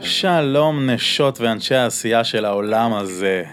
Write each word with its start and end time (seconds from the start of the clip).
שלום 0.00 0.90
נשות 0.90 1.40
ואנשי 1.40 1.74
העשייה 1.74 2.24
של 2.24 2.44
העולם 2.44 2.94
הזה. 2.94 3.44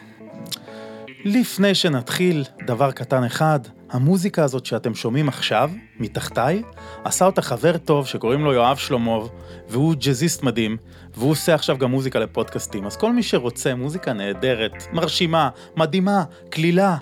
לפני 1.25 1.75
שנתחיל, 1.75 2.43
דבר 2.65 2.91
קטן 2.91 3.23
אחד, 3.23 3.59
המוזיקה 3.89 4.43
הזאת 4.43 4.65
שאתם 4.65 4.95
שומעים 4.95 5.27
עכשיו, 5.27 5.71
מתחתיי, 5.99 6.61
עשה 7.03 7.25
אותה 7.25 7.41
חבר 7.41 7.77
טוב 7.77 8.07
שקוראים 8.07 8.43
לו 8.43 8.53
יואב 8.53 8.77
שלומוב, 8.77 9.31
והוא 9.69 9.95
ג'אזיסט 9.95 10.43
מדהים, 10.43 10.77
והוא 11.15 11.31
עושה 11.31 11.55
עכשיו 11.55 11.77
גם 11.77 11.91
מוזיקה 11.91 12.19
לפודקאסטים. 12.19 12.85
אז 12.85 12.97
כל 12.97 13.13
מי 13.13 13.23
שרוצה 13.23 13.75
מוזיקה 13.75 14.13
נהדרת, 14.13 14.93
מרשימה, 14.93 15.49
מדהימה, 15.77 16.23
קלילה, 16.49 16.97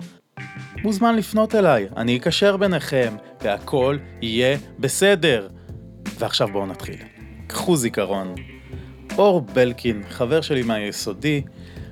מוזמן 0.82 1.16
לפנות 1.16 1.54
אליי, 1.54 1.88
אני 1.96 2.16
אקשר 2.16 2.56
ביניכם, 2.56 3.14
והכל 3.42 3.96
יהיה 4.22 4.58
בסדר. 4.78 5.48
ועכשיו 6.22 6.48
בואו 6.52 6.66
נתחיל. 6.66 6.96
קחו 7.46 7.76
זיכרון. 7.76 8.34
אור 9.18 9.40
בלקין, 9.40 10.02
חבר 10.10 10.40
שלי 10.40 10.62
מהיסודי, 10.62 11.42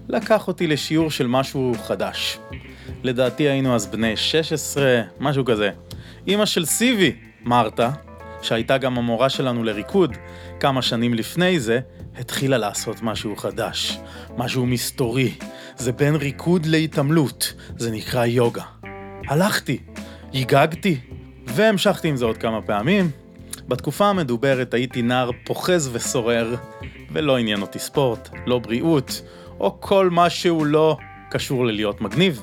לקח 0.08 0.48
אותי 0.48 0.66
לשיעור 0.66 1.10
של 1.10 1.26
משהו 1.26 1.72
חדש. 1.82 2.38
לדעתי 3.02 3.42
היינו 3.42 3.74
אז 3.74 3.86
בני 3.86 4.16
16, 4.16 5.02
משהו 5.20 5.44
כזה. 5.44 5.70
אימא 6.26 6.46
של 6.46 6.64
סיבי, 6.64 7.12
מרתה, 7.42 7.90
שהייתה 8.42 8.78
גם 8.78 8.98
המורה 8.98 9.28
שלנו 9.28 9.64
לריקוד, 9.64 10.16
כמה 10.60 10.82
שנים 10.82 11.14
לפני 11.14 11.60
זה, 11.60 11.80
התחילה 12.18 12.58
לעשות 12.58 13.02
משהו 13.02 13.36
חדש, 13.36 13.98
משהו 14.36 14.66
מסתורי. 14.66 15.34
זה 15.76 15.92
בין 15.92 16.14
ריקוד 16.14 16.66
להתעמלות, 16.66 17.54
זה 17.76 17.90
נקרא 17.90 18.24
יוגה. 18.24 18.64
הלכתי, 19.28 19.78
ייגגתי, 20.32 21.00
והמשכתי 21.46 22.08
עם 22.08 22.16
זה 22.16 22.24
עוד 22.24 22.36
כמה 22.36 22.62
פעמים. 22.62 23.10
בתקופה 23.68 24.06
המדוברת 24.06 24.74
הייתי 24.74 25.02
נער 25.02 25.30
פוחז 25.44 25.90
וסורר, 25.92 26.54
ולא 27.12 27.38
עניין 27.38 27.62
אותי 27.62 27.78
ספורט, 27.78 28.28
לא 28.46 28.58
בריאות, 28.58 29.22
או 29.60 29.80
כל 29.80 30.10
מה 30.10 30.30
שהוא 30.30 30.66
לא 30.66 30.96
קשור 31.30 31.66
ללהיות 31.66 32.00
מגניב. 32.00 32.42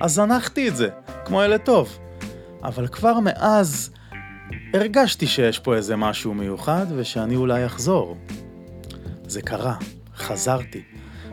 אז 0.00 0.14
זנחתי 0.14 0.68
את 0.68 0.76
זה, 0.76 0.88
כמו 1.24 1.42
ילד 1.42 1.60
טוב. 1.60 1.98
אבל 2.64 2.86
כבר 2.86 3.20
מאז 3.20 3.90
הרגשתי 4.74 5.26
שיש 5.26 5.58
פה 5.58 5.74
איזה 5.74 5.96
משהו 5.96 6.34
מיוחד 6.34 6.86
ושאני 6.96 7.36
אולי 7.36 7.66
אחזור. 7.66 8.16
זה 9.26 9.42
קרה, 9.42 9.74
חזרתי. 10.16 10.82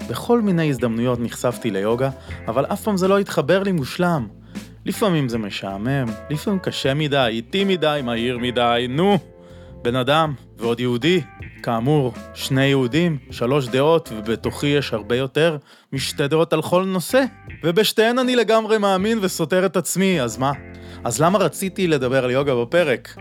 בכל 0.10 0.42
מיני 0.42 0.70
הזדמנויות 0.70 1.20
נחשפתי 1.20 1.72
ליוגה, 1.72 2.10
אבל 2.48 2.66
אף 2.66 2.82
פעם 2.82 2.98
זה 2.98 3.08
לא 3.08 3.20
התחבר 3.20 3.64
לי 3.64 3.72
מושלם. 3.72 4.28
לפעמים 4.86 5.30
זה 5.30 5.38
משעמם, 5.38 6.06
לפעמים 6.30 6.60
קשה 6.60 6.94
מדי, 6.94 7.28
איטי 7.30 7.64
מדי, 7.64 8.02
מהיר 8.04 8.38
מדי, 8.38 8.86
נו. 8.90 9.33
בן 9.84 9.96
אדם, 9.96 10.34
ועוד 10.58 10.80
יהודי. 10.80 11.22
כאמור, 11.64 12.14
שני 12.34 12.66
יהודים, 12.66 13.18
שלוש 13.32 13.68
דעות, 13.68 14.10
ובתוכי 14.16 14.68
יש 14.68 14.94
הרבה 14.94 15.16
יותר 15.16 15.58
משתי 15.94 16.28
דעות 16.28 16.54
על 16.54 16.62
כל 16.62 16.84
נושא. 16.84 17.24
ובשתיהן 17.64 18.20
אני 18.20 18.36
לגמרי 18.36 18.78
מאמין 18.78 19.20
וסותר 19.22 19.66
את 19.66 19.78
עצמי, 19.78 20.22
אז 20.22 20.38
מה? 20.38 20.52
אז 21.04 21.22
למה 21.22 21.40
רציתי 21.40 21.88
לדבר 21.88 22.24
על 22.24 22.32
יוגה 22.32 22.56
בפרק? 22.56 23.16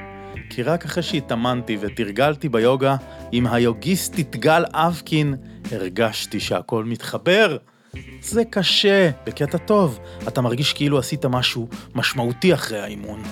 כי 0.50 0.62
רק 0.62 0.84
אחרי 0.84 1.02
שהתאמנתי 1.02 1.76
ותרגלתי 1.80 2.48
ביוגה 2.48 2.96
עם 3.32 3.46
היוגיסטית 3.46 4.36
גל 4.36 4.64
אבקין, 4.72 5.34
הרגשתי 5.72 6.40
שהכל 6.40 6.84
מתחבר. 6.84 7.56
זה 8.20 8.42
קשה, 8.50 9.10
בקטע 9.26 9.58
טוב. 9.58 9.98
אתה 10.28 10.40
מרגיש 10.40 10.72
כאילו 10.72 10.98
עשית 10.98 11.26
משהו 11.26 11.68
משמעותי 11.94 12.54
אחרי 12.54 12.80
האימון. 12.80 13.22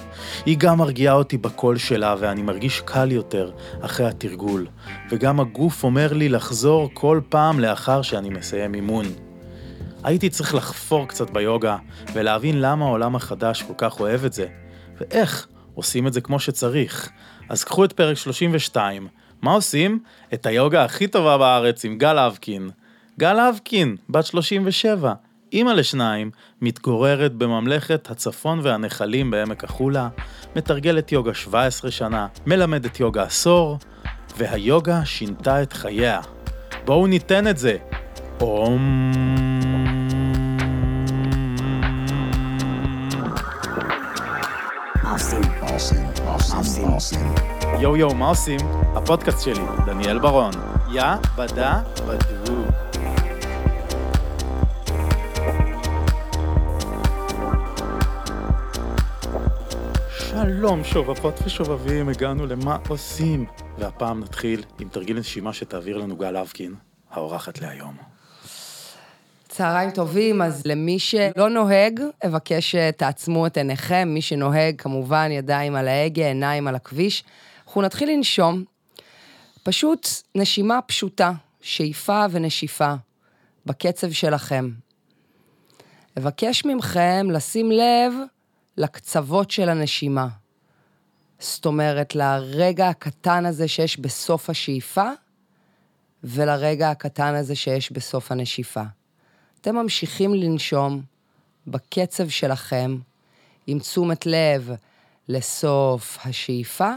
היא 0.46 0.56
גם 0.58 0.78
מרגיעה 0.78 1.14
אותי 1.14 1.38
בקול 1.38 1.78
שלה, 1.78 2.14
ואני 2.18 2.42
מרגיש 2.42 2.80
קל 2.80 3.12
יותר 3.12 3.50
אחרי 3.80 4.06
התרגול. 4.06 4.66
וגם 5.10 5.40
הגוף 5.40 5.84
אומר 5.84 6.12
לי 6.12 6.28
לחזור 6.28 6.90
כל 6.94 7.20
פעם 7.28 7.60
לאחר 7.60 8.02
שאני 8.02 8.28
מסיים 8.28 8.74
אימון. 8.74 9.06
הייתי 10.04 10.30
צריך 10.30 10.54
לחפור 10.54 11.08
קצת 11.08 11.30
ביוגה, 11.30 11.76
ולהבין 12.12 12.60
למה 12.60 12.84
העולם 12.84 13.16
החדש 13.16 13.62
כל 13.62 13.74
כך 13.78 14.00
אוהב 14.00 14.24
את 14.24 14.32
זה, 14.32 14.46
ואיך 15.00 15.46
עושים 15.74 16.06
את 16.06 16.12
זה 16.12 16.20
כמו 16.20 16.40
שצריך. 16.40 17.10
אז 17.48 17.64
קחו 17.64 17.84
את 17.84 17.92
פרק 17.92 18.16
32, 18.16 19.08
מה 19.42 19.52
עושים? 19.52 19.98
את 20.34 20.46
היוגה 20.46 20.84
הכי 20.84 21.06
טובה 21.06 21.38
בארץ 21.38 21.84
עם 21.84 21.98
גל 21.98 22.18
אבקין. 22.18 22.70
גל 23.20 23.40
אבקין, 23.40 23.96
בת 24.08 24.26
37, 24.26 25.12
אימא 25.52 25.70
לשניים, 25.70 26.30
מתגוררת 26.60 27.32
בממלכת 27.32 28.10
הצפון 28.10 28.60
והנחלים 28.62 29.30
בעמק 29.30 29.64
החולה, 29.64 30.08
מתרגלת 30.56 31.12
יוגה 31.12 31.34
17 31.34 31.90
שנה, 31.90 32.26
מלמדת 32.46 33.00
יוגה 33.00 33.22
עשור, 33.22 33.78
והיוגה 34.36 35.04
שינתה 35.04 35.62
את 35.62 35.72
חייה. 35.72 36.20
בואו 36.84 37.06
ניתן 37.06 37.48
את 37.48 37.58
זה. 37.58 37.76
אום... 38.40 39.12
יואו 47.80 47.96
יואו, 47.96 48.14
מה 48.14 48.28
עושים? 48.28 48.60
הפודקאסט 48.96 49.44
שלי, 49.44 49.64
דניאל 49.86 50.18
ברון. 50.18 50.52
יא 50.92 51.04
בדה 51.36 51.80
בדו. 52.06 52.89
שלום 60.42 60.84
שובבות 60.84 61.34
ושובבים, 61.44 62.08
הגענו 62.08 62.46
למה 62.46 62.78
עושים. 62.88 63.46
והפעם 63.78 64.20
נתחיל 64.20 64.64
עם 64.78 64.88
תרגיל 64.88 65.18
נשימה 65.18 65.52
שתעביר 65.52 65.98
לנו 65.98 66.16
גל 66.16 66.36
אבקין, 66.36 66.74
האורחת 67.10 67.60
להיום. 67.60 67.96
צהריים 69.48 69.90
טובים, 69.90 70.42
אז 70.42 70.62
למי 70.66 70.98
שלא 70.98 71.48
נוהג, 71.48 72.00
אבקש 72.26 72.76
שתעצמו 72.76 73.46
את 73.46 73.56
עיניכם. 73.56 74.08
מי 74.14 74.22
שנוהג, 74.22 74.80
כמובן, 74.80 75.28
ידיים 75.30 75.76
על 75.76 75.88
ההגה, 75.88 76.26
עיניים 76.26 76.68
על 76.68 76.74
הכביש. 76.74 77.24
אנחנו 77.66 77.82
נתחיל 77.82 78.10
לנשום. 78.10 78.64
פשוט 79.62 80.08
נשימה 80.34 80.78
פשוטה, 80.86 81.32
שאיפה 81.60 82.24
ונשיפה, 82.30 82.94
בקצב 83.66 84.10
שלכם. 84.10 84.70
אבקש 86.18 86.64
מכם 86.64 87.26
לשים 87.30 87.70
לב 87.70 88.12
לקצוות 88.80 89.50
של 89.50 89.68
הנשימה. 89.68 90.28
זאת 91.38 91.66
אומרת, 91.66 92.14
לרגע 92.14 92.88
הקטן 92.88 93.46
הזה 93.46 93.68
שיש 93.68 93.98
בסוף 93.98 94.50
השאיפה, 94.50 95.10
ולרגע 96.24 96.90
הקטן 96.90 97.34
הזה 97.34 97.54
שיש 97.54 97.92
בסוף 97.92 98.32
הנשיפה. 98.32 98.82
אתם 99.60 99.76
ממשיכים 99.76 100.34
לנשום 100.34 101.02
בקצב 101.66 102.28
שלכם, 102.28 102.98
עם 103.66 103.78
תשומת 103.78 104.26
לב 104.26 104.70
לסוף 105.28 106.18
השאיפה 106.24 106.90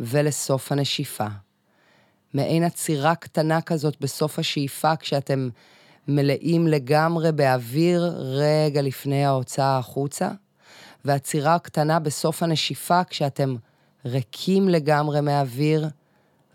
ולסוף 0.00 0.72
הנשיפה. 0.72 1.26
מעין 2.34 2.64
עצירה 2.64 3.14
קטנה 3.14 3.60
כזאת 3.60 4.00
בסוף 4.00 4.38
השאיפה, 4.38 4.96
כשאתם 4.96 5.48
מלאים 6.08 6.66
לגמרי 6.66 7.32
באוויר 7.32 8.14
רגע 8.18 8.82
לפני 8.82 9.24
ההוצאה 9.24 9.78
החוצה, 9.78 10.30
ועצירה 11.06 11.58
קטנה 11.58 11.98
בסוף 11.98 12.42
הנשיפה, 12.42 13.04
כשאתם 13.04 13.56
ריקים 14.04 14.68
לגמרי 14.68 15.20
מהאוויר, 15.20 15.88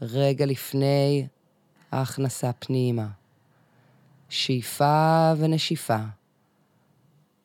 רגע 0.01 0.45
לפני 0.45 1.28
ההכנסה 1.91 2.53
פנימה. 2.53 3.07
שאיפה 4.29 5.34
ונשיפה. 5.38 5.97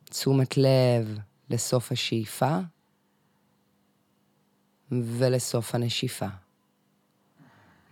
תשומת 0.05 0.57
לב 0.57 1.19
לסוף 1.51 1.93
השאיפה 1.93 2.59
ולסוף 4.93 5.75
הנשיפה. 5.75 6.29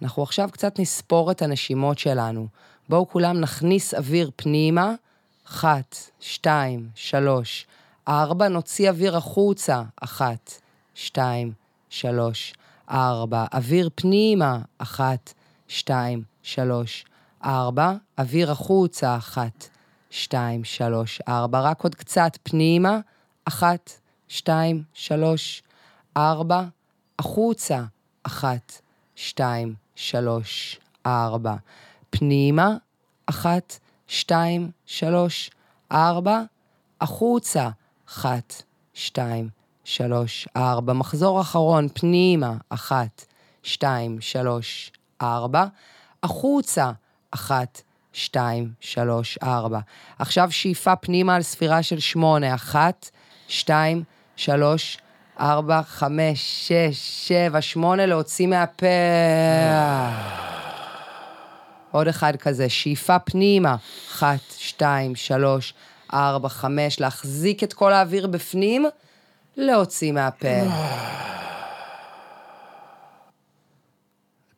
אנחנו 0.03 0.23
עכשיו 0.23 0.49
קצת 0.53 0.79
נספור 0.79 1.31
את 1.31 1.43
הנשימות 1.43 1.99
שלנו. 1.99 2.49
בואו 2.89 3.09
כולם 3.09 3.41
נכניס 3.41 3.95
אוויר 3.95 4.31
פנימה. 4.37 4.95
אחת, 5.47 5.97
שתיים, 6.21 6.89
שלוש, 6.95 7.67
ארבע, 8.09 8.49
נוציא 8.49 8.91
אוויר 8.91 9.17
החוצה. 9.17 9.83
אחת, 10.03 10.53
שתיים, 10.95 11.53
שלוש, 11.91 12.55
ארבע. 12.91 13.47
אוויר 13.55 13.91
פנימה. 13.95 14.59
אחת, 14.79 15.33
שתיים, 15.69 16.23
שלוש, 16.43 17.05
ארבע. 17.45 17.93
אוויר 18.19 18.51
החוצה. 18.51 19.17
אחת, 19.17 19.69
שתיים, 20.11 20.65
שלוש, 20.65 21.21
ארבע. 21.29 21.61
רק 21.61 21.83
עוד 21.83 21.95
קצת 21.95 22.39
פנימה. 22.43 22.99
אחת, 23.45 23.91
שתיים, 24.29 24.83
שלוש, 24.95 25.63
ארבע. 26.17 26.65
החוצה. 27.19 27.85
אחת, 28.23 28.81
שתיים, 29.17 29.75
שלוש, 29.95 30.81
ארבע. 31.07 31.55
פנימה. 32.11 32.77
אחת, 33.27 33.79
שתיים, 34.07 34.71
שלוש, 34.87 35.51
ארבע. 35.93 36.43
החוצה. 37.01 37.71
אחת, 38.09 38.63
שתיים, 38.95 39.49
שלוש, 39.85 40.49
ארבע. 40.57 40.93
מחזור 40.93 41.41
אחרון, 41.41 41.89
פנימה. 41.95 42.55
אחת, 42.69 43.25
שתיים, 43.63 44.21
שלוש, 44.21 44.93
ארבע. 45.23 45.65
החוצה, 46.23 46.91
אחת, 47.31 47.83
שתיים, 48.13 48.73
שלוש, 48.81 49.39
ארבע. 49.43 49.79
עכשיו 50.19 50.51
שאיפה 50.51 50.97
פנימה 50.97 51.35
על 51.35 51.43
ספירה 51.43 51.83
של 51.83 51.99
שמונה, 51.99 52.55
אחת, 52.55 53.11
שתיים, 53.49 54.03
שלוש, 54.37 54.99
ארבע, 55.41 55.83
חמש, 55.83 56.69
שש, 56.69 57.29
שבע, 57.29 57.61
שמונה, 57.61 58.07
להוציא 58.07 58.47
מהפה. 58.47 58.87
עוד 61.91 62.09
אחד 62.09 62.37
כזה, 62.37 62.69
שאיפה 62.69 63.19
פנימה, 63.19 63.77
אחת, 64.11 64.41
שתיים, 64.59 65.15
שלוש, 65.17 65.73
ארבע, 65.73 65.94
חמש, 66.49 67.01
להחזיק 67.01 67.63
את 67.63 67.73
כל 67.73 67.93
האוויר 67.93 68.27
בפנים, 68.27 68.87
להוציא 69.57 70.13
מהפה. 70.13 70.49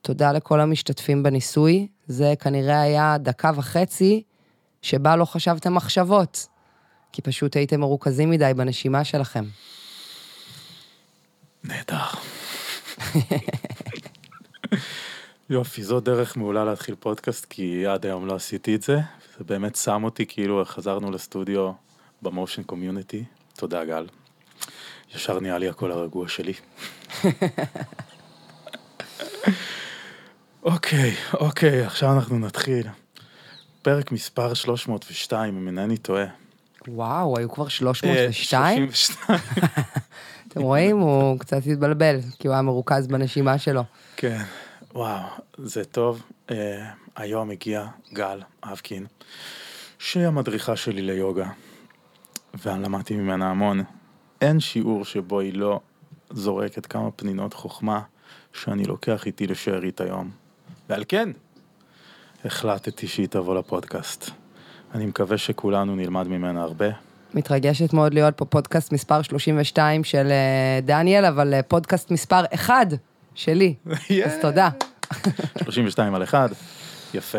תודה 0.02 0.32
לכל 0.32 0.60
המשתתפים 0.60 1.22
בניסוי, 1.22 1.87
זה 2.06 2.34
כנראה 2.40 2.81
היה 2.81 3.16
דקה 3.19 3.50
וחצי 3.54 4.22
שבה 4.82 5.16
לא 5.16 5.25
חשבתם 5.25 5.75
מחשבות, 5.75 6.46
כי 7.12 7.22
פשוט 7.22 7.56
הייתם 7.56 7.81
מרוכזים 7.81 8.31
מדי 8.31 8.52
בנשימה 8.56 9.04
שלכם. 9.04 9.44
נהדר. 11.64 12.06
יופי, 15.50 15.82
זו 15.82 16.00
דרך 16.00 16.37
מעולה 16.37 16.64
להתחיל 16.64 16.94
פודקאסט, 16.94 17.46
כי 17.50 17.87
עד 17.87 18.06
היום 18.06 18.26
לא 18.26 18.34
עשיתי 18.34 18.75
את 18.75 18.82
זה. 18.82 18.98
זה 19.38 19.44
באמת 19.44 19.76
שם 19.76 20.04
אותי 20.04 20.26
כאילו 20.26 20.64
חזרנו 20.64 21.10
לסטודיו 21.10 21.72
במושן 22.22 22.62
קומיוניטי. 22.62 23.25
תודה, 23.56 23.84
גל. 23.84 24.06
ישר 25.14 25.40
נהיה 25.40 25.58
לי 25.58 25.69
הקול 25.69 25.93
הרגוע 25.93 26.28
שלי. 26.28 26.52
אוקיי, 30.62 31.14
אוקיי, 31.34 31.84
עכשיו 31.84 32.12
אנחנו 32.12 32.38
נתחיל. 32.38 32.87
פרק 33.82 34.12
מספר 34.12 34.54
302, 34.54 35.56
אם 35.56 35.66
אינני 35.66 35.96
טועה. 35.96 36.26
וואו, 36.88 37.38
היו 37.38 37.50
כבר 37.50 37.64
אה, 37.64 37.70
302? 37.70 38.32
32, 38.32 38.88
אתם 40.48 40.60
רואים? 40.60 40.98
הוא 40.98 41.38
קצת 41.38 41.60
התבלבל, 41.66 42.16
כי 42.38 42.48
הוא 42.48 42.54
היה 42.54 42.62
מרוכז 42.62 43.06
בנשימה 43.06 43.58
שלו. 43.58 43.82
כן, 44.16 44.43
וואו, 44.96 45.22
זה 45.58 45.84
טוב. 45.84 46.22
Uh, 46.48 46.52
היום 47.16 47.50
הגיע 47.50 47.87
גל 48.12 48.40
אבקין, 48.62 49.06
שהיא 49.98 50.26
המדריכה 50.26 50.76
שלי 50.76 51.02
ליוגה, 51.02 51.48
ואני 52.54 52.82
למדתי 52.82 53.16
ממנה 53.16 53.50
המון. 53.50 53.82
אין 54.40 54.60
שיעור 54.60 55.04
שבו 55.04 55.40
היא 55.40 55.54
לא 55.54 55.81
זורקת 56.31 56.87
כמה 56.87 57.10
פנינות 57.10 57.54
חוכמה 57.54 58.00
שאני 58.52 58.84
לוקח 58.84 59.26
איתי 59.26 59.46
לשארית 59.46 60.00
היום. 60.00 60.31
ועל 60.88 61.04
כן, 61.08 61.28
החלטתי 62.44 63.08
שהיא 63.08 63.28
תבוא 63.28 63.54
לפודקאסט. 63.58 64.31
אני 64.94 65.06
מקווה 65.06 65.38
שכולנו 65.38 65.96
נלמד 65.96 66.28
ממנה 66.28 66.62
הרבה. 66.62 66.88
מתרגשת 67.34 67.93
מאוד 67.93 68.14
להיות 68.14 68.34
פה 68.37 68.44
פודקאסט 68.44 68.93
מספר 68.93 69.22
32 69.22 70.04
של 70.04 70.26
אה, 70.31 70.81
דניאל, 70.82 71.25
אבל 71.25 71.54
אה, 71.54 71.62
פודקאסט 71.62 72.10
מספר 72.10 72.44
1 72.54 72.87
שלי. 73.36 73.74
אז 74.26 74.32
תודה. 74.42 74.68
32 75.64 76.14
על 76.14 76.22
1, 76.22 76.50
יפה. 77.14 77.38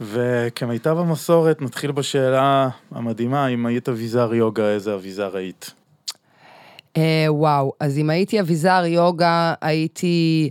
וכמיטב 0.00 0.98
המסורת, 0.98 1.62
נתחיל 1.62 1.92
בשאלה 1.92 2.68
המדהימה, 2.90 3.46
אם 3.48 3.66
היית 3.66 3.88
אביזר 3.88 4.34
יוגה, 4.34 4.68
איזה 4.68 4.94
אביזר 4.94 5.36
היית? 5.36 5.74
אה, 6.96 7.26
וואו, 7.28 7.72
אז 7.80 7.98
אם 7.98 8.10
הייתי 8.10 8.40
אביזר 8.40 8.82
יוגה, 8.86 9.54
הייתי 9.60 10.50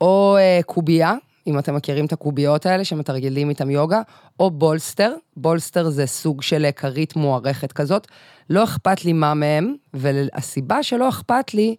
או 0.00 0.36
אה, 0.38 0.60
קובייה, 0.66 1.14
אם 1.46 1.58
אתם 1.58 1.74
מכירים 1.74 2.06
את 2.06 2.12
הקוביות 2.12 2.66
האלה 2.66 2.84
שמתרגלים 2.84 3.48
איתם 3.48 3.70
יוגה, 3.70 4.02
או 4.40 4.50
bolster. 4.50 5.14
bolster 5.36 5.88
זה 5.88 6.06
סוג 6.06 6.42
של 6.42 6.64
אה, 6.64 6.72
כרית 6.72 7.16
מוארכת 7.16 7.72
כזאת. 7.72 8.06
לא 8.50 8.64
אכפת 8.64 9.04
לי 9.04 9.12
מה 9.12 9.34
מהם, 9.34 9.74
והסיבה 9.94 10.82
שלא 10.82 11.08
אכפת 11.08 11.54
לי, 11.54 11.76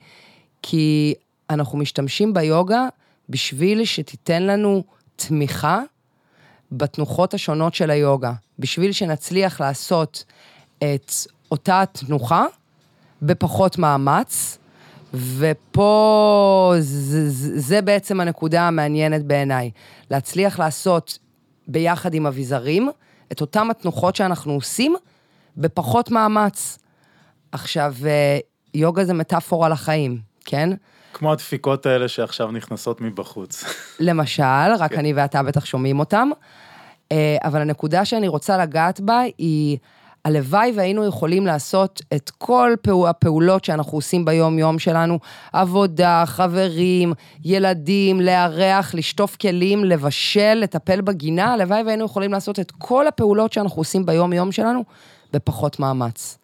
כי 0.62 1.14
אנחנו 1.54 1.78
משתמשים 1.78 2.34
ביוגה 2.34 2.88
בשביל 3.30 3.86
שתיתן 3.86 4.44
לנו 4.44 4.84
תמיכה 5.16 5.82
בתנוחות 6.72 7.34
השונות 7.34 7.74
של 7.74 7.90
היוגה, 7.90 8.34
בשביל 8.60 8.92
שנצליח 8.92 9.62
לעשות 9.62 10.24
את 10.78 11.12
אותה 11.52 11.84
תנוחה 11.92 12.46
בפחות 13.22 13.78
מאמץ, 13.78 14.58
ופה 15.14 16.74
זה, 16.80 17.30
זה 17.60 17.82
בעצם 17.82 18.20
הנקודה 18.20 18.68
המעניינת 18.68 19.24
בעיניי. 19.24 19.72
להצליח 20.12 20.60
לעשות 20.60 21.20
ביחד 21.68 22.14
עם 22.14 22.28
אביזרים 22.28 22.90
את 23.32 23.42
אותם 23.42 23.70
התנוחות 23.70 24.16
שאנחנו 24.16 24.54
עושים 24.54 24.96
בפחות 25.58 26.12
מאמץ. 26.12 26.80
עכשיו, 27.52 27.96
אה, 28.06 28.40
יוגה 28.74 29.06
זה 29.06 29.14
מטאפורה 29.14 29.70
לחיים, 29.70 30.31
כן? 30.52 30.70
כמו 31.14 31.32
הדפיקות 31.32 31.86
האלה 31.86 32.08
שעכשיו 32.08 32.52
נכנסות 32.52 33.02
מבחוץ. 33.02 33.64
למשל, 34.00 34.44
רק 34.80 34.92
כן. 34.92 35.00
אני 35.00 35.14
ואתה 35.14 35.44
בטח 35.44 35.66
שומעים 35.66 36.00
אותם, 36.00 36.30
אה, 37.12 37.38
אבל 37.44 37.62
הנקודה 37.62 38.06
שאני 38.06 38.28
רוצה 38.28 38.58
לגעת 38.58 39.00
בה 39.00 39.22
היא, 39.38 39.78
הלוואי 40.26 40.72
והיינו 40.76 41.06
יכולים 41.06 41.46
לעשות 41.46 42.02
את 42.14 42.30
כל 42.38 42.74
פעו- 42.82 43.08
הפעולות 43.08 43.66
שאנחנו 43.66 43.98
עושים 43.98 44.26
ביום-יום 44.26 44.80
שלנו, 44.80 45.20
עבודה, 45.54 46.24
חברים, 46.26 47.14
ילדים, 47.46 48.22
לארח, 48.22 48.96
לשטוף 48.96 49.36
כלים, 49.36 49.84
לבשל, 49.86 50.54
לטפל 50.54 51.02
בגינה, 51.02 51.54
הלוואי 51.54 51.84
והיינו 51.84 52.06
יכולים 52.06 52.32
לעשות 52.32 52.60
את 52.60 52.72
כל 52.78 53.08
הפעולות 53.08 53.54
שאנחנו 53.54 53.82
עושים 53.82 54.06
ביום-יום 54.06 54.52
שלנו 54.52 54.84
בפחות 55.34 55.80
מאמץ. 55.80 56.38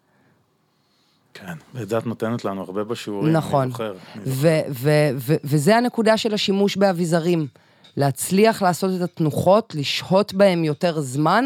כן, 1.39 1.81
את 1.97 2.05
נותנת 2.05 2.45
לנו 2.45 2.61
הרבה 2.61 2.83
בשיעורים, 2.83 3.33
נכון. 3.33 3.63
אני 3.63 3.71
זוכר. 3.71 3.93
וזה 5.43 5.77
הנקודה 5.77 6.17
של 6.17 6.33
השימוש 6.33 6.77
באביזרים. 6.77 7.47
להצליח 7.97 8.61
לעשות 8.61 8.91
את 8.97 9.01
התנוחות, 9.01 9.75
לשהות 9.75 10.33
בהם 10.33 10.63
יותר 10.63 11.01
זמן, 11.01 11.45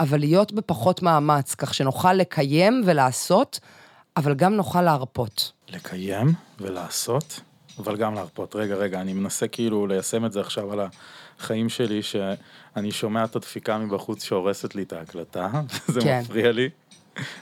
אבל 0.00 0.20
להיות 0.20 0.52
בפחות 0.52 1.02
מאמץ, 1.02 1.54
כך 1.54 1.74
שנוכל 1.74 2.12
לקיים 2.12 2.82
ולעשות, 2.86 3.60
אבל 4.16 4.34
גם 4.34 4.54
נוכל 4.54 4.82
להרפות. 4.82 5.52
לקיים 5.68 6.32
ולעשות, 6.60 7.40
אבל 7.78 7.96
גם 7.96 8.14
להרפות. 8.14 8.56
רגע, 8.56 8.74
רגע, 8.74 9.00
אני 9.00 9.12
מנסה 9.12 9.48
כאילו 9.48 9.86
ליישם 9.86 10.24
את 10.24 10.32
זה 10.32 10.40
עכשיו 10.40 10.72
על 10.72 10.80
החיים 11.40 11.68
שלי, 11.68 12.02
שאני 12.02 12.92
שומע 12.92 13.24
את 13.24 13.36
הדפיקה 13.36 13.78
מבחוץ 13.78 14.24
שהורסת 14.24 14.74
לי 14.74 14.82
את 14.82 14.92
ההקלטה, 14.92 15.48
זה 15.86 16.00
כן. 16.00 16.20
מפריע 16.24 16.52
לי, 16.52 16.68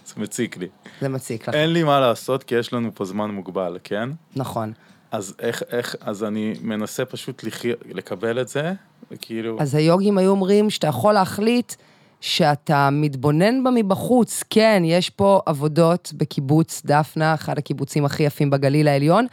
זה 0.07 0.15
מציק 0.17 0.57
לי. 0.57 0.67
זה 1.01 1.09
מציק 1.09 1.49
לך. 1.49 1.55
אין 1.55 1.73
לי 1.73 1.83
מה 1.83 2.01
לעשות, 2.01 2.43
כי 2.43 2.55
יש 2.55 2.73
לנו 2.73 2.91
פה 2.95 3.05
זמן 3.05 3.31
מוגבל, 3.31 3.79
כן? 3.85 4.09
נכון. 4.37 4.73
אז 5.11 5.35
איך, 5.39 5.63
איך, 5.71 5.97
אז 6.01 6.25
אני 6.25 6.55
מנסה 6.63 7.05
פשוט 7.05 7.45
לחי... 7.45 7.73
לקבל 7.89 8.41
את 8.41 8.49
זה, 8.49 8.73
וכאילו... 9.11 9.57
אז 9.61 9.75
היוגים 9.75 10.19
היו 10.19 10.31
אומרים 10.31 10.71
שאתה 10.71 10.87
יכול 10.87 11.15
להחליט 11.15 11.75
שאתה 12.21 12.89
מתבונן 12.93 13.65
בה 13.65 13.71
מבחוץ. 13.71 14.43
כן, 14.51 14.83
יש 14.85 15.11
פה 15.11 15.41
עבודות 15.47 16.13
בקיבוץ 16.17 16.83
דפנה, 16.85 17.35
אחד 17.35 17.59
הקיבוצים 17.59 18.05
הכי 18.05 18.23
יפים 18.23 18.51
בגליל 18.51 18.89
העליון, 18.89 19.27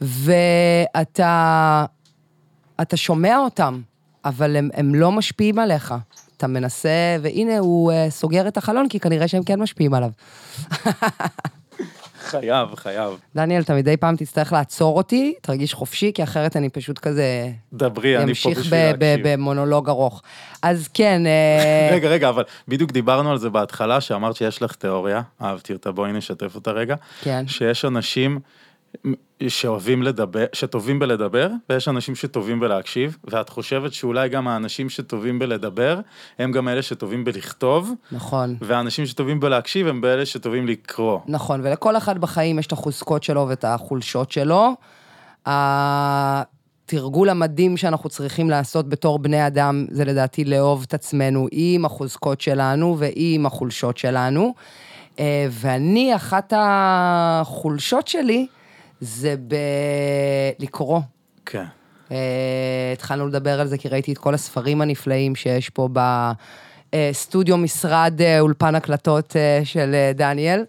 ואתה 0.00 1.84
אתה 2.82 2.96
שומע 2.96 3.38
אותם, 3.38 3.80
אבל 4.24 4.56
הם, 4.56 4.68
הם 4.74 4.94
לא 4.94 5.12
משפיעים 5.12 5.58
עליך. 5.58 5.94
אתה 6.40 6.48
מנסה, 6.48 7.16
והנה 7.22 7.58
הוא 7.58 7.92
uh, 7.92 8.10
סוגר 8.10 8.48
את 8.48 8.56
החלון, 8.56 8.88
כי 8.88 9.00
כנראה 9.00 9.28
שהם 9.28 9.42
כן 9.42 9.60
משפיעים 9.60 9.94
עליו. 9.94 10.10
חייב, 12.30 12.74
חייב. 12.74 13.10
דניאל, 13.36 13.62
אתה 13.62 13.74
מדי 13.74 13.96
פעם 13.96 14.16
תצטרך 14.16 14.52
לעצור 14.52 14.96
אותי, 14.96 15.34
תרגיש 15.42 15.74
חופשי, 15.74 16.12
כי 16.14 16.22
אחרת 16.22 16.56
אני 16.56 16.68
פשוט 16.68 16.98
כזה 16.98 17.50
דברי, 17.72 18.16
אני 18.16 18.24
פה 18.24 18.30
אמשיך 18.30 18.58
בשביל 18.58 18.80
להקשיב. 18.80 19.28
במונולוג 19.28 19.88
ארוך. 19.88 20.22
אז 20.62 20.88
כן, 20.94 21.22
אה, 21.26 21.88
רגע, 21.96 22.08
רגע, 22.08 22.28
אבל 22.28 22.44
בדיוק 22.68 22.92
דיברנו 22.92 23.30
על 23.30 23.38
זה 23.38 23.50
בהתחלה, 23.50 24.00
שאמרת 24.00 24.36
שיש 24.36 24.62
לך 24.62 24.74
תיאוריה, 24.74 25.22
אהבתי 25.42 25.72
אותה, 25.72 25.92
בואי 25.92 26.12
נשתף 26.12 26.54
אותה 26.54 26.70
רגע. 26.70 26.94
כן. 27.22 27.48
שיש 27.48 27.84
אנשים 27.84 28.40
שאוהבים 29.48 30.02
לדבר, 30.02 30.44
שטובים 30.52 30.98
בלדבר, 30.98 31.48
ויש 31.70 31.88
אנשים 31.88 32.14
שטובים 32.14 32.60
בלהקשיב, 32.60 33.16
ואת 33.24 33.48
חושבת 33.48 33.92
שאולי 33.92 34.28
גם 34.28 34.48
האנשים 34.48 34.88
שטובים 34.88 35.38
בלדבר, 35.38 36.00
הם 36.38 36.52
גם 36.52 36.68
אלה 36.68 36.82
שטובים 36.82 37.24
בלכתוב, 37.24 37.92
נכון. 38.12 38.56
והאנשים 38.60 39.06
שטובים 39.06 39.40
בלהקשיב 39.40 39.86
הם 39.86 40.00
באלה 40.00 40.26
שטובים 40.26 40.66
לקרוא. 40.66 41.18
נכון, 41.26 41.60
ולכל 41.64 41.96
אחד 41.96 42.18
בחיים 42.18 42.58
יש 42.58 42.66
את 42.66 42.72
החוזקות 42.72 43.22
שלו 43.22 43.46
ואת 43.48 43.64
החולשות 43.64 44.32
שלו. 44.32 44.74
התרגול 45.46 47.28
המדהים 47.28 47.76
שאנחנו 47.76 48.10
צריכים 48.10 48.50
לעשות 48.50 48.88
בתור 48.88 49.18
בני 49.18 49.46
אדם, 49.46 49.86
זה 49.90 50.04
לדעתי 50.04 50.44
לאהוב 50.44 50.84
את 50.86 50.94
עצמנו 50.94 51.46
עם 51.52 51.84
החוזקות 51.84 52.40
שלנו 52.40 52.96
ועם 52.98 53.46
החולשות 53.46 53.98
שלנו. 53.98 54.54
אה, 55.18 55.46
ואני, 55.50 56.16
אחת 56.16 56.52
החולשות 56.56 58.08
שלי 58.08 58.46
זה 59.00 59.34
בלקרוא. 60.58 61.00
כן. 61.46 61.64
אה, 62.12 62.92
התחלנו 62.92 63.28
לדבר 63.28 63.60
על 63.60 63.66
זה 63.66 63.78
כי 63.78 63.88
ראיתי 63.88 64.12
את 64.12 64.18
כל 64.18 64.34
הספרים 64.34 64.80
הנפלאים 64.80 65.36
שיש 65.36 65.70
פה 65.70 65.88
בסטודיו 66.92 67.56
משרד 67.56 68.20
אה, 68.20 68.40
אולפן 68.40 68.74
הקלטות 68.74 69.36
אה, 69.36 69.60
של 69.64 69.94
דניאל. 70.14 70.64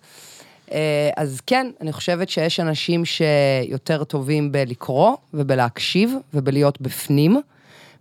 אז 1.18 1.42
כן, 1.48 1.72
אני 1.82 1.92
חושבת 1.92 2.30
שיש 2.30 2.60
אנשים 2.60 3.06
שיותר 3.06 4.04
טובים 4.04 4.52
בלקרוא 4.52 5.16
ובלהקשיב 5.34 6.14
ובלהיות 6.34 6.82
בפנים, 6.82 7.42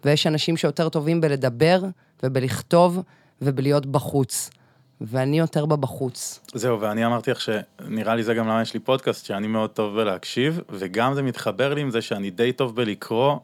ויש 0.05 0.27
אנשים 0.27 0.57
שיותר 0.57 0.89
טובים 0.89 1.21
בלדבר 1.21 1.83
ובלכתוב 2.23 2.99
ובלהיות 3.43 3.87
בחוץ. 3.87 4.51
ואני 5.01 5.39
יותר 5.39 5.67
בבחוץ. 5.67 6.41
זהו, 6.55 6.81
ואני 6.81 7.07
אמרתי 7.07 7.31
לך 7.31 7.41
שנראה 7.41 8.15
לי 8.15 8.23
זה 8.23 8.35
גם 8.35 8.49
למה 8.49 8.63
יש 8.63 8.75
לי 8.75 8.81
פודקאסט, 8.81 9.27
שאני 9.27 9.47
מאוד 9.47 9.71
טוב 9.71 9.97
בלהקשיב, 9.97 10.61
וגם 10.71 11.15
זה 11.15 11.23
מתחבר 11.23 11.75
לי 11.75 11.81
עם 11.81 11.91
זה 11.91 12.03
שאני 12.03 12.31
די 12.31 12.53
טוב 12.53 12.77
בלקרוא 12.77 13.37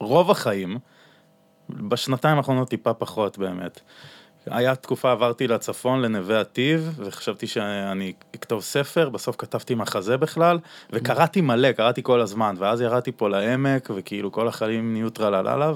רוב 0.00 0.30
החיים, 0.30 0.78
בשנתיים 1.70 2.36
האחרונות 2.36 2.68
טיפה 2.68 2.94
פחות 2.94 3.38
באמת. 3.38 3.80
היה 4.46 4.74
תקופה, 4.74 5.12
עברתי 5.12 5.48
לצפון, 5.48 6.02
לנווה 6.02 6.40
עתיב, 6.40 6.92
וחשבתי 6.96 7.46
שאני 7.46 8.12
אכתוב 8.36 8.62
ספר, 8.62 9.08
בסוף 9.08 9.36
כתבתי 9.38 9.74
מחזה 9.74 10.16
בכלל, 10.16 10.58
וקראתי 10.92 11.40
מלא, 11.40 11.72
קראתי 11.72 12.02
כל 12.02 12.20
הזמן, 12.20 12.54
ואז 12.58 12.80
ירדתי 12.80 13.12
פה 13.12 13.28
לעמק, 13.28 13.90
וכאילו 13.96 14.32
כל 14.32 14.48
החיים 14.48 14.92
נהיו 14.92 15.10
טרללה, 15.10 15.72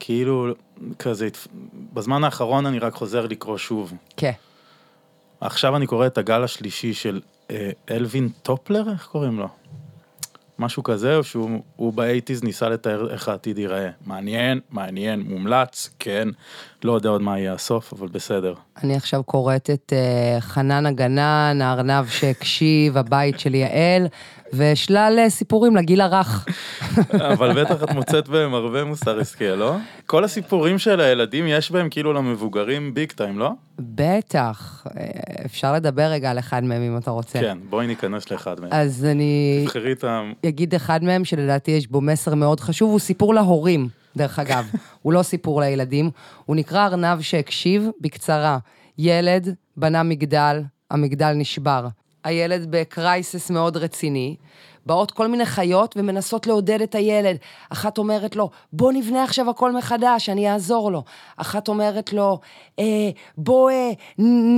וכאילו, 0.00 0.46
כזה, 0.98 1.28
בזמן 1.92 2.24
האחרון 2.24 2.66
אני 2.66 2.78
רק 2.78 2.94
חוזר 2.94 3.26
לקרוא 3.26 3.58
שוב. 3.58 3.92
כן. 4.16 4.32
עכשיו 5.40 5.76
אני 5.76 5.86
קורא 5.86 6.06
את 6.06 6.18
הגל 6.18 6.42
השלישי 6.44 6.94
של 6.94 7.20
אה, 7.50 7.70
אלווין 7.90 8.28
טופלר, 8.42 8.90
איך 8.92 9.06
קוראים 9.06 9.38
לו? 9.38 9.48
משהו 10.58 10.82
כזה, 10.82 11.16
או 11.16 11.24
שהוא 11.24 11.62
הוא 11.76 11.92
באייטיז 11.92 12.42
ניסה 12.42 12.68
לתאר 12.68 13.10
איך 13.12 13.28
העתיד 13.28 13.58
ייראה. 13.58 13.90
מעניין, 14.06 14.60
מעניין, 14.70 15.20
מומלץ, 15.20 15.90
כן. 15.98 16.28
לא 16.84 16.92
יודע 16.92 17.08
עוד 17.08 17.22
מה 17.22 17.38
יהיה 17.38 17.52
הסוף, 17.52 17.92
אבל 17.92 18.08
בסדר. 18.08 18.54
אני 18.84 18.96
עכשיו 18.96 19.22
קוראת 19.22 19.70
את 19.70 19.92
uh, 19.92 20.40
חנן 20.40 20.86
הגנן, 20.86 21.58
הארנב 21.62 22.06
שהקשיב, 22.06 22.96
הבית 22.96 23.40
של 23.40 23.54
יעל, 23.54 24.06
ושלל 24.52 25.18
uh, 25.26 25.30
סיפורים 25.30 25.76
לגיל 25.76 26.00
הרך. 26.00 26.46
אבל 27.32 27.64
בטח 27.64 27.82
את 27.82 27.90
מוצאת 27.90 28.28
בהם 28.28 28.54
הרבה 28.54 28.84
מוסר 28.84 29.20
השכל, 29.20 29.44
לא? 29.44 29.76
כל 30.06 30.24
הסיפורים 30.24 30.78
של 30.78 31.00
הילדים 31.00 31.44
יש 31.48 31.70
בהם 31.70 31.88
כאילו 31.90 32.12
למבוגרים 32.12 32.94
ביג 32.94 33.12
טיים, 33.12 33.38
לא? 33.38 33.50
בטח. 33.78 34.86
אה, 34.96 35.04
אפשר 35.44 35.72
לדבר 35.72 36.02
רגע 36.02 36.30
על 36.30 36.38
אחד 36.38 36.64
מהם 36.64 36.82
אם 36.82 36.96
אתה 36.96 37.10
רוצה. 37.10 37.40
כן, 37.40 37.58
בואי 37.70 37.86
ניכנס 37.86 38.30
לאחד 38.30 38.60
מהם. 38.60 38.68
אז 38.72 39.04
אני 39.04 39.60
תבחרי 39.64 39.92
את 39.92 40.04
ה... 40.04 40.22
אגיד 40.46 40.74
אחד 40.74 41.04
מהם 41.04 41.24
שלדעתי 41.24 41.70
יש 41.70 41.86
בו 41.86 42.00
מסר 42.00 42.34
מאוד 42.34 42.60
חשוב, 42.60 42.90
הוא 42.90 42.98
סיפור 42.98 43.34
להורים, 43.34 43.88
דרך 44.16 44.38
אגב. 44.38 44.70
הוא 45.02 45.12
לא 45.12 45.22
סיפור 45.22 45.60
לילדים. 45.60 46.10
הוא 46.46 46.56
נקרא 46.56 46.86
ארנב 46.86 47.20
שהקשיב, 47.20 47.88
בקצרה. 48.00 48.58
ילד 48.98 49.54
בנה 49.76 50.02
מגדל, 50.02 50.62
המגדל 50.90 51.32
נשבר. 51.32 51.88
הילד 52.24 52.66
בקרייסס 52.70 53.50
מאוד 53.50 53.76
רציני. 53.76 54.36
באות 54.86 55.10
כל 55.10 55.26
מיני 55.26 55.46
חיות 55.46 55.94
ומנסות 55.96 56.46
לעודד 56.46 56.82
את 56.82 56.94
הילד. 56.94 57.36
אחת 57.70 57.98
אומרת 57.98 58.36
לו, 58.36 58.50
בוא 58.72 58.92
נבנה 58.92 59.24
עכשיו 59.24 59.50
הכל 59.50 59.72
מחדש, 59.72 60.28
אני 60.28 60.52
אעזור 60.52 60.92
לו. 60.92 61.02
אחת 61.36 61.68
אומרת 61.68 62.12
לו, 62.12 62.38
אה, 62.78 63.10
בוא 63.38 63.70
אה, 63.70 63.90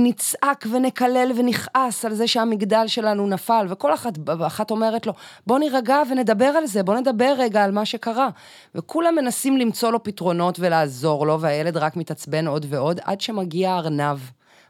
נצעק 0.03 0.65
ונקלל 0.71 1.31
ונכעס 1.35 2.05
על 2.05 2.13
זה 2.13 2.27
שהמגדל 2.27 2.87
שלנו 2.87 3.27
נפל. 3.27 3.65
וכל 3.69 3.93
אחת, 3.93 4.13
אחת 4.47 4.71
אומרת 4.71 5.07
לו, 5.07 5.13
בוא 5.47 5.59
נירגע 5.59 6.01
ונדבר 6.11 6.45
על 6.45 6.65
זה, 6.65 6.83
בוא 6.83 6.95
נדבר 6.95 7.33
רגע 7.37 7.63
על 7.63 7.71
מה 7.71 7.85
שקרה. 7.85 8.29
וכולם 8.75 9.15
מנסים 9.15 9.57
למצוא 9.57 9.91
לו 9.91 10.03
פתרונות 10.03 10.59
ולעזור 10.59 11.27
לו, 11.27 11.41
והילד 11.41 11.77
רק 11.77 11.95
מתעצבן 11.95 12.47
עוד 12.47 12.65
ועוד, 12.69 12.99
עד 13.03 13.21
שמגיע 13.21 13.71
הארנב. 13.71 14.19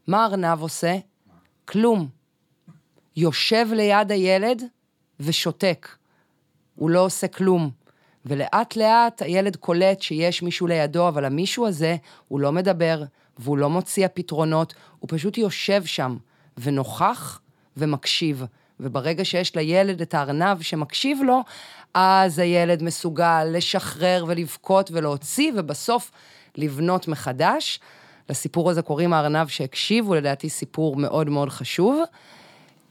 מה 0.07 0.23
הארנב 0.23 0.61
עושה? 0.61 0.95
כלום. 1.65 2.22
יושב 3.15 3.67
ליד 3.71 4.11
הילד 4.11 4.63
ושותק. 5.19 5.87
הוא 6.75 6.89
לא 6.89 7.05
עושה 7.05 7.27
כלום. 7.27 7.69
ולאט 8.25 8.75
לאט 8.75 9.21
הילד 9.21 9.55
קולט 9.55 10.01
שיש 10.01 10.41
מישהו 10.41 10.67
לידו, 10.67 11.07
אבל 11.07 11.25
המישהו 11.25 11.67
הזה, 11.67 11.95
הוא 12.27 12.39
לא 12.39 12.51
מדבר, 12.51 13.03
והוא 13.37 13.57
לא 13.57 13.69
מוציע 13.69 14.07
פתרונות, 14.13 14.73
הוא 14.99 15.09
פשוט 15.11 15.37
יושב 15.37 15.85
שם, 15.85 16.17
ונוכח 16.57 17.41
ומקשיב. 17.77 18.43
וברגע 18.79 19.25
שיש 19.25 19.55
לילד 19.55 20.01
את 20.01 20.13
הארנב 20.13 20.61
שמקשיב 20.61 21.19
לו, 21.23 21.41
אז 21.93 22.39
הילד 22.39 22.83
מסוגל 22.83 23.43
לשחרר 23.43 24.25
ולבכות 24.27 24.91
ולהוציא, 24.91 25.51
ובסוף 25.55 26.11
לבנות 26.55 27.07
מחדש. 27.07 27.79
לסיפור 28.29 28.69
הזה 28.69 28.81
קוראים 28.81 29.13
הארנב 29.13 29.47
שהקשיב, 29.47 30.05
הוא 30.05 30.15
לדעתי 30.15 30.49
סיפור 30.49 30.95
מאוד 30.95 31.29
מאוד 31.29 31.49
חשוב. 31.49 32.03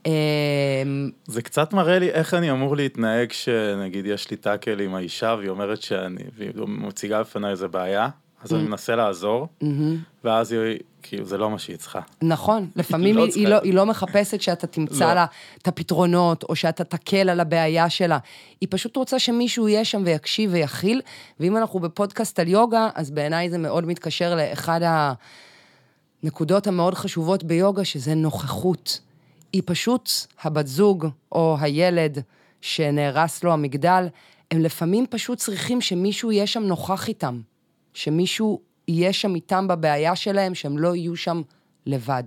אמ, 0.06 1.10
זה 1.26 1.42
קצת 1.42 1.72
מראה 1.72 1.98
לי 1.98 2.10
איך 2.10 2.34
אני 2.34 2.50
אמור 2.50 2.76
להתנהג 2.76 3.28
כשנגיד 3.28 4.06
יש 4.06 4.30
לי 4.30 4.36
טאקל 4.36 4.80
עם 4.80 4.94
האישה 4.94 5.34
והיא 5.38 5.50
אומרת 5.50 5.82
שאני, 5.82 6.22
והיא 6.36 6.50
מציגה 6.66 7.20
בפניי 7.20 7.50
איזה 7.50 7.68
בעיה, 7.68 8.08
אז 8.44 8.52
אני 8.52 8.62
מנסה 8.62 8.96
לעזור, 8.96 9.48
ואז 10.24 10.52
היא, 10.52 10.78
כאילו 11.02 11.24
זה 11.24 11.38
לא 11.38 11.50
מה 11.50 11.58
שהיא 11.58 11.76
צריכה. 11.76 12.00
נכון, 12.22 12.68
לפעמים 12.76 13.16
לא 13.16 13.24
היא, 13.24 13.32
היא. 13.34 13.48
לא, 13.48 13.60
היא 13.62 13.74
לא 13.74 13.86
מחפשת 13.86 14.40
שאתה 14.40 14.66
תמצא 14.66 15.08
לא. 15.08 15.14
לה 15.14 15.26
את 15.62 15.68
הפתרונות, 15.68 16.44
או 16.48 16.56
שאתה 16.56 16.84
תקל 16.84 17.28
על 17.28 17.40
הבעיה 17.40 17.90
שלה. 17.90 18.18
היא 18.60 18.68
פשוט 18.70 18.96
רוצה 18.96 19.18
שמישהו 19.18 19.68
יהיה 19.68 19.84
שם 19.84 20.02
ויקשיב 20.04 20.50
ויכיל, 20.52 21.00
ואם 21.40 21.56
אנחנו 21.56 21.80
בפודקאסט 21.80 22.38
על 22.38 22.48
יוגה, 22.48 22.88
אז 22.94 23.10
בעיניי 23.10 23.50
זה 23.50 23.58
מאוד 23.58 23.86
מתקשר 23.86 24.34
לאחד 24.34 24.80
הנקודות 26.22 26.66
המאוד 26.66 26.94
חשובות 26.94 27.44
ביוגה, 27.44 27.84
שזה 27.84 28.14
נוכחות. 28.14 29.00
היא 29.52 29.62
פשוט, 29.66 30.10
הבת 30.42 30.66
זוג 30.66 31.06
או 31.32 31.56
הילד 31.60 32.18
שנהרס 32.60 33.44
לו 33.44 33.52
המגדל, 33.52 34.06
הם 34.50 34.60
לפעמים 34.60 35.06
פשוט 35.10 35.38
צריכים 35.38 35.80
שמישהו 35.80 36.32
יהיה 36.32 36.46
שם 36.46 36.62
נוכח 36.62 37.08
איתם. 37.08 37.40
שמישהו 37.94 38.60
יהיה 38.88 39.12
שם 39.12 39.34
איתם 39.34 39.68
בבעיה 39.68 40.16
שלהם, 40.16 40.54
שהם 40.54 40.78
לא 40.78 40.96
יהיו 40.96 41.16
שם 41.16 41.42
לבד. 41.86 42.22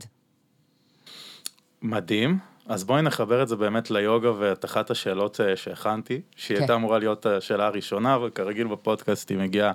מדהים. 1.82 2.38
אז 2.68 2.84
בואי 2.84 3.02
נחבר 3.02 3.44
את 3.44 3.48
זה 3.48 3.56
באמת 3.56 3.92
ליוגה 3.92 4.32
ואת 4.40 4.66
אחת 4.66 4.92
השאלות 4.92 5.42
אה, 5.42 5.56
שהכנתי, 5.56 6.22
שהיא 6.36 6.56
כן. 6.56 6.62
הייתה 6.62 6.76
אמורה 6.76 7.00
להיות 7.00 7.26
השאלה 7.26 7.66
הראשונה, 7.66 8.16
אבל 8.16 8.30
כרגיל 8.30 8.68
בפודקאסט 8.68 9.30
היא 9.30 9.38
מגיעה 9.38 9.72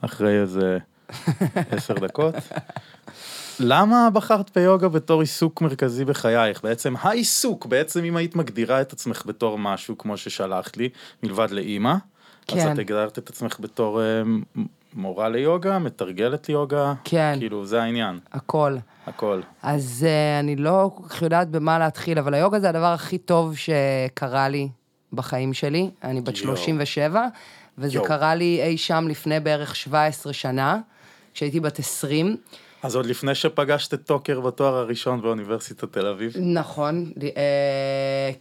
אחרי 0.00 0.40
איזה 0.40 0.78
עשר 1.70 1.94
דקות. 1.94 2.34
למה 3.60 4.08
בחרת 4.12 4.50
ביוגה 4.54 4.88
בתור 4.88 5.20
עיסוק 5.20 5.60
מרכזי 5.60 6.04
בחייך? 6.04 6.62
בעצם 6.62 6.94
העיסוק, 7.00 7.66
בעצם 7.66 8.04
אם 8.04 8.16
היית 8.16 8.36
מגדירה 8.36 8.80
את 8.80 8.92
עצמך 8.92 9.22
בתור 9.26 9.58
משהו, 9.58 9.98
כמו 9.98 10.16
ששלחת 10.16 10.76
לי, 10.76 10.88
מלבד 11.22 11.50
לאימא, 11.50 11.92
אז 11.92 11.98
כן. 12.46 12.72
את 12.72 12.78
הגדרת 12.78 13.18
את 13.18 13.28
עצמך 13.28 13.56
בתור 13.60 14.02
אה, 14.02 14.22
מורה 14.94 15.28
ליוגה, 15.28 15.78
מתרגלת 15.78 16.48
ליוגה, 16.48 16.94
כן. 17.04 17.34
כאילו 17.38 17.66
זה 17.66 17.82
העניין, 17.82 18.18
הכל. 18.32 18.76
הכל. 19.06 19.40
אז 19.62 20.06
uh, 20.06 20.40
אני 20.40 20.56
לא 20.56 20.90
כל 20.94 21.08
כך 21.08 21.22
יודעת 21.22 21.50
במה 21.50 21.78
להתחיל, 21.78 22.18
אבל 22.18 22.34
היוגה 22.34 22.60
זה 22.60 22.68
הדבר 22.68 22.92
הכי 22.92 23.18
טוב 23.18 23.56
שקרה 23.56 24.48
לי 24.48 24.68
בחיים 25.12 25.52
שלי. 25.54 25.90
אני 26.04 26.20
בת 26.20 26.36
יואו. 26.36 26.56
37, 26.56 27.26
וזה 27.78 27.94
יואו. 27.94 28.06
קרה 28.06 28.34
לי 28.34 28.62
אי 28.62 28.76
שם 28.78 29.06
לפני 29.08 29.40
בערך 29.40 29.76
17 29.76 30.32
שנה, 30.32 30.78
כשהייתי 31.34 31.60
בת 31.60 31.78
20. 31.78 32.36
אז 32.84 32.96
עוד 32.96 33.06
לפני 33.06 33.34
שפגשת 33.34 33.94
את 33.94 34.00
טוקר 34.06 34.40
בתואר 34.40 34.74
הראשון 34.74 35.22
באוניברסיטת 35.22 35.92
תל 35.92 36.06
אביב. 36.06 36.32
נכון, 36.40 37.12
אה, 37.22 37.30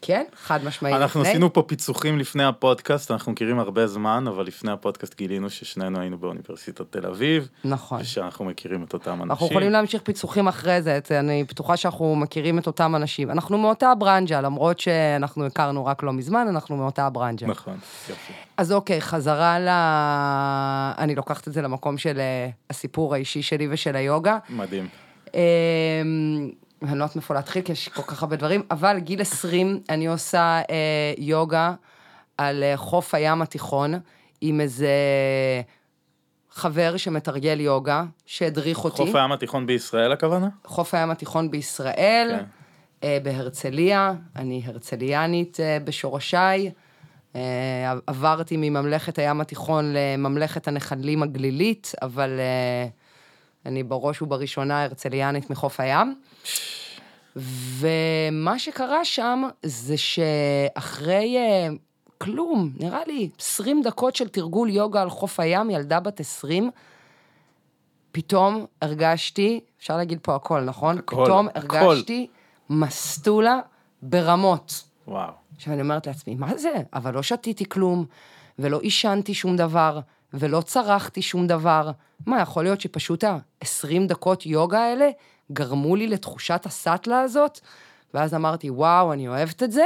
כן, 0.02 0.24
חד 0.36 0.60
משמעית. 0.66 0.96
אנחנו 0.96 1.20
לפני. 1.20 1.32
עשינו 1.32 1.54
פה 1.54 1.62
פיצוחים 1.68 2.20
לפני 2.20 2.44
הפודקאסט, 2.44 3.12
אנחנו 3.12 3.32
מכירים 3.32 3.60
הרבה 3.60 3.88
זמן, 3.88 4.26
אבל 4.28 4.46
לפני 4.46 4.72
הפודקאסט 4.72 5.18
גילינו 5.18 5.50
ששנינו 5.50 6.00
היינו 6.00 6.18
באוניברסיטת 6.18 6.82
תל 6.90 7.06
אביב, 7.06 7.48
נכון. 7.66 8.02
ושאנחנו 8.02 8.46
מכירים 8.46 8.84
את 8.84 8.94
אותם 8.94 9.12
אנשים. 9.12 9.32
אנחנו 9.32 9.46
יכולים 9.48 9.72
להמשיך 9.72 10.02
פיצוחים 10.02 10.48
אחרי 10.48 10.82
זה, 10.82 10.98
את- 10.98 11.12
אני 11.12 11.44
בטוחה 11.44 11.78
שאנחנו 11.78 12.16
מכירים 12.16 12.60
את 12.60 12.68
אותם 12.68 12.96
אנשים. 12.96 13.32
אנחנו 13.32 13.58
מאותה 13.58 13.94
ברנג'ה, 14.00 14.42
למרות 14.42 14.80
שאנחנו 14.80 15.46
הכרנו 15.46 15.86
רק 15.86 16.04
לא 16.04 16.14
מזמן, 16.14 16.46
אנחנו 16.50 16.78
מאותה 16.78 17.10
ברנג'ה. 17.10 17.48
נכון, 17.48 17.78
יופי. 18.10 18.34
אז 18.58 18.72
אוקיי, 18.72 19.02
חזרה 19.02 19.60
ל... 19.60 19.70
אני 20.98 21.16
לוקחת 21.16 21.48
את 21.48 21.54
זה 21.54 21.62
למקום 21.62 21.98
של 21.98 22.20
אה, 22.20 22.50
הסיפור 22.70 23.14
האישי 23.14 23.42
שלי 23.42 23.68
ושל 23.72 23.96
היוגה. 23.96 24.38
מדהים. 24.50 24.88
אמ, 25.34 25.40
אני 26.84 27.00
לא 27.00 27.04
יודעת 27.04 27.16
מאיפה 27.16 27.34
להתחיל, 27.34 27.62
כי 27.62 27.72
יש 27.72 27.88
כל 27.88 28.02
כך 28.02 28.24
הרבה 28.24 28.36
דברים, 28.36 28.64
אבל 28.72 29.00
גיל 29.00 29.22
20, 29.22 29.80
אני 29.90 30.08
עושה 30.08 30.62
אה, 30.70 31.14
יוגה 31.18 31.74
על 32.38 32.64
אה, 32.64 32.78
חוף 32.78 33.16
הים 33.16 33.42
התיכון, 33.42 33.94
עם 34.42 34.62
איזה 34.62 34.92
חבר 36.52 36.98
שמתרגל 36.98 37.60
יוגה, 37.60 38.04
שהדריך 38.26 38.84
אותי. 38.84 38.98
חוף 38.98 39.16
הים 39.16 39.32
התיכון 39.32 39.66
בישראל 39.66 40.12
הכוונה? 40.12 40.50
חוף 40.66 40.94
הים 40.94 41.12
התיכון 41.12 41.52
בישראל, 41.52 42.36
כן. 42.40 42.46
אה, 43.04 43.18
בהרצליה, 43.24 44.14
אני 44.36 44.62
הרצליאנית 44.66 45.60
אה, 45.60 45.78
בשורשיי, 45.84 46.72
עברתי 48.08 48.58
מממלכת 48.58 49.20
הים 49.20 49.42
התיכון 49.42 49.94
לממלכת 49.94 50.68
הנחלים 50.68 51.24
הגלילית, 51.24 51.92
אבל 52.02 52.30
אה, 52.40 52.88
אני 53.66 53.84
בראש 53.84 54.22
ובראשונה 54.22 54.84
הרצליאנית 54.84 55.50
מחוף 55.50 55.80
הים. 55.80 56.16
ומה 57.36 58.60
שקרה 58.60 59.06
שם 59.06 59.44
זה 59.64 59.98
שאחרי 59.98 61.38
אה, 61.38 61.68
כלום, 62.18 62.72
נראה 62.80 63.02
לי 63.08 63.30
20 63.40 63.82
דקות 63.82 64.16
של 64.16 64.28
תרגול 64.28 64.70
יוגה 64.70 65.02
על 65.02 65.10
חוף 65.10 65.40
הים, 65.40 65.70
ילדה 65.70 66.00
בת 66.00 66.20
20, 66.20 66.72
פתאום 68.12 68.66
הרגשתי, 68.82 69.60
אפשר 69.80 69.98
להגיד 69.98 70.20
פה 70.22 70.36
הכל, 70.36 70.62
נכון? 70.62 70.98
הכל, 70.98 71.24
פתאום 71.24 71.48
הכל. 71.56 71.78
הרגשתי 71.78 72.28
מסטולה 72.70 73.60
ברמות. 74.02 74.84
וואו. 75.08 75.32
עכשיו 75.56 75.74
אני 75.74 75.82
אומרת 75.82 76.08
לעצמי, 76.08 76.36
מה 76.36 76.58
זה? 76.58 76.74
אבל 76.94 77.14
לא 77.14 77.24
שתיתי 77.24 77.70
כלום, 77.70 78.06
ולא 78.60 78.80
עישנתי 78.80 79.34
שום 79.34 79.56
דבר, 79.56 80.00
ולא 80.34 80.62
צרחתי 80.62 81.22
שום 81.22 81.48
דבר. 81.48 81.92
מה, 82.26 82.42
יכול 82.42 82.64
להיות 82.64 82.82
שפשוט 82.82 83.24
ה-20 83.24 84.08
דקות 84.08 84.46
יוגה 84.46 84.80
האלה 84.80 85.10
גרמו 85.52 85.96
לי 85.96 86.08
לתחושת 86.08 86.62
הסאטלה 86.66 87.22
הזאת? 87.22 87.60
ואז 88.14 88.34
אמרתי, 88.34 88.70
וואו, 88.70 89.14
אני 89.14 89.28
אוהבת 89.28 89.64
את 89.64 89.72
זה, 89.72 89.86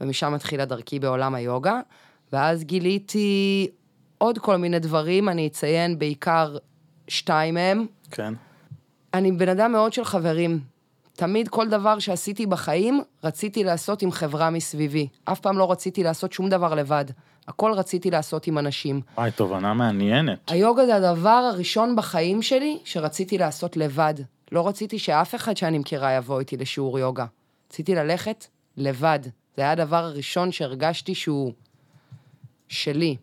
ומשם 0.00 0.34
התחילה 0.34 0.64
דרכי 0.64 0.98
בעולם 0.98 1.34
היוגה, 1.34 1.80
ואז 2.32 2.64
גיליתי 2.64 3.68
עוד 4.18 4.38
כל 4.38 4.56
מיני 4.56 4.78
דברים, 4.78 5.28
אני 5.28 5.46
אציין 5.46 5.98
בעיקר 5.98 6.56
שתיים 7.08 7.54
מהם. 7.54 7.86
כן. 8.10 8.34
אני 9.14 9.32
בן 9.32 9.48
אדם 9.48 9.72
מאוד 9.72 9.92
של 9.92 10.04
חברים. 10.04 10.60
תמיד 11.16 11.48
כל 11.48 11.68
דבר 11.68 11.98
שעשיתי 11.98 12.46
בחיים, 12.46 13.02
רציתי 13.24 13.64
לעשות 13.64 14.02
עם 14.02 14.12
חברה 14.12 14.50
מסביבי. 14.50 15.08
אף 15.24 15.40
פעם 15.40 15.58
לא 15.58 15.70
רציתי 15.72 16.02
לעשות 16.02 16.32
שום 16.32 16.48
דבר 16.48 16.74
לבד. 16.74 17.04
הכל 17.48 17.72
רציתי 17.72 18.10
לעשות 18.10 18.46
עם 18.46 18.58
אנשים. 18.58 19.00
וואי, 19.16 19.30
תובנה 19.30 19.74
מעניינת. 19.74 20.38
היוגה 20.50 20.86
זה 20.86 20.96
הדבר 20.96 21.28
הראשון 21.30 21.96
בחיים 21.96 22.42
שלי 22.42 22.78
שרציתי 22.84 23.38
לעשות 23.38 23.76
לבד. 23.76 24.14
לא 24.52 24.68
רציתי 24.68 24.98
שאף 24.98 25.34
אחד 25.34 25.56
שאני 25.56 25.78
מכירה 25.78 26.12
יבוא 26.12 26.40
איתי 26.40 26.56
לשיעור 26.56 26.98
יוגה. 26.98 27.26
רציתי 27.70 27.94
ללכת 27.94 28.46
לבד. 28.76 29.20
זה 29.56 29.62
היה 29.62 29.72
הדבר 29.72 30.04
הראשון 30.04 30.52
שהרגשתי 30.52 31.14
שהוא 31.14 31.52
שלי. 32.68 33.16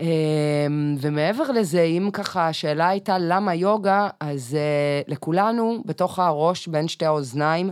אמ, 0.00 0.96
ומעבר 1.00 1.50
לזה, 1.52 1.82
אם 1.82 2.10
ככה 2.12 2.48
השאלה 2.48 2.88
הייתה 2.88 3.18
למה 3.18 3.54
יוגה, 3.54 4.08
אז 4.20 4.56
uh, 4.56 5.10
לכולנו, 5.10 5.82
בתוך 5.86 6.18
הראש, 6.18 6.66
בין 6.68 6.88
שתי 6.88 7.06
האוזניים, 7.06 7.70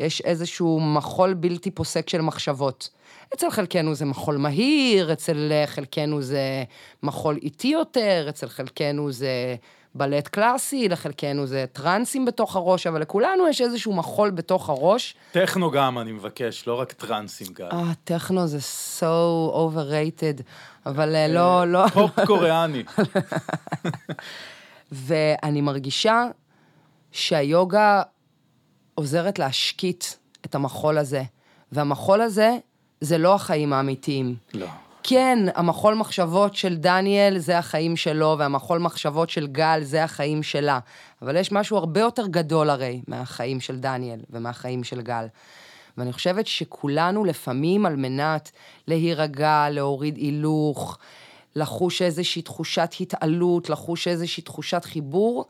יש 0.00 0.20
איזשהו 0.20 0.80
מחול 0.80 1.34
בלתי 1.34 1.70
פוסק 1.70 2.08
של 2.08 2.20
מחשבות. 2.20 2.88
אצל 3.34 3.50
חלקנו 3.50 3.94
זה 3.94 4.04
מחול 4.04 4.36
מהיר, 4.36 5.12
אצל 5.12 5.48
אה, 5.52 5.66
חלקנו 5.66 6.22
זה 6.22 6.64
מחול 7.02 7.38
איטי 7.42 7.68
יותר, 7.68 8.26
אצל 8.28 8.48
חלקנו 8.48 9.12
זה 9.12 9.56
בלט 9.94 10.28
קלאסי, 10.28 10.88
לחלקנו 10.88 11.46
זה 11.46 11.64
טרנסים 11.72 12.24
בתוך 12.24 12.56
הראש, 12.56 12.86
אבל 12.86 13.00
לכולנו 13.00 13.48
יש 13.48 13.60
איזשהו 13.60 13.92
מחול 13.92 14.30
בתוך 14.30 14.68
הראש. 14.68 15.14
טכנו 15.32 15.70
גם, 15.70 15.98
אני 15.98 16.12
מבקש, 16.12 16.66
לא 16.66 16.80
רק 16.80 16.92
טרנסים 16.92 17.46
גם. 17.52 17.68
אה, 17.72 17.92
טכנו 18.04 18.46
זה 18.46 18.58
so 18.98 19.54
overrated, 19.54 20.42
אבל 20.86 21.14
אה, 21.14 21.28
לא, 21.28 21.66
לא... 21.66 21.88
פופ 21.88 22.10
קוריאני. 22.26 22.82
ואני 24.92 25.60
מרגישה 25.60 26.24
שהיוגה 27.12 28.02
עוזרת 28.94 29.38
להשקיט 29.38 30.04
את 30.46 30.54
המחול 30.54 30.98
הזה, 30.98 31.22
והמחול 31.72 32.20
הזה 32.20 32.56
זה 33.00 33.18
לא 33.18 33.34
החיים 33.34 33.72
האמיתיים. 33.72 34.36
לא. 34.54 34.66
כן, 35.02 35.38
המחול 35.54 35.94
מחשבות 35.94 36.54
של 36.54 36.76
דניאל 36.76 37.38
זה 37.38 37.58
החיים 37.58 37.96
שלו, 37.96 38.36
והמחול 38.38 38.78
מחשבות 38.78 39.30
של 39.30 39.46
גל 39.46 39.80
זה 39.82 40.04
החיים 40.04 40.42
שלה. 40.42 40.78
אבל 41.22 41.36
יש 41.36 41.52
משהו 41.52 41.76
הרבה 41.76 42.00
יותר 42.00 42.26
גדול 42.26 42.70
הרי 42.70 43.02
מהחיים 43.08 43.60
של 43.60 43.78
דניאל 43.78 44.20
ומהחיים 44.30 44.84
של 44.84 45.00
גל. 45.00 45.26
ואני 45.96 46.12
חושבת 46.12 46.46
שכולנו 46.46 47.24
לפעמים 47.24 47.86
על 47.86 47.96
מנת 47.96 48.50
להירגע, 48.88 49.66
להוריד 49.70 50.16
הילוך, 50.16 50.98
לחוש 51.56 52.02
איזושהי 52.02 52.42
תחושת 52.42 52.90
התעלות, 53.00 53.70
לחוש 53.70 54.08
איזושהי 54.08 54.42
תחושת 54.42 54.84
חיבור, 54.84 55.44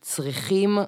צריכים 0.00 0.78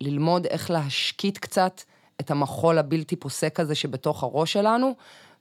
ללמוד 0.00 0.46
איך 0.46 0.70
להשקיט 0.70 1.38
קצת 1.38 1.82
את 2.20 2.30
המחול 2.30 2.78
הבלתי 2.78 3.16
פוסק 3.16 3.60
הזה 3.60 3.74
שבתוך 3.74 4.22
הראש 4.22 4.52
שלנו, 4.52 4.94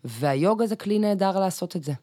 והיוגה 0.03 0.67
זה 0.67 0.75
כלי 0.75 0.99
נהדר 0.99 1.39
לעשות 1.39 1.75
את 1.75 1.83
זה. 1.83 1.93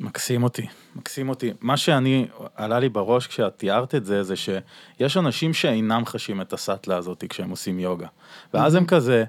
מקסים 0.00 0.42
אותי, 0.42 0.66
מקסים 0.96 1.28
אותי. 1.28 1.52
מה 1.60 1.76
שאני, 1.76 2.26
עלה 2.56 2.78
לי 2.78 2.88
בראש 2.88 3.26
כשאת 3.26 3.58
תיארת 3.58 3.94
את 3.94 4.04
זה, 4.04 4.22
זה 4.22 4.34
שיש 4.36 5.16
אנשים 5.16 5.54
שאינם 5.54 6.06
חשים 6.06 6.40
את 6.40 6.52
הסאטלה 6.52 6.96
הזאת 6.96 7.24
כשהם 7.28 7.50
עושים 7.50 7.78
יוגה. 7.78 8.06
ואז 8.54 8.74
הם 8.74 8.86
כזה, 8.86 9.24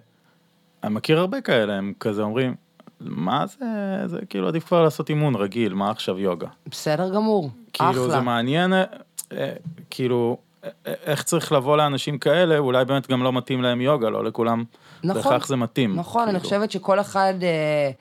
אני 0.83 0.93
מכיר 0.93 1.19
הרבה 1.19 1.41
כאלה, 1.41 1.73
הם 1.73 1.93
כזה 1.99 2.21
אומרים, 2.21 2.55
מה 2.99 3.45
זה, 3.47 3.65
זה 4.05 4.19
כאילו 4.29 4.47
עדיף 4.47 4.65
כבר 4.65 4.83
לעשות 4.83 5.09
אימון 5.09 5.35
רגיל, 5.35 5.73
מה 5.73 5.91
עכשיו 5.91 6.19
יוגה? 6.19 6.47
בסדר 6.67 7.09
גמור, 7.15 7.49
כאילו 7.73 7.91
אחלה. 7.91 8.09
זה 8.09 8.19
מעניין, 8.19 8.73
אה, 8.73 8.83
אה, 9.31 9.53
כאילו, 9.89 10.37
אה, 10.63 10.93
איך 11.03 11.23
צריך 11.23 11.51
לבוא 11.51 11.77
לאנשים 11.77 12.17
כאלה, 12.17 12.57
אולי 12.57 12.85
באמת 12.85 13.07
גם 13.07 13.23
לא 13.23 13.33
מתאים 13.33 13.61
להם 13.61 13.81
יוגה, 13.81 14.09
לא 14.09 14.23
לכולם 14.23 14.63
נכון, 15.03 15.21
בהכרח 15.21 15.47
זה 15.47 15.55
מתאים. 15.55 15.95
נכון, 15.95 16.21
אני 16.21 16.31
כאילו. 16.31 16.43
חושבת 16.43 16.71
שכל 16.71 16.99
אחד 16.99 17.33
אה, 17.43 17.91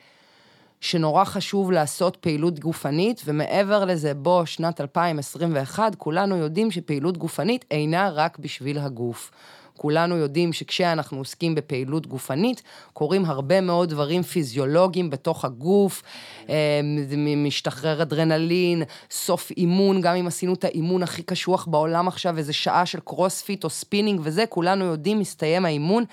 שנורא 0.85 1.23
חשוב 1.23 1.71
לעשות 1.71 2.15
פעילות 2.15 2.59
גופנית, 2.59 3.21
ומעבר 3.25 3.85
לזה, 3.85 4.13
בוא, 4.13 4.45
שנת 4.45 4.81
2021, 4.81 5.95
כולנו 5.95 6.37
יודעים 6.37 6.71
שפעילות 6.71 7.17
גופנית 7.17 7.65
אינה 7.71 8.09
רק 8.09 8.39
בשביל 8.39 8.79
הגוף. 8.79 9.31
כולנו 9.77 10.17
יודעים 10.17 10.53
שכשאנחנו 10.53 11.17
עוסקים 11.17 11.55
בפעילות 11.55 12.07
גופנית, 12.07 12.61
קורים 12.93 13.25
הרבה 13.25 13.61
מאוד 13.61 13.89
דברים 13.89 14.23
פיזיולוגיים 14.23 15.09
בתוך 15.09 15.45
הגוף, 15.45 16.03
אה, 16.49 16.81
משתחרר 17.37 18.01
אדרנלין, 18.01 18.83
סוף 19.11 19.51
אימון, 19.51 20.01
גם 20.01 20.15
אם 20.15 20.27
עשינו 20.27 20.53
את 20.53 20.63
האימון 20.63 21.03
הכי 21.03 21.23
קשוח 21.23 21.65
בעולם 21.65 22.07
עכשיו, 22.07 22.37
איזה 22.37 22.53
שעה 22.53 22.85
של 22.85 22.99
קרוספיט 22.99 23.63
או 23.63 23.69
ספינינג 23.69 24.19
וזה, 24.23 24.45
כולנו 24.49 24.85
יודעים, 24.85 25.19
מסתיים 25.19 25.65
האימון, 25.65 26.03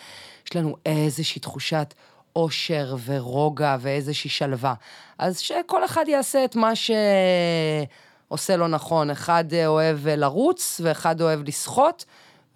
יש 0.47 0.57
לנו 0.57 0.77
איזושהי 0.87 1.41
תחושת 1.41 1.95
אושר 2.37 2.97
ורוגע 3.05 3.77
ואיזושהי 3.81 4.31
שלווה. 4.31 4.75
אז 5.19 5.39
שכל 5.39 5.85
אחד 5.85 6.05
יעשה 6.09 6.45
את 6.45 6.57
מה 6.57 6.73
שעושה 8.29 8.57
לו 8.57 8.69
נכון. 8.69 9.11
אחד 9.11 9.45
אוהב 9.67 10.09
לרוץ, 10.09 10.81
ואחד 10.85 11.21
אוהב 11.21 11.49
לשחות, 11.49 12.05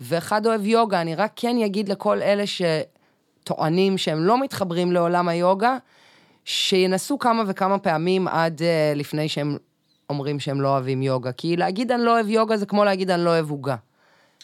ואחד 0.00 0.46
אוהב 0.46 0.66
יוגה. 0.66 1.00
אני 1.00 1.14
רק 1.14 1.32
כן 1.36 1.56
אגיד 1.64 1.88
לכל 1.88 2.22
אלה 2.22 2.44
שטוענים 2.46 3.98
שהם 3.98 4.24
לא 4.24 4.40
מתחברים 4.40 4.92
לעולם 4.92 5.28
היוגה, 5.28 5.76
שינסו 6.44 7.18
כמה 7.18 7.42
וכמה 7.46 7.78
פעמים 7.78 8.28
עד 8.28 8.58
uh, 8.60 8.98
לפני 8.98 9.28
שהם 9.28 9.56
אומרים 10.10 10.40
שהם 10.40 10.60
לא 10.60 10.68
אוהבים 10.68 11.02
יוגה. 11.02 11.32
כי 11.32 11.56
להגיד 11.56 11.92
אני 11.92 12.02
לא 12.02 12.10
אוהב 12.10 12.28
יוגה 12.28 12.56
זה 12.56 12.66
כמו 12.66 12.84
להגיד 12.84 13.10
אני 13.10 13.24
לא 13.24 13.30
אוהב 13.30 13.50
עוגה. 13.50 13.76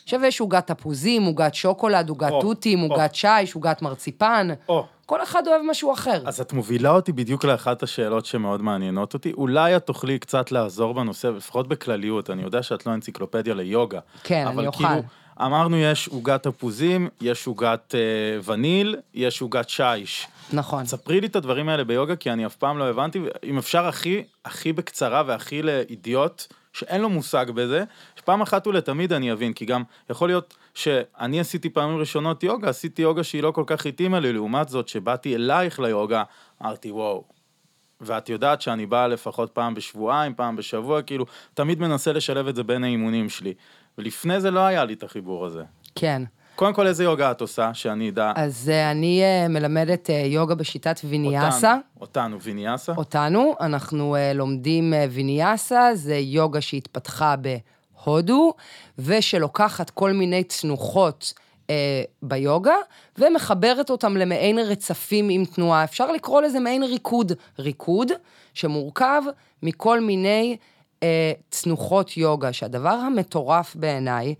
עכשיו 0.05 0.25
יש 0.25 0.41
עוגת 0.41 0.67
תפוזים, 0.67 1.25
עוגת 1.25 1.55
שוקולד, 1.55 2.09
עוגת 2.09 2.31
או, 2.31 2.41
תותים. 2.41 2.81
עוגת 2.81 3.15
שיש, 3.15 3.55
עוגת 3.55 3.83
מרציפן. 3.83 4.49
או, 4.69 4.87
כל 5.07 5.23
אחד 5.23 5.47
אוהב 5.47 5.63
משהו 5.71 5.93
אחר. 5.93 6.23
אז 6.27 6.41
את 6.41 6.53
מובילה 6.53 6.91
אותי 6.91 7.13
בדיוק 7.13 7.45
לאחת 7.45 7.83
השאלות 7.83 8.27
שמאוד 8.27 8.63
מעניינות 8.63 9.15
אותי. 9.15 9.33
אולי 9.33 9.77
את 9.77 9.87
תוכלי 9.87 10.19
קצת 10.19 10.53
לעזור 10.53 10.95
בנושא, 10.95 11.27
לפחות 11.27 11.69
בכלליות, 11.69 12.31
אני 12.31 12.43
יודע 12.43 12.63
שאת 12.63 12.87
לא 12.87 12.95
אנציקלופדיה 12.95 13.55
ליוגה. 13.55 14.01
כן, 14.23 14.47
אני 14.47 14.67
אוכל. 14.67 14.87
כאילו, 14.87 15.03
אמרנו 15.41 15.77
יש 15.77 16.09
עוגת 16.09 16.43
תפוזים, 16.43 17.09
יש 17.21 17.47
עוגת 17.47 17.95
אה, 17.95 18.53
וניל, 18.53 18.97
יש 19.15 19.41
עוגת 19.41 19.69
שיש. 19.69 20.27
נכון. 20.53 20.87
ספרי 20.87 21.21
לי 21.21 21.27
את 21.27 21.37
הדברים 21.37 21.69
האלה 21.69 21.85
ביוגה, 21.85 22.17
כי 22.17 22.31
אני 22.31 22.47
אף 22.47 22.57
פעם 22.57 22.79
לא 22.79 22.85
הבנתי, 22.85 23.21
אם 23.45 23.59
אפשר 23.59 23.87
הכי, 23.87 24.25
הכי 24.45 24.73
בקצרה 24.73 25.23
והכי 25.27 25.63
לאידיוט, 25.63 26.47
שאין 26.73 27.01
לו 27.01 27.09
מושג 27.09 27.47
בזה, 27.55 27.85
שפעם 28.17 28.43
אחת 28.43 28.67
ולתמיד 28.67 29.13
אני 29.13 29.33
אבין, 29.33 29.53
כי 29.53 29.65
גם 29.65 29.83
יכול 30.11 30.29
להיות 30.29 30.55
שאני 30.75 31.41
עשיתי 31.41 31.71
פעמים 31.71 31.99
ראשונות 31.99 32.43
יוגה, 32.43 32.69
עשיתי 32.69 33.03
יוגה 33.03 33.25
שהיא 33.25 33.43
לא 33.43 33.51
כל 33.51 33.65
כך 33.67 33.87
התאימה 33.87 34.21
לי, 34.21 34.33
לעומת 34.33 34.69
זאת, 34.69 34.89
שבאתי 34.89 35.35
אלייך 35.35 35.81
ליוגה, 35.81 36.23
אמרתי 36.63 36.91
וואו. 36.91 37.25
ואת 38.01 38.29
יודעת 38.29 38.61
שאני 38.61 38.87
בא 38.87 39.07
לפחות 39.07 39.51
פעם 39.51 39.75
בשבועיים, 39.75 40.35
פעם 40.35 40.57
בשבוע, 40.57 41.03
כאילו, 41.03 41.27
תמיד 41.55 41.81
מנסה 41.81 42.13
לשלב 42.13 42.49
את 42.49 42.57
זה 42.57 42.63
בין 42.63 42.85
האימונים 42.85 43.29
שלי. 43.29 43.55
ולפני 43.99 44.41
זה 44.41 44.51
לא 44.51 44.61
היה 44.61 44.85
לי 44.85 44.95
את 44.95 45.03
החיבור 45.03 45.47
הזה. 45.47 45.63
כן. 45.95 46.23
קודם 46.57 46.75
כל, 46.75 46.87
איזה 46.87 47.05
יוגה 47.05 47.31
את 47.31 47.41
עושה, 47.41 47.75
שאני 47.75 48.09
אדע? 48.09 48.33
אז 48.37 48.69
אה, 48.69 48.91
אני 48.91 49.23
אה, 49.23 49.49
מלמדת 49.49 50.11
אה, 50.11 50.15
יוגה 50.27 50.55
בשיטת 50.55 51.01
ויניאסה. 51.05 51.75
אותנו, 52.01 52.01
אותנו, 52.01 52.41
ויניאסה? 52.41 52.93
אותנו, 52.97 53.55
אנחנו 53.61 54.17
אה, 54.17 54.33
לומדים 54.33 54.95
אה, 54.95 55.07
ויניאסה, 55.11 55.91
זה 55.95 56.15
יוגה 56.17 56.61
שהתפתחה 56.61 57.35
בהודו, 58.07 58.55
ושלוקחת 58.99 59.91
כל 59.91 60.13
מיני 60.13 60.45
תנוחות 60.45 61.33
אה, 61.71 62.03
ביוגה, 62.23 62.75
ומחברת 63.19 63.91
אותם 63.91 64.17
למעין 64.17 64.59
רצפים 64.59 65.29
עם 65.31 65.45
תנועה. 65.45 65.85
אפשר 65.85 66.13
לקרוא 66.13 66.43
לזה 66.43 66.61
מעין 66.61 66.83
ריקוד. 66.83 67.33
ריקוד 67.59 68.13
שמורכב 68.55 69.23
מכל 69.63 70.01
מיני 70.01 70.57
אה, 71.03 71.33
צנוחות 71.51 72.17
יוגה, 72.17 72.53
שהדבר 72.53 72.89
המטורף 72.89 73.77
בעיניי, 73.77 74.35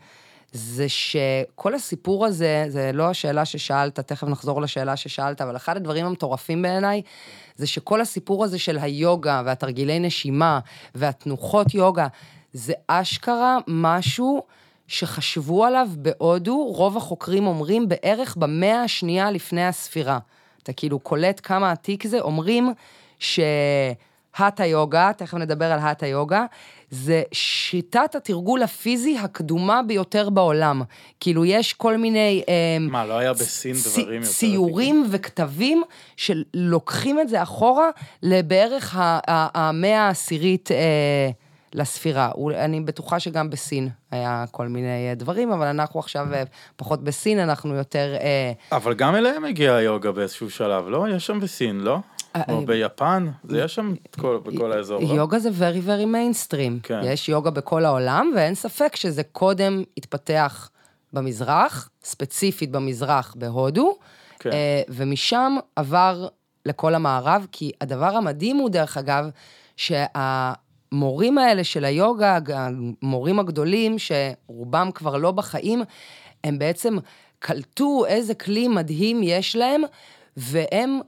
זה 0.53 0.89
שכל 0.89 1.75
הסיפור 1.75 2.27
הזה, 2.27 2.65
זה 2.69 2.91
לא 2.95 3.11
השאלה 3.11 3.45
ששאלת, 3.45 4.01
תכף 4.01 4.29
נחזור 4.29 4.63
לשאלה 4.63 4.97
ששאלת, 4.97 5.41
אבל 5.41 5.57
אחד 5.57 5.77
הדברים 5.77 6.07
המטורפים 6.07 6.63
בעיניי, 6.63 7.03
זה 7.57 7.67
שכל 7.67 8.01
הסיפור 8.01 8.45
הזה 8.45 8.59
של 8.59 8.79
היוגה 8.79 9.43
והתרגילי 9.45 9.99
נשימה 9.99 10.61
והתנוחות 10.95 11.75
יוגה, 11.75 12.07
זה 12.53 12.73
אשכרה 12.87 13.59
משהו 13.67 14.43
שחשבו 14.87 15.65
עליו 15.65 15.89
בהודו, 15.97 16.65
רוב 16.65 16.97
החוקרים 16.97 17.47
אומרים 17.47 17.89
בערך 17.89 18.37
במאה 18.37 18.83
השנייה 18.83 19.31
לפני 19.31 19.67
הספירה. 19.67 20.19
אתה 20.63 20.73
כאילו 20.73 20.99
קולט 20.99 21.41
כמה 21.43 21.71
עתיק 21.71 22.07
זה, 22.07 22.21
אומרים 22.21 22.73
שהאטה 23.19 24.67
יוגה, 24.67 25.11
תכף 25.17 25.35
נדבר 25.35 25.73
על 25.73 25.79
האטה 25.79 26.07
יוגה, 26.07 26.45
זה 26.91 27.23
שיטת 27.33 28.15
התרגול 28.15 28.63
הפיזי 28.63 29.19
הקדומה 29.19 29.81
ביותר 29.87 30.31
בעולם. 30.31 30.83
כאילו, 31.21 31.45
יש 31.45 31.73
כל 31.73 31.97
מיני... 31.97 32.43
אה, 32.49 32.77
מה, 32.81 33.07
לא 33.07 33.19
היה 33.19 33.33
בסין 33.33 33.75
צ... 33.75 33.99
דברים 33.99 34.21
יותר... 34.21 34.33
ציורים 34.33 35.07
וכתבים 35.11 35.83
שלוקחים 36.17 37.21
את 37.21 37.29
זה 37.29 37.43
אחורה 37.43 37.91
לבערך 38.23 38.97
המאה 39.29 40.07
העשירית 40.07 40.71
אה, 40.73 41.31
לספירה. 41.75 42.31
אני 42.55 42.81
בטוחה 42.81 43.21
שגם 43.21 43.51
בסין 43.51 43.89
היה 44.11 44.45
כל 44.51 44.69
מיני 44.69 45.09
אה, 45.11 45.15
דברים, 45.15 45.53
אבל 45.53 45.67
אנחנו 45.67 46.01
עכשיו 46.01 46.27
פחות 46.77 47.05
בסין, 47.05 47.39
אנחנו 47.39 47.75
יותר... 47.75 48.15
אבל 48.73 48.95
גם 48.95 49.15
אליהם 49.15 49.45
הגיע 49.45 49.75
היוגה 49.75 50.13
באיזשהו 50.13 50.51
שלב, 50.51 50.89
לא? 50.89 51.07
יש 51.09 51.27
שם 51.27 51.41
בסין, 51.41 51.81
לא? 51.81 51.99
או 52.49 52.61
אה, 52.61 52.67
ביפן, 52.67 53.29
זה 53.45 53.61
יש 53.61 53.75
שם 53.75 53.95
בכל 54.17 54.73
האזור, 54.73 55.03
לא? 55.03 55.15
יוגה 55.15 55.39
זה 55.39 55.49
very 55.49 55.87
very 55.87 56.07
mainstream. 56.07 56.81
כן. 56.83 57.01
יש 57.05 57.29
יוגה 57.29 57.51
בכל 57.51 57.85
העולם, 57.85 58.33
ואין 58.37 58.55
ספק 58.55 58.97
שזה 58.97 59.23
קודם 59.23 59.83
התפתח 59.97 60.71
במזרח, 61.13 61.91
ספציפית 62.05 62.71
במזרח 62.71 63.35
בהודו, 63.39 63.97
כן. 64.39 64.53
אה, 64.53 64.83
ומשם 64.89 65.57
עבר 65.77 66.29
לכל 66.67 66.95
המערב, 66.95 67.47
כי 67.53 67.73
הדבר 67.81 68.17
המדהים 68.17 68.57
הוא, 68.57 68.71
דרך 68.71 68.97
אגב, 68.97 69.31
שהמורים 70.93 71.39
האלה 71.39 71.65
של 71.65 71.85
היוגה, 71.85 72.39
המורים 72.55 73.39
הגדולים, 73.39 73.97
שרובם 73.99 74.91
כבר 74.95 75.17
לא 75.17 75.31
בחיים, 75.31 75.83
הם 76.45 76.59
בעצם 76.59 76.97
קלטו 77.39 78.07
איזה 78.07 78.35
כלי 78.35 78.69
מדהים 78.69 79.23
יש 79.23 79.57
להם, 79.57 79.83
והם 80.37 81.01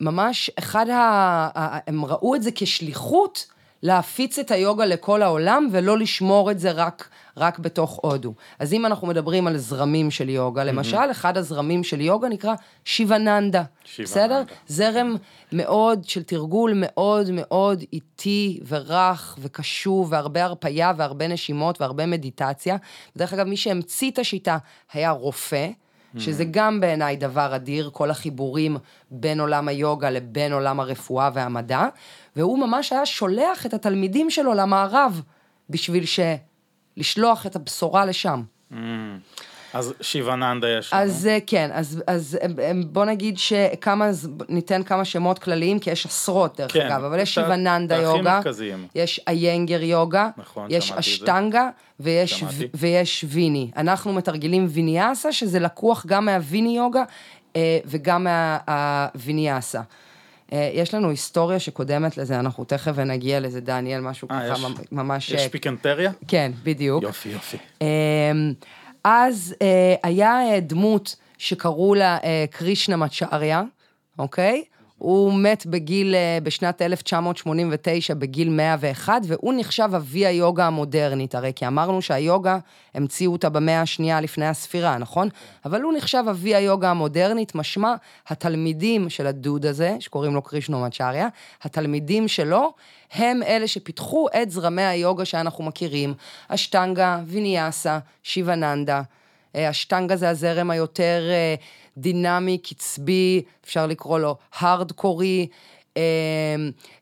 ממש 0.00 0.50
אחד 0.58 0.88
ה... 0.88 1.80
הם 1.86 2.04
ראו 2.04 2.34
את 2.34 2.42
זה 2.42 2.50
כשליחות 2.54 3.46
להפיץ 3.82 4.38
את 4.38 4.50
היוגה 4.50 4.86
לכל 4.86 5.22
העולם 5.22 5.68
ולא 5.72 5.98
לשמור 5.98 6.50
את 6.50 6.58
זה 6.58 6.70
רק, 6.70 7.08
רק 7.36 7.58
בתוך 7.58 7.98
הודו. 8.02 8.34
אז 8.58 8.72
אם 8.72 8.86
אנחנו 8.86 9.06
מדברים 9.06 9.46
על 9.46 9.56
זרמים 9.56 10.10
של 10.10 10.28
יוגה, 10.28 10.64
למשל, 10.64 10.96
mm-hmm. 10.96 11.10
אחד 11.10 11.36
הזרמים 11.36 11.84
של 11.84 12.00
יוגה 12.00 12.28
נקרא 12.28 12.54
שיבננדה, 12.84 13.62
בסדר? 13.98 14.42
זרם 14.66 15.16
מאוד 15.52 16.04
של 16.04 16.22
תרגול 16.22 16.72
מאוד 16.76 17.30
מאוד 17.30 17.84
איטי 17.92 18.60
ורך 18.68 19.38
וקשוב 19.40 20.12
והרבה 20.12 20.44
הרפייה 20.44 20.92
והרבה 20.96 21.28
נשימות 21.28 21.80
והרבה 21.80 22.06
מדיטציה. 22.06 22.76
דרך 23.16 23.32
אגב, 23.32 23.46
מי 23.46 23.56
שהמציא 23.56 24.10
את 24.10 24.18
השיטה 24.18 24.58
היה 24.92 25.10
רופא. 25.10 25.68
שזה 26.18 26.44
גם 26.50 26.80
בעיניי 26.80 27.16
דבר 27.16 27.56
אדיר, 27.56 27.90
כל 27.92 28.10
החיבורים 28.10 28.76
בין 29.10 29.40
עולם 29.40 29.68
היוגה 29.68 30.10
לבין 30.10 30.52
עולם 30.52 30.80
הרפואה 30.80 31.30
והמדע, 31.34 31.86
והוא 32.36 32.58
ממש 32.58 32.92
היה 32.92 33.06
שולח 33.06 33.66
את 33.66 33.74
התלמידים 33.74 34.30
שלו 34.30 34.54
למערב, 34.54 35.22
בשביל 35.70 36.06
ש... 36.06 36.20
לשלוח 36.96 37.46
את 37.46 37.56
הבשורה 37.56 38.04
לשם. 38.04 38.42
Mm. 38.72 38.74
אז 39.74 39.94
שיבננדה 40.00 40.68
יש 40.68 40.92
לנו. 40.92 41.02
אז 41.02 41.26
אה, 41.26 41.38
כן, 41.46 41.70
אז, 41.72 42.02
אז 42.06 42.38
בוא 42.86 43.04
נגיד 43.04 43.38
שכמה, 43.38 44.10
ניתן 44.48 44.82
כמה 44.82 45.04
שמות 45.04 45.38
כלליים, 45.38 45.78
כי 45.78 45.90
יש 45.90 46.06
עשרות 46.06 46.60
דרך 46.60 46.72
כן, 46.72 46.86
אגב, 46.86 47.04
אבל 47.04 47.18
יש 47.18 47.34
שיבננדה 47.34 47.96
יוגה, 47.96 48.36
מרכזיים. 48.36 48.86
יש 48.94 49.20
איינגר 49.26 49.82
יוגה, 49.82 50.30
נכון, 50.36 50.66
יש 50.70 50.92
אשטנגה 50.92 51.68
ויש, 52.00 52.44
ויש 52.74 53.24
ויני. 53.28 53.70
אנחנו 53.76 54.12
מתרגלים 54.12 54.66
ויניאסה, 54.70 55.32
שזה 55.32 55.58
לקוח 55.58 56.06
גם 56.06 56.24
מהוויני 56.24 56.76
יוגה 56.76 57.02
אה, 57.56 57.78
וגם 57.84 58.24
מהוויניאסה. 58.24 59.80
אה, 60.52 60.70
יש 60.74 60.94
לנו 60.94 61.10
היסטוריה 61.10 61.58
שקודמת 61.58 62.16
לזה, 62.16 62.40
אנחנו 62.40 62.64
תכף 62.64 62.98
נגיע 62.98 63.40
לזה, 63.40 63.60
דניאל, 63.60 64.00
משהו 64.00 64.28
아, 64.28 64.32
ככה 64.32 64.46
יש, 64.46 64.64
ממש... 64.92 65.30
יש 65.30 65.48
פיקנטריה? 65.48 66.12
כן, 66.28 66.52
בדיוק. 66.62 67.02
יופי, 67.02 67.28
יופי. 67.28 67.56
אז 69.04 69.54
אה, 69.62 69.94
היה 70.02 70.50
אה, 70.50 70.60
דמות 70.60 71.16
שקראו 71.38 71.94
לה 71.94 72.18
אה, 72.24 72.44
קרישנה 72.50 72.96
מצ'אריה, 72.96 73.62
אוקיי? 74.18 74.64
הוא 75.02 75.32
מת 75.34 75.66
בגיל, 75.66 76.14
אה, 76.14 76.38
בשנת 76.42 76.82
1989, 76.82 78.14
בגיל 78.14 78.48
101, 78.48 79.22
והוא 79.26 79.54
נחשב 79.56 79.90
אבי 79.96 80.26
היוגה 80.26 80.66
המודרנית, 80.66 81.34
הרי 81.34 81.52
כי 81.56 81.66
אמרנו 81.66 82.02
שהיוגה, 82.02 82.58
המציאו 82.94 83.32
אותה 83.32 83.48
במאה 83.48 83.80
השנייה 83.80 84.20
לפני 84.20 84.46
הספירה, 84.46 84.98
נכון? 84.98 85.28
אבל 85.64 85.82
הוא 85.82 85.92
נחשב 85.96 86.24
אבי 86.30 86.54
היוגה 86.54 86.90
המודרנית, 86.90 87.54
משמע 87.54 87.94
התלמידים 88.28 89.10
של 89.10 89.26
הדוד 89.26 89.66
הזה, 89.66 89.96
שקוראים 90.00 90.34
לו 90.34 90.42
קרישנו 90.42 90.80
מצ'אריה, 90.80 91.28
התלמידים 91.62 92.28
שלו, 92.28 92.72
הם 93.12 93.42
אלה 93.42 93.66
שפיתחו 93.66 94.26
את 94.42 94.50
זרמי 94.50 94.82
היוגה 94.82 95.24
שאנחנו 95.24 95.64
מכירים, 95.64 96.14
אשטנגה, 96.48 97.20
ויניאסה, 97.26 97.98
שיבננדה. 98.22 99.02
אשטנגה 99.56 100.16
זה 100.16 100.28
הזרם 100.28 100.70
היותר 100.70 101.22
אה, 101.30 101.54
דינמי, 101.96 102.58
קצבי, 102.58 103.42
אפשר 103.64 103.86
לקרוא 103.86 104.18
לו 104.18 104.36
הארדקורי. 104.58 105.46
אה, 105.96 106.02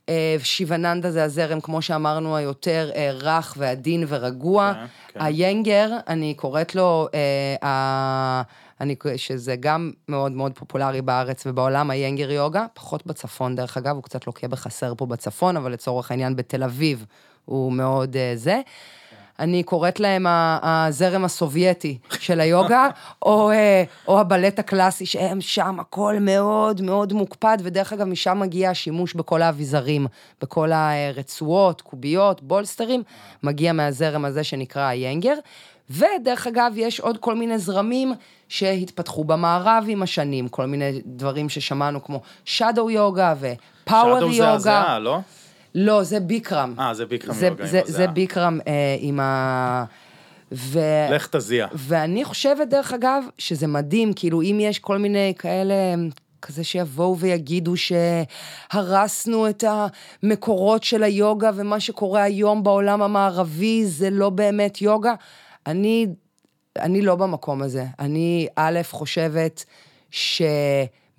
אה, 0.09 0.37
שיבננדה 0.43 1.11
זה 1.11 1.25
הזרם, 1.25 1.61
כמו 1.61 1.83
שאמרנו, 1.83 2.37
היותר 2.37 2.91
רך 3.13 3.55
ועדין 3.59 4.05
ורגוע. 4.09 4.73
כן, 4.75 4.87
כן. 5.09 5.21
היינגר, 5.25 5.97
אני 6.09 6.35
קוראת 6.35 6.75
לו, 6.75 7.09
אני, 8.81 8.95
שזה 9.17 9.57
גם 9.57 9.93
מאוד 10.09 10.33
מאוד 10.33 10.53
פופולרי 10.55 11.03
בארץ 11.03 11.47
ובעולם, 11.47 11.91
היינגר 11.91 12.31
יוגה, 12.31 12.67
פחות 12.75 13.07
בצפון 13.07 13.57
דרך 13.57 13.77
אגב, 13.77 13.95
הוא 13.95 14.03
קצת 14.03 14.27
לוקה 14.27 14.49
בחסר 14.49 14.95
פה 14.97 15.07
בצפון, 15.07 15.57
אבל 15.57 15.73
לצורך 15.73 16.11
העניין 16.11 16.37
בתל 16.37 16.63
אביב 16.63 17.07
הוא 17.45 17.73
מאוד 17.73 18.17
זה. 18.35 18.61
אני 19.41 19.63
קוראת 19.63 20.01
להם 20.01 20.27
הזרם 20.63 21.25
הסובייטי 21.25 21.99
של 22.21 22.41
היוגה, 22.41 22.89
או, 23.23 23.51
אה, 23.51 23.85
או 24.09 24.21
הבלט 24.21 24.59
הקלאסי, 24.59 25.07
שהם 25.07 25.41
שם 25.41 25.81
הכל 25.81 26.17
מאוד 26.21 26.81
מאוד 26.81 27.13
מוקפד, 27.13 27.59
ודרך 27.63 27.93
אגב, 27.93 28.07
משם 28.07 28.41
מגיע 28.41 28.71
השימוש 28.71 29.15
בכל 29.15 29.43
האביזרים, 29.43 30.07
בכל 30.43 30.71
הרצועות, 30.73 31.81
קוביות, 31.81 32.43
בולסטרים, 32.43 33.03
מגיע 33.43 33.73
מהזרם 33.73 34.25
הזה 34.25 34.45
שנקרא 34.45 34.83
היינגר. 34.83 35.35
ודרך 35.91 36.47
אגב, 36.47 36.73
יש 36.77 37.01
עוד 37.01 37.19
כל 37.19 37.35
מיני 37.35 37.59
זרמים 37.59 38.13
שהתפתחו 38.49 39.25
במערב 39.25 39.85
עם 39.89 40.03
השנים, 40.03 40.49
כל 40.49 40.67
מיני 40.67 41.01
דברים 41.07 41.49
ששמענו 41.49 42.05
כמו 42.05 42.21
שדו 42.45 42.91
יוגה 42.91 43.35
ופאוור 43.41 44.19
יוגה. 44.19 44.21
שדו 44.21 44.33
זה 44.33 44.51
הזיעה, 44.51 44.99
לא? 44.99 45.19
לא, 45.75 46.03
זה 46.03 46.21
ביקרם. 46.21 46.75
אה, 46.79 46.95
זה 46.95 47.07
ביקרם 47.07 47.35
זה, 47.35 47.47
יוגה 47.47 47.67
זה, 47.67 47.81
עם 47.81 47.87
זה 47.87 48.07
ביקרם 48.07 48.59
אה, 48.67 48.97
עם 48.99 49.21
ה... 49.21 49.85
ו... 50.53 50.81
לך 51.11 51.29
תזיע. 51.31 51.67
ואני 51.75 52.25
חושבת, 52.25 52.69
דרך 52.69 52.93
אגב, 52.93 53.25
שזה 53.39 53.67
מדהים, 53.67 54.13
כאילו, 54.13 54.43
אם 54.43 54.59
יש 54.61 54.79
כל 54.79 54.99
מיני 54.99 55.35
כאלה... 55.39 55.75
כזה 56.43 56.65
שיבואו 56.65 57.19
ויגידו 57.19 57.75
שהרסנו 57.77 59.49
את 59.49 59.65
המקורות 60.23 60.83
של 60.83 61.03
היוגה 61.03 61.51
ומה 61.55 61.81
שקורה 61.81 62.23
היום 62.23 62.63
בעולם 62.63 63.03
המערבי 63.03 63.87
זה 63.87 64.11
לא 64.11 64.31
באמת 64.31 64.83
יוגה. 64.83 65.15
אני, 65.67 66.07
אני 66.79 67.03
לא 67.03 67.17
במקום 67.17 67.63
הזה. 67.63 67.87
אני, 67.99 68.49
א', 68.57 68.81
חושבת 68.91 69.65
ש... 70.11 70.43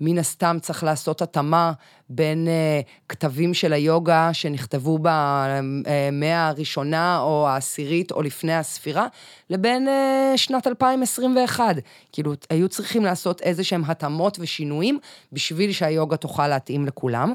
מן 0.04 0.18
הסתם 0.18 0.56
צריך 0.60 0.84
לעשות 0.84 1.22
התאמה 1.22 1.72
בין 2.14 2.46
uh, 2.46 2.86
כתבים 3.08 3.54
של 3.54 3.72
היוגה 3.72 4.30
שנכתבו 4.32 4.98
במאה 5.02 6.48
הראשונה 6.48 7.20
או 7.20 7.48
העשירית 7.48 8.12
או 8.12 8.22
לפני 8.22 8.54
הספירה, 8.54 9.06
לבין 9.50 9.88
uh, 9.88 10.36
שנת 10.36 10.66
2021. 10.66 11.76
כאילו, 12.12 12.32
היו 12.50 12.68
צריכים 12.68 13.04
לעשות 13.04 13.40
איזה 13.40 13.64
שהם 13.64 13.84
התאמות 13.84 14.38
ושינויים 14.40 14.98
בשביל 15.32 15.72
שהיוגה 15.72 16.16
תוכל 16.16 16.48
להתאים 16.48 16.86
לכולם. 16.86 17.32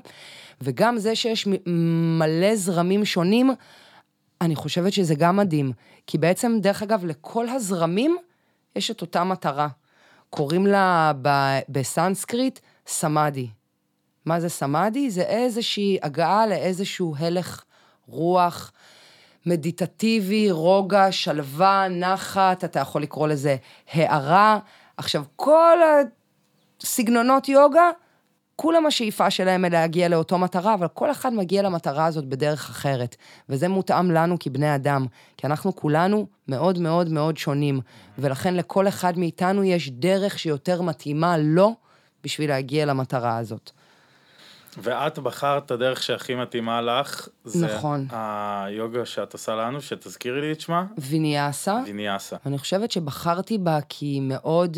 וגם 0.62 0.98
זה 0.98 1.16
שיש 1.16 1.48
מלא 2.18 2.56
זרמים 2.56 3.06
שונים, 3.06 3.52
אני 4.42 4.56
חושבת 4.56 4.94
שזה 4.94 5.16
גם 5.16 5.38
מדהים. 5.38 5.72
כי 6.08 6.18
בעצם, 6.18 6.58
דרך 6.62 6.84
אגב, 6.84 7.06
לכל 7.06 7.50
הזרמים 7.50 8.18
יש 8.76 8.92
את 8.92 9.02
אותה 9.02 9.24
מטרה. 9.24 9.68
קוראים 10.30 10.68
לה 10.68 11.12
בסנסקריט 11.70 12.60
סמאדי. 12.88 13.48
מה 14.28 14.40
זה 14.40 14.50
סמאדי? 14.50 15.10
זה 15.10 15.22
איזושהי 15.22 15.98
הגעה 16.02 16.48
לאיזשהו 16.48 17.16
הלך 17.20 17.64
רוח 18.08 18.72
מדיטטיבי, 19.46 20.52
רוגע, 20.52 21.12
שלווה, 21.12 21.88
נחת, 21.90 22.64
אתה 22.64 22.80
יכול 22.80 23.02
לקרוא 23.02 23.28
לזה 23.28 23.56
הארה. 23.92 24.60
עכשיו, 24.98 25.24
כל 25.36 25.78
הסגנונות 26.82 27.50
יוגה, 27.50 27.90
כולם 28.56 28.86
השאיפה 28.86 29.30
שלהם 29.30 29.64
היא 29.64 29.72
להגיע 29.72 30.10
לאותו 30.10 30.38
מטרה, 30.38 30.74
אבל 30.74 30.88
כל 30.88 31.12
אחד 31.12 31.34
מגיע 31.34 31.62
למטרה 31.62 32.06
הזאת 32.06 32.26
בדרך 32.26 32.70
אחרת. 32.70 33.16
וזה 33.50 33.68
מותאם 33.68 34.12
לנו 34.12 34.40
כבני 34.40 34.76
אדם, 34.76 35.06
כי 35.38 35.48
אנחנו 35.48 35.76
כולנו 35.76 36.28
מאוד 36.48 36.80
מאוד 36.80 37.10
מאוד 37.10 37.38
שונים, 37.38 37.80
ולכן 38.18 38.56
לכל 38.56 38.88
אחד 38.88 39.20
מאיתנו 39.20 39.64
יש 39.64 39.90
דרך 39.90 40.40
שיותר 40.40 40.82
מתאימה 40.82 41.38
לו 41.38 41.76
בשביל 42.24 42.50
להגיע 42.50 42.86
למטרה 42.86 43.38
הזאת. 43.38 43.72
ואת 44.78 45.20
בחרת 45.20 45.66
את 45.66 45.72
הדרך 45.72 46.04
שהכי 46.04 46.36
מתאימה 46.36 46.82
לך, 46.82 47.28
זה 47.44 47.66
נכון. 47.66 48.08
היוגה 48.12 49.06
שאת 49.06 49.34
עושה 49.34 49.56
לנו, 49.56 49.82
שתזכירי 49.82 50.42
לי 50.42 50.52
את 50.52 50.62
שמה, 50.62 50.86
ויניאסה, 50.98 51.80
ויניאסה. 51.86 52.36
אני 52.46 52.58
חושבת 52.58 52.92
שבחרתי 52.92 53.58
בה 53.58 53.80
כי 53.90 54.06
היא 54.06 54.22
מאוד 54.22 54.78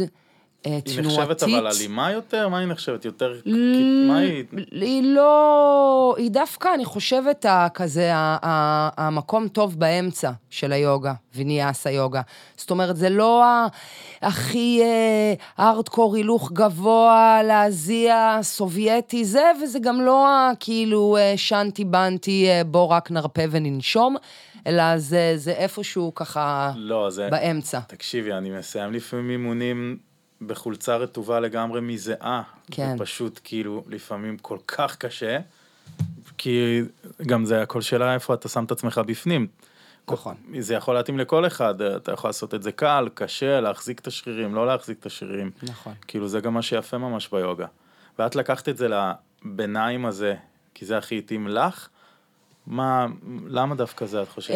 אה, 0.65 0.72
היא 0.72 0.82
תנועתית. 0.82 1.06
נחשבת 1.06 1.43
אבל 1.43 1.67
אלימה 1.67 2.12
יותר? 2.12 2.48
מה 2.48 2.60
היא 2.60 2.67
נחשבת? 2.67 3.06
יותר... 3.06 3.34
מה 4.08 4.17
היא... 4.17 4.43
היא 4.72 5.04
לא... 5.04 6.15
היא 6.17 6.32
דווקא, 6.32 6.69
אני 6.74 6.86
חושבת, 6.86 7.45
כזה, 7.74 8.12
המקום 8.13 9.48
טוב 9.48 9.80
באמצע 9.80 10.32
של 10.50 10.72
היוגה, 10.72 11.13
ויניאסה 11.36 11.91
יוגה. 11.91 12.22
זאת 12.58 12.72
אומרת, 12.72 12.98
זה 12.98 13.10
לא 13.10 13.43
הכי 14.22 14.82
הארדקור 15.58 16.15
הילוך 16.15 16.52
גבוה, 16.52 17.41
להזיע, 17.43 18.39
סובייטי, 18.41 19.26
זה, 19.26 19.52
וזה 19.63 19.80
גם 19.80 20.02
לא 20.02 20.28
כאילו 20.60 21.17
אה, 21.19 21.34
שנטי 21.38 21.86
בנטי, 21.86 22.48
אה, 22.50 22.63
בוא 22.63 22.88
רק 22.88 23.12
נרפה 23.12 23.41
וננשום, 23.52 24.15
אלא 24.67 24.98
זה, 24.98 25.34
זה 25.36 25.52
איפשהו 25.52 26.15
ככה 26.15 26.72
לא, 26.76 27.10
זה... 27.10 27.30
באמצע. 27.32 27.80
תקשיבי, 27.80 28.34
אני 28.34 28.50
מסיים 28.50 28.93
לפעמים 28.93 29.30
אימונים 29.30 30.09
בחולצה 30.41 30.95
רטובה 30.95 31.39
לגמרי 31.39 31.82
מזיעה. 31.82 32.41
כן. 32.71 32.95
ופשוט 32.95 33.39
כאילו 33.43 33.84
לפעמים 33.88 34.38
כל 34.38 34.58
כך 34.67 34.95
קשה, 34.95 35.39
כי 36.38 36.82
גם 37.25 37.45
זה 37.45 37.62
הכל 37.62 37.82
שאלה 37.82 38.13
איפה 38.13 38.34
אתה 38.34 38.49
שם 38.49 38.63
את 38.63 38.71
עצמך 38.71 39.02
בפנים. 39.06 39.47
נכון. 40.12 40.36
זה 40.60 40.73
יכול 40.73 40.95
להתאים 40.95 41.17
לכל 41.17 41.47
אחד, 41.47 41.82
אתה 41.82 42.12
יכול 42.12 42.28
לעשות 42.30 42.54
את 42.54 42.63
זה 42.63 42.71
קל, 42.71 43.10
קשה, 43.13 43.60
להחזיק 43.60 43.99
את 43.99 44.08
השרירים, 44.08 44.56
לא 44.56 44.67
להחזיק 44.67 44.99
את 44.99 45.06
השרירים. 45.06 45.52
נכון. 45.63 45.93
כאילו 46.08 46.28
זה 46.28 46.39
גם 46.39 46.54
מה 46.54 46.62
שיפה 46.62 46.97
ממש 46.97 47.30
ביוגה. 47.32 47.67
ואת 48.19 48.36
לקחת 48.36 48.69
את 48.69 48.78
זה 48.78 48.88
לביניים 49.45 50.06
הזה, 50.06 50.36
כי 50.73 50.86
זה 50.86 50.97
הכי 50.97 51.17
התאים 51.17 51.47
לך? 51.47 51.88
מה, 52.67 53.08
למה 53.47 53.75
דווקא 53.75 54.06
זה 54.06 54.21
את 54.21 54.30
חושבת? 54.30 54.56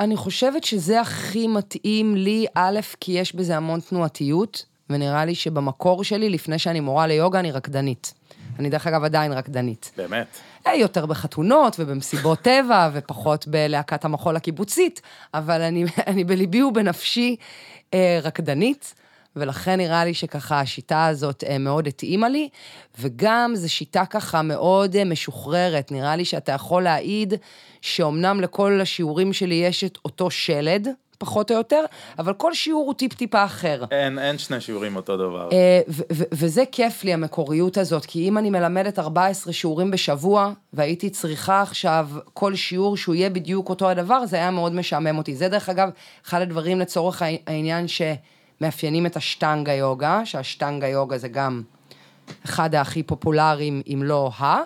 אני 0.00 0.16
חושבת 0.16 0.64
שזה 0.64 1.00
הכי 1.00 1.48
מתאים 1.48 2.16
לי, 2.16 2.46
א', 2.54 2.80
כי 3.00 3.12
יש 3.12 3.34
בזה 3.34 3.56
המון 3.56 3.80
תנועתיות, 3.80 4.66
ונראה 4.90 5.24
לי 5.24 5.34
שבמקור 5.34 6.04
שלי, 6.04 6.30
לפני 6.30 6.58
שאני 6.58 6.80
מורה 6.80 7.06
ליוגה, 7.06 7.40
אני 7.40 7.52
רקדנית. 7.52 8.14
אני 8.58 8.70
דרך 8.70 8.86
אגב 8.86 9.04
עדיין 9.04 9.32
רקדנית. 9.32 9.92
באמת. 9.96 10.26
אה, 10.66 10.74
יותר 10.74 11.06
בחתונות 11.06 11.76
ובמסיבות 11.78 12.38
טבע, 12.38 12.90
ופחות 12.92 13.48
בלהקת 13.48 14.04
המחול 14.04 14.36
הקיבוצית, 14.36 15.00
אבל 15.34 15.62
אני, 15.62 15.84
אני 16.06 16.24
בליבי 16.24 16.62
ובנפשי 16.62 17.36
אה, 17.94 18.18
רקדנית, 18.22 18.94
ולכן 19.36 19.76
נראה 19.76 20.04
לי 20.04 20.14
שככה 20.14 20.60
השיטה 20.60 21.06
הזאת 21.06 21.44
אה, 21.44 21.58
מאוד 21.58 21.86
התאימה 21.86 22.28
לי, 22.28 22.48
וגם 22.98 23.52
זו 23.54 23.72
שיטה 23.72 24.06
ככה 24.06 24.42
מאוד 24.42 24.96
אה, 24.96 25.04
משוחררת. 25.04 25.92
נראה 25.92 26.16
לי 26.16 26.24
שאתה 26.24 26.52
יכול 26.52 26.82
להעיד 26.82 27.34
שאומנם 27.80 28.40
לכל 28.40 28.80
השיעורים 28.80 29.32
שלי 29.32 29.54
יש 29.54 29.84
את 29.84 29.98
אותו 30.04 30.30
שלד, 30.30 30.88
פחות 31.18 31.50
או 31.50 31.56
יותר, 31.56 31.84
אבל 32.18 32.32
כל 32.32 32.54
שיעור 32.54 32.86
הוא 32.86 32.94
טיפ-טיפה 32.94 33.44
אחר. 33.44 33.84
אין, 33.90 34.18
אין 34.18 34.38
שני 34.38 34.60
שיעורים 34.60 34.96
אותו 34.96 35.16
דבר. 35.16 35.48
אה, 35.52 35.80
ו- 35.88 36.02
ו- 36.12 36.24
וזה 36.32 36.64
כיף 36.72 37.04
לי, 37.04 37.12
המקוריות 37.12 37.78
הזאת, 37.78 38.06
כי 38.06 38.28
אם 38.28 38.38
אני 38.38 38.50
מלמדת 38.50 38.98
14 38.98 39.52
שיעורים 39.52 39.90
בשבוע, 39.90 40.52
והייתי 40.72 41.10
צריכה 41.10 41.62
עכשיו 41.62 42.08
כל 42.34 42.54
שיעור 42.54 42.96
שהוא 42.96 43.14
יהיה 43.14 43.30
בדיוק 43.30 43.68
אותו 43.68 43.88
הדבר, 43.88 44.26
זה 44.26 44.36
היה 44.36 44.50
מאוד 44.50 44.74
משעמם 44.74 45.18
אותי. 45.18 45.36
זה 45.36 45.48
דרך 45.48 45.68
אגב, 45.68 45.90
אחד 46.26 46.40
הדברים 46.40 46.80
לצורך 46.80 47.22
העניין 47.46 47.88
שמאפיינים 48.58 49.06
את 49.06 49.16
השטנגה 49.16 49.72
יוגה, 49.72 50.26
שהשטנגה 50.26 50.88
יוגה 50.88 51.18
זה 51.18 51.28
גם 51.28 51.62
אחד 52.44 52.74
הכי 52.74 53.02
פופולריים, 53.02 53.82
אם 53.86 54.02
לא 54.04 54.30
ה... 54.38 54.56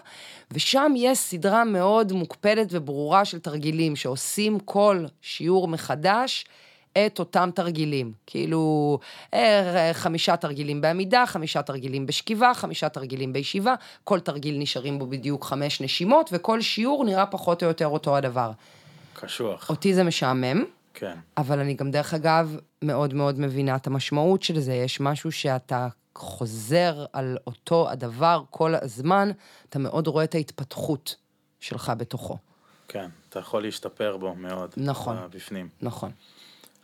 ושם 0.50 0.92
יש 0.96 1.18
סדרה 1.18 1.64
מאוד 1.64 2.12
מוקפדת 2.12 2.68
וברורה 2.70 3.24
של 3.24 3.38
תרגילים, 3.38 3.96
שעושים 3.96 4.60
כל 4.60 5.04
שיעור 5.22 5.68
מחדש 5.68 6.44
את 7.06 7.18
אותם 7.18 7.50
תרגילים. 7.54 8.12
כאילו, 8.26 8.98
אה, 9.34 9.90
חמישה 9.92 10.36
תרגילים 10.36 10.80
בעמידה, 10.80 11.26
חמישה 11.26 11.62
תרגילים 11.62 12.06
בשכיבה, 12.06 12.54
חמישה 12.54 12.88
תרגילים 12.88 13.32
בישיבה, 13.32 13.74
כל 14.04 14.20
תרגיל 14.20 14.58
נשארים 14.58 14.98
בו 14.98 15.06
בדיוק 15.06 15.44
חמש 15.44 15.80
נשימות, 15.80 16.30
וכל 16.32 16.60
שיעור 16.60 17.04
נראה 17.04 17.26
פחות 17.26 17.62
או 17.62 17.68
יותר 17.68 17.86
אותו 17.86 18.16
הדבר. 18.16 18.50
קשוח. 19.14 19.70
אותי 19.70 19.94
זה 19.94 20.04
משעמם, 20.04 20.64
כן. 20.94 21.14
אבל 21.36 21.58
אני 21.58 21.74
גם, 21.74 21.90
דרך 21.90 22.14
אגב, 22.14 22.56
מאוד 22.82 23.14
מאוד 23.14 23.40
מבינה 23.40 23.76
את 23.76 23.86
המשמעות 23.86 24.42
של 24.42 24.60
זה. 24.60 24.74
יש 24.74 25.00
משהו 25.00 25.32
שאתה 25.32 25.88
חוזר 26.14 27.04
על 27.12 27.36
אותו 27.46 27.90
הדבר 27.90 28.42
כל 28.50 28.74
הזמן, 28.74 29.30
אתה 29.68 29.78
מאוד 29.78 30.06
רואה 30.06 30.24
את 30.24 30.34
ההתפתחות 30.34 31.16
שלך 31.60 31.92
בתוכו. 31.98 32.38
כן, 32.88 33.08
אתה 33.28 33.38
יכול 33.38 33.62
להשתפר 33.62 34.16
בו 34.16 34.34
מאוד. 34.34 34.74
נכון. 34.76 35.16
בפנים. 35.30 35.68
נכון. 35.82 36.10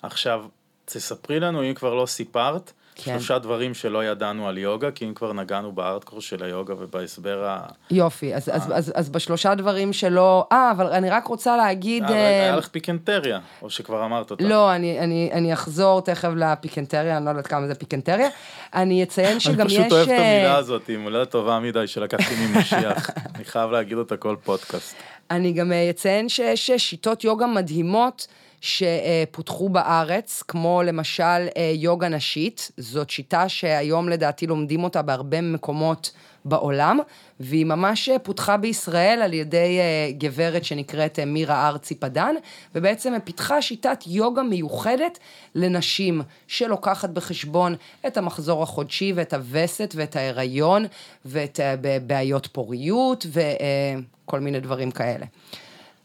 עכשיו, 0.02 0.44
תספרי 0.85 1.40
לנו, 1.40 1.62
אם 1.62 1.74
כבר 1.74 1.94
לא 1.94 2.07
סיפרת, 2.07 2.72
כן. 2.94 3.12
שלושה 3.12 3.38
דברים 3.38 3.74
שלא 3.74 4.04
ידענו 4.04 4.48
על 4.48 4.59
יוגה, 4.59 4.90
כי 4.90 5.04
אם 5.04 5.14
כבר 5.14 5.33
נגענו 5.33 5.72
בארדקור 5.72 6.20
של 6.20 6.44
היוגה 6.44 6.74
ובהסבר 6.78 7.44
ה... 7.44 7.61
יופי, 7.90 8.35
אז, 8.35 8.50
אז, 8.52 8.72
אז, 8.74 8.92
אז 8.94 9.11
בשלושה 9.11 9.54
דברים 9.54 9.92
שלא... 9.92 10.46
אה, 10.52 10.70
אבל 10.70 10.87
אני 10.87 11.11
רק 11.11 11.26
רוצה 11.26 11.57
להגיד... 11.57 12.02
אה, 12.02 12.09
רגע, 12.09 12.18
אה, 12.18 12.42
היה 12.42 12.57
לך 12.57 12.68
פיקנטריה, 12.68 13.38
או 13.62 13.70
שכבר 13.70 14.04
אמרת 14.04 14.30
אותה. 14.30 14.44
לא, 14.44 14.74
אני, 14.74 15.00
אני, 15.00 15.30
אני 15.33 15.52
אחזור 15.52 16.00
תכף 16.00 16.30
לפיקנטריה, 16.37 17.16
אני 17.16 17.24
לא 17.24 17.30
יודעת 17.30 17.46
כמה 17.46 17.66
זה 17.66 17.74
פיקנטריה. 17.74 18.28
אני 18.74 19.02
אציין 19.02 19.40
שגם 19.44 19.61
אני 19.61 19.72
יש... 19.72 19.78
פשוט 19.78 19.92
אוהב 19.92 20.09
את 20.09 20.11
אה, 20.11 20.37
המילה 20.37 20.57
הזאת, 20.57 20.87
היא 20.87 20.98
מילה 20.98 21.24
טובה 21.24 21.61
מדי 21.61 21.87
שלקחתי 21.87 22.35
ממשיח. 22.46 23.11
אני 23.35 23.44
חייב 23.44 23.70
להגיד 23.70 23.98
אותה 23.98 24.16
כל 24.16 24.37
פודקאסט. 24.44 24.96
אני 25.30 25.52
גם 25.52 25.72
אה, 25.72 25.90
אציין 25.90 26.28
שיש 26.28 26.70
אה, 26.70 26.78
שיטות 26.78 27.24
יוגה 27.24 27.46
מדהימות 27.46 28.26
שפותחו 28.64 29.68
בארץ, 29.68 30.42
כמו 30.48 30.83
למשל 30.85 31.22
אה, 31.22 31.72
יוגה 31.74 32.09
נשית. 32.09 32.70
זאת 32.77 33.11
שיטה 33.11 33.48
שהיום 33.48 34.09
לדעתי 34.09 34.46
לומדים 34.46 34.85
אותה 34.85 35.03
בהרבה 35.03 35.40
מקומות 35.40 36.11
בעולם, 36.44 36.98
והיא 37.40 37.66
ממש 37.66 38.09
אה, 38.09 38.18
פותחה 38.18 38.57
בישראל 38.57 39.22
על 39.22 39.33
ידי 39.33 39.79
אה, 39.81 40.12
גברת 40.18 40.64
שנקראת 40.64 41.18
מירה 41.18 41.68
ארצי 41.68 41.94
פדן, 41.94 42.35
ובעצם 42.74 43.14
פיתחה 43.24 43.62
שיטת 43.62 44.05
יוגה 44.07 44.42
מיוחדת 44.42 45.18
לנשים, 45.55 46.22
שלוקחת 46.46 47.11
בחשבון 47.11 47.74
את 48.07 48.16
המחזור 48.16 48.62
החודשי 48.62 49.12
ואת 49.16 49.33
הווסת 49.33 49.94
ואת 49.96 50.16
ההיריון 50.16 50.87
ואת 51.24 51.61
בעיות 52.07 52.46
פוריות 52.46 53.27
וכל 53.33 54.40
מיני 54.40 54.61
דברים 54.61 54.90
כאלה. 54.90 55.27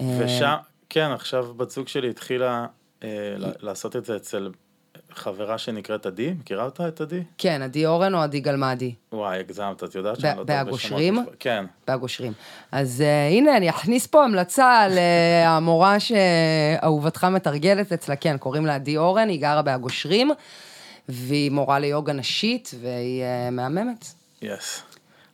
ושם, 0.02 0.56
כן, 0.90 1.12
עכשיו 1.12 1.54
בת 1.54 1.70
זוג 1.70 1.88
שלי 1.88 2.10
התחילה 2.10 2.66
אה, 3.04 3.10
לעשות 3.38 3.96
את 3.96 4.06
זה 4.06 4.16
אצל 4.16 4.52
חברה 5.12 5.58
שנקראת 5.58 6.06
עדי, 6.06 6.32
מכירה 6.40 6.66
אותה 6.66 6.88
את 6.88 7.02
עדי? 7.02 7.24
כן, 7.38 7.62
עדי 7.62 7.86
אורן 7.86 8.14
או 8.14 8.20
עדי 8.20 8.40
גלמדי? 8.40 8.94
וואי, 9.14 9.40
הגזמת, 9.40 9.84
את 9.84 9.96
יודעת 9.96 10.20
שאני 10.20 10.38
לא 10.38 10.44
טוב? 10.44 10.70
משפט- 11.20 11.36
כן. 11.40 11.66
באגושרים. 11.88 12.34
אז 12.72 13.04
uh, 13.06 13.34
הנה, 13.34 13.58
אני 13.58 13.70
אכניס 13.70 14.08
פה 14.08 14.24
המלצה 14.24 14.88
למורה 14.90 15.98
שאהובתך 16.82 17.24
מתרגלת 17.24 17.92
אצלה, 17.92 18.16
כן, 18.16 18.38
קוראים 18.38 18.66
לה 18.66 18.76
עדי 18.76 18.98
אורן, 18.98 19.30
היא 19.30 19.42
גרה 19.42 19.62
באגושרים, 19.62 20.32
והיא 21.10 21.52
מורה 21.52 21.80
ליוגה 21.80 22.14
נשית, 22.14 22.72
והיא 22.82 23.24
uh, 23.24 23.52
מהממת. 23.52 24.06
יס. 24.42 24.84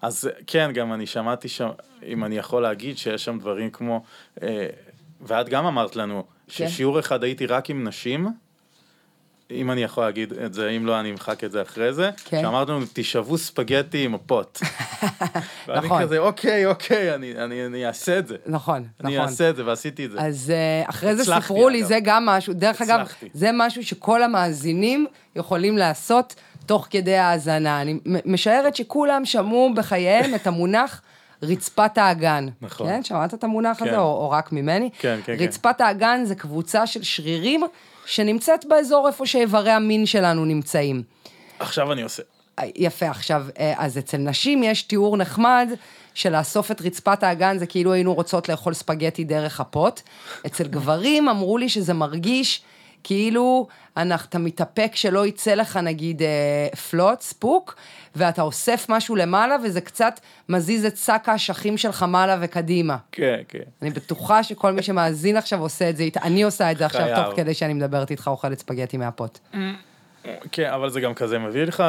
אז 0.01 0.29
כן, 0.47 0.71
גם 0.73 0.93
אני 0.93 1.05
שמעתי 1.05 1.47
שם, 1.47 1.69
אם 2.05 2.25
אני 2.25 2.37
יכול 2.37 2.61
להגיד, 2.61 2.97
שיש 2.97 3.25
שם 3.25 3.39
דברים 3.39 3.69
כמו, 3.69 4.03
אה, 4.43 4.67
ואת 5.21 5.49
גם 5.49 5.65
אמרת 5.65 5.95
לנו, 5.95 6.23
כן. 6.47 6.67
ששיעור 6.67 6.99
אחד 6.99 7.23
הייתי 7.23 7.45
רק 7.45 7.69
עם 7.69 7.87
נשים, 7.87 8.27
אם 9.51 9.71
אני 9.71 9.83
יכול 9.83 10.03
להגיד 10.03 10.33
את 10.33 10.53
זה, 10.53 10.69
אם 10.69 10.85
לא, 10.85 10.99
אני 10.99 11.11
אמחק 11.11 11.43
את 11.43 11.51
זה 11.51 11.61
אחרי 11.61 11.93
זה, 11.93 12.09
כן. 12.25 12.41
שאמרת 12.41 12.69
לנו, 12.69 12.85
תשאבו 12.93 13.37
ספגטי 13.37 14.05
עם 14.05 14.15
הפוט. 14.15 14.59
ואני 15.67 15.85
נכון. 15.85 16.01
כזה, 16.01 16.17
אוקיי, 16.17 16.65
אוקיי, 16.65 17.15
אני, 17.15 17.35
אני, 17.43 17.65
אני 17.65 17.87
אעשה 17.87 18.19
את 18.19 18.27
זה. 18.27 18.35
נכון, 18.45 18.87
אני 19.03 19.15
נכון. 19.15 19.27
אעשה 19.27 19.49
את 19.49 19.55
זה, 19.55 19.65
ועשיתי 19.65 20.05
את 20.05 20.11
זה. 20.11 20.21
אז 20.21 20.49
אה, 20.49 20.89
אחרי 20.89 21.15
זה 21.15 21.35
סיפרו 21.35 21.69
לי, 21.69 21.79
אגב. 21.79 21.87
זה 21.87 21.99
גם 22.03 22.25
משהו, 22.25 22.53
דרך 22.53 22.81
אגב. 22.81 23.07
זה 23.33 23.49
משהו 23.53 23.83
שכל 23.83 24.23
המאזינים 24.23 25.07
יכולים 25.35 25.77
לעשות 25.77 26.35
תוך 26.65 26.87
כדי 26.89 27.17
האזנה. 27.17 27.81
אני 27.81 27.99
משערת 28.25 28.75
שכולם 28.75 29.25
שמעו 29.25 29.73
בחייהם 29.75 30.35
את 30.35 30.47
המונח 30.47 31.01
רצפת 31.43 31.97
האגן. 31.97 32.47
נכון. 32.61 32.87
כן, 32.87 33.03
שמעת 33.03 33.33
את 33.33 33.43
המונח 33.43 33.79
כן. 33.79 33.87
הזה, 33.87 33.97
או, 33.97 34.03
או 34.03 34.29
רק 34.29 34.51
ממני? 34.51 34.89
כן, 34.99 35.19
כן, 35.25 35.37
כן. 35.37 35.43
רצפת 35.43 35.81
האגן 35.81 36.21
זה 36.25 36.35
קבוצה 36.35 36.87
של 36.87 37.03
שרירים 37.03 37.63
שנמצאת 38.05 38.65
באזור 38.65 39.07
איפה 39.07 39.25
שאיברי 39.25 39.71
המין 39.71 40.05
שלנו 40.05 40.45
נמצאים. 40.45 41.03
עכשיו 41.59 41.91
אני 41.91 42.01
עושה. 42.01 42.23
יפה, 42.75 43.09
עכשיו, 43.09 43.45
אה, 43.59 43.73
אז 43.77 43.97
אצל 43.97 44.17
נשים 44.17 44.63
יש 44.63 44.83
תיאור 44.83 45.17
נחמד 45.17 45.69
של 46.13 46.37
לאסוף 46.37 46.71
את 46.71 46.81
רצפת 46.81 47.23
האגן, 47.23 47.57
זה 47.57 47.65
כאילו 47.65 47.93
היינו 47.93 48.13
רוצות 48.13 48.49
לאכול 48.49 48.73
ספגטי 48.73 49.23
דרך 49.23 49.59
הפוט. 49.59 50.01
אצל 50.45 50.67
גברים 50.67 51.29
אמרו 51.29 51.57
לי 51.57 51.69
שזה 51.69 51.93
מרגיש 51.93 52.61
כאילו 53.03 53.67
אתה 54.03 54.39
מתאפק 54.39 54.91
שלא 54.95 55.27
יצא 55.27 55.53
לך 55.53 55.77
נגיד 55.77 56.21
אה, 56.21 56.77
פלוט, 56.89 57.21
ספוק, 57.21 57.75
ואתה 58.15 58.41
אוסף 58.41 58.85
משהו 58.89 59.15
למעלה 59.15 59.55
וזה 59.63 59.81
קצת 59.81 60.19
מזיז 60.49 60.85
את 60.85 60.97
שק 60.97 61.23
האשכים 61.25 61.77
שלך 61.77 62.05
מעלה 62.07 62.37
וקדימה. 62.41 62.97
כן, 63.11 63.39
כן. 63.47 63.59
אני 63.81 63.89
בטוחה 63.89 64.43
שכל 64.43 64.71
מי 64.71 64.81
שמאזין 64.81 65.37
עכשיו 65.37 65.61
עושה 65.61 65.89
את 65.89 65.97
זה 65.97 66.07
אני 66.23 66.43
עושה 66.43 66.71
את 66.71 66.77
זה 66.77 66.85
עכשיו 66.85 67.01
חייב. 67.01 67.25
תוך 67.25 67.35
כדי 67.35 67.53
שאני 67.53 67.73
מדברת 67.73 68.11
איתך 68.11 68.27
אוכלת 68.27 68.59
ספגטי 68.59 68.97
מהפוט. 68.97 69.39
כן, 70.51 70.69
אבל 70.73 70.89
זה 70.89 71.01
גם 71.01 71.13
כזה 71.13 71.39
מביא 71.39 71.63
לך 71.63 71.83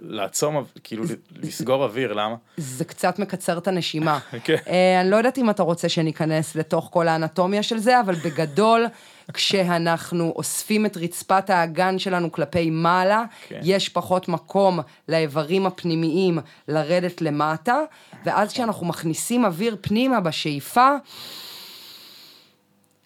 לעצום, 0.00 0.64
כאילו 0.84 1.04
לסגור 1.42 1.84
אוויר, 1.84 2.12
למה? 2.12 2.34
זה 2.56 2.84
קצת 2.84 3.18
מקצר 3.18 3.58
את 3.58 3.68
הנשימה. 3.68 4.18
כן. 4.44 4.56
אה, 4.68 5.00
אני 5.00 5.10
לא 5.10 5.16
יודעת 5.16 5.38
אם 5.38 5.50
אתה 5.50 5.62
רוצה 5.62 5.88
שניכנס 5.88 6.56
לתוך 6.56 6.88
כל 6.92 7.08
האנטומיה 7.08 7.62
של 7.62 7.78
זה, 7.78 8.00
אבל 8.00 8.14
בגדול, 8.14 8.86
כשאנחנו 9.32 10.32
אוספים 10.36 10.86
את 10.86 10.96
רצפת 10.96 11.50
האגן 11.50 11.98
שלנו 11.98 12.32
כלפי 12.32 12.70
מעלה, 12.70 13.24
כן. 13.48 13.60
יש 13.62 13.88
פחות 13.88 14.28
מקום 14.28 14.78
לאיברים 15.08 15.66
הפנימיים 15.66 16.38
לרדת 16.68 17.20
למטה, 17.22 17.80
ואז 18.24 18.52
כשאנחנו 18.52 18.86
מכניסים 18.86 19.44
אוויר 19.44 19.76
פנימה 19.80 20.20
בשאיפה, 20.20 20.90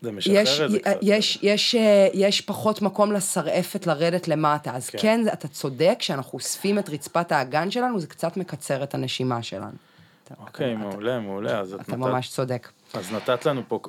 זה 0.03 0.13
משחרר 0.13 0.37
יש, 0.37 0.61
את 0.61 0.71
זה 0.71 0.79
קצת. 0.79 0.97
יש, 1.03 1.39
יש, 1.43 1.75
אה, 1.75 2.09
יש 2.15 2.41
פחות 2.41 2.83
מקום 2.83 3.13
לשרעפת 3.13 3.87
לרדת 3.87 4.29
למטה. 4.29 4.77
אז 4.77 4.91
כן. 4.91 4.99
כן, 5.03 5.21
אתה 5.33 5.49
צודק, 5.49 5.95
כשאנחנו 5.99 6.39
אוספים 6.39 6.79
את 6.79 6.89
רצפת 6.89 7.33
האגן 7.33 7.71
שלנו, 7.71 8.01
זה 8.01 8.07
קצת 8.07 8.37
מקצר 8.37 8.83
את 8.83 8.95
הנשימה 8.95 9.43
שלנו. 9.43 9.73
אוקיי, 10.41 10.75
מעולה, 10.77 11.21
מעולה. 11.21 11.61
אז 11.61 11.75
את 11.75 11.81
אתה 11.81 11.93
נתת- 11.93 11.99
ממש 11.99 12.29
צודק. 12.31 12.69
אז 12.95 13.13
נתת 13.13 13.47
לנו 13.47 13.63
פה 13.69 13.81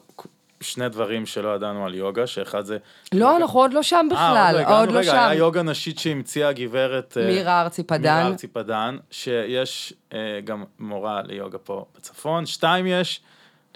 שני 0.62 0.90
דברים 0.90 1.26
שלא 1.26 1.56
ידענו 1.56 1.86
על 1.86 1.96
יוגה, 1.96 2.28
שאחד 2.28 2.66
זה... 2.66 2.78
לא, 3.14 3.38
אנחנו 3.38 3.60
עוד 3.60 3.74
לא 3.74 3.84
שם 3.84 4.08
אה, 4.12 4.16
בכלל, 4.16 4.56
הגענו. 4.60 4.76
עוד 4.76 4.92
לא 4.92 5.00
רגע, 5.00 5.12
שם. 5.12 5.18
היה 5.18 5.34
יוגה 5.34 5.62
נשית 5.64 6.00
שהמציאה 6.00 6.50
הגברת... 6.50 7.18
אה, 7.22 7.28
מירה 7.28 7.62
ארצי 7.62 7.84
פדן. 7.84 8.02
מירה 8.02 8.28
ארצי 8.28 8.48
פדן, 8.48 8.98
שיש 9.12 9.94
אה, 10.14 10.40
גם 10.44 10.64
מורה 10.80 11.22
ליוגה 11.24 11.58
פה 11.58 11.86
בצפון, 11.96 12.46
שתיים 12.46 12.88
יש, 12.88 13.22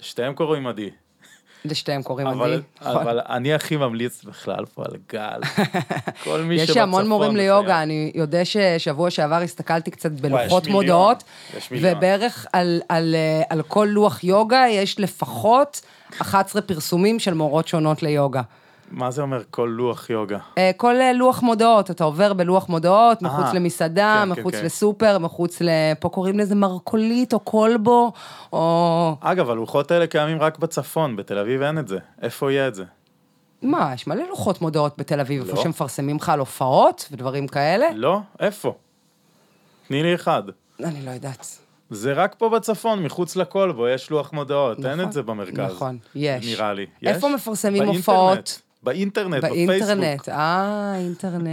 לשתיהם 0.00 0.34
קוראים 0.34 0.66
עדי. 0.66 0.90
לשתיהם 1.64 2.02
קוראים 2.02 2.26
אבל, 2.26 2.52
עדי. 2.52 2.62
אבל 2.80 3.20
אני 3.28 3.54
הכי 3.54 3.76
ממליץ 3.76 4.24
בכלל 4.24 4.64
פה 4.74 4.84
על 4.84 4.96
גל. 5.12 5.40
כל 6.24 6.40
מי 6.40 6.54
יש 6.54 6.60
שבצפון... 6.60 6.82
המון 6.82 7.08
מורים. 7.08 7.36
ליוגה, 7.36 7.82
אני 7.82 8.12
יודע 8.14 8.44
ששבוע 8.44 9.10
שעבר 9.10 9.36
הסתכלתי 9.36 9.90
קצת 9.90 10.10
בלוחות 10.10 10.62
יש 10.62 10.72
מודעות, 10.72 11.24
יש. 11.56 11.68
ובערך 11.70 12.46
על, 12.52 12.80
על, 12.88 13.14
אה, 13.14 13.42
על 13.50 13.62
כל 13.62 13.88
לוח 13.90 14.24
יוגה 14.24 14.64
יש 14.70 15.00
לפחות 15.00 15.80
11 16.20 16.62
פרסומים 16.62 17.18
של 17.18 17.34
מורות 17.34 17.68
שונות 17.68 18.02
ליוגה. 18.02 18.42
מה 18.90 19.10
זה 19.10 19.22
אומר 19.22 19.42
כל 19.50 19.74
לוח 19.76 20.10
יוגה? 20.10 20.38
אה, 20.58 20.70
כל 20.76 21.00
אה, 21.00 21.12
לוח 21.12 21.42
מודעות, 21.42 21.90
אתה 21.90 22.04
עובר 22.04 22.32
בלוח 22.32 22.68
מודעות, 22.68 23.22
מחוץ 23.22 23.44
אה, 23.44 23.54
למסעדה, 23.54 24.22
כן, 24.24 24.34
כן, 24.34 24.40
מחוץ 24.40 24.54
כן. 24.54 24.64
לסופר, 24.64 25.18
מחוץ 25.18 25.62
ל... 25.62 25.68
פה 26.00 26.08
קוראים 26.08 26.38
לזה 26.38 26.54
מרכולית 26.54 27.34
או 27.34 27.44
כלבו, 27.44 28.12
או... 28.52 29.16
אגב, 29.20 29.50
הלוחות 29.50 29.90
האלה 29.90 30.06
קיימים 30.06 30.40
רק 30.40 30.58
בצפון, 30.58 31.16
בתל 31.16 31.38
אביב 31.38 31.62
אין 31.62 31.78
את 31.78 31.88
זה. 31.88 31.98
איפה 32.22 32.52
יהיה 32.52 32.68
את 32.68 32.74
זה? 32.74 32.84
מה, 33.62 33.90
יש 33.94 34.06
מלא 34.06 34.22
לוחות 34.28 34.60
מודעות 34.60 34.94
בתל 34.98 35.20
אביב, 35.20 35.44
לא. 35.44 35.50
איפה 35.50 35.62
שמפרסמים 35.62 36.16
לך 36.16 36.28
על 36.28 36.38
הופעות 36.38 37.08
ודברים 37.12 37.48
כאלה? 37.48 37.86
לא? 37.94 38.20
איפה? 38.40 38.74
תני 39.88 40.02
לי 40.02 40.14
אחד. 40.14 40.42
אני 40.84 41.06
לא 41.06 41.10
יודעת. 41.10 41.65
זה 41.90 42.12
רק 42.12 42.34
פה 42.38 42.48
בצפון, 42.48 43.02
מחוץ 43.02 43.36
לכלבו, 43.36 43.88
יש 43.88 44.10
לוח 44.10 44.32
מודעות, 44.32 44.78
אין 44.78 44.86
נכון, 44.86 45.04
את 45.04 45.12
זה 45.12 45.22
במרכז. 45.22 45.58
נכון, 45.58 45.98
יש. 46.14 46.46
נראה 46.46 46.72
לי. 46.72 46.86
איפה 47.06 47.26
יש? 47.28 47.34
מפרסמים 47.34 47.82
באינטרנט. 47.82 47.96
הופעות? 47.96 48.62
באינטרנט, 48.82 49.42
באינטרנט, 49.42 50.00
בפייסבוק, 50.00 50.28
אה, 50.28 50.94
אינטרנט. 50.98 51.48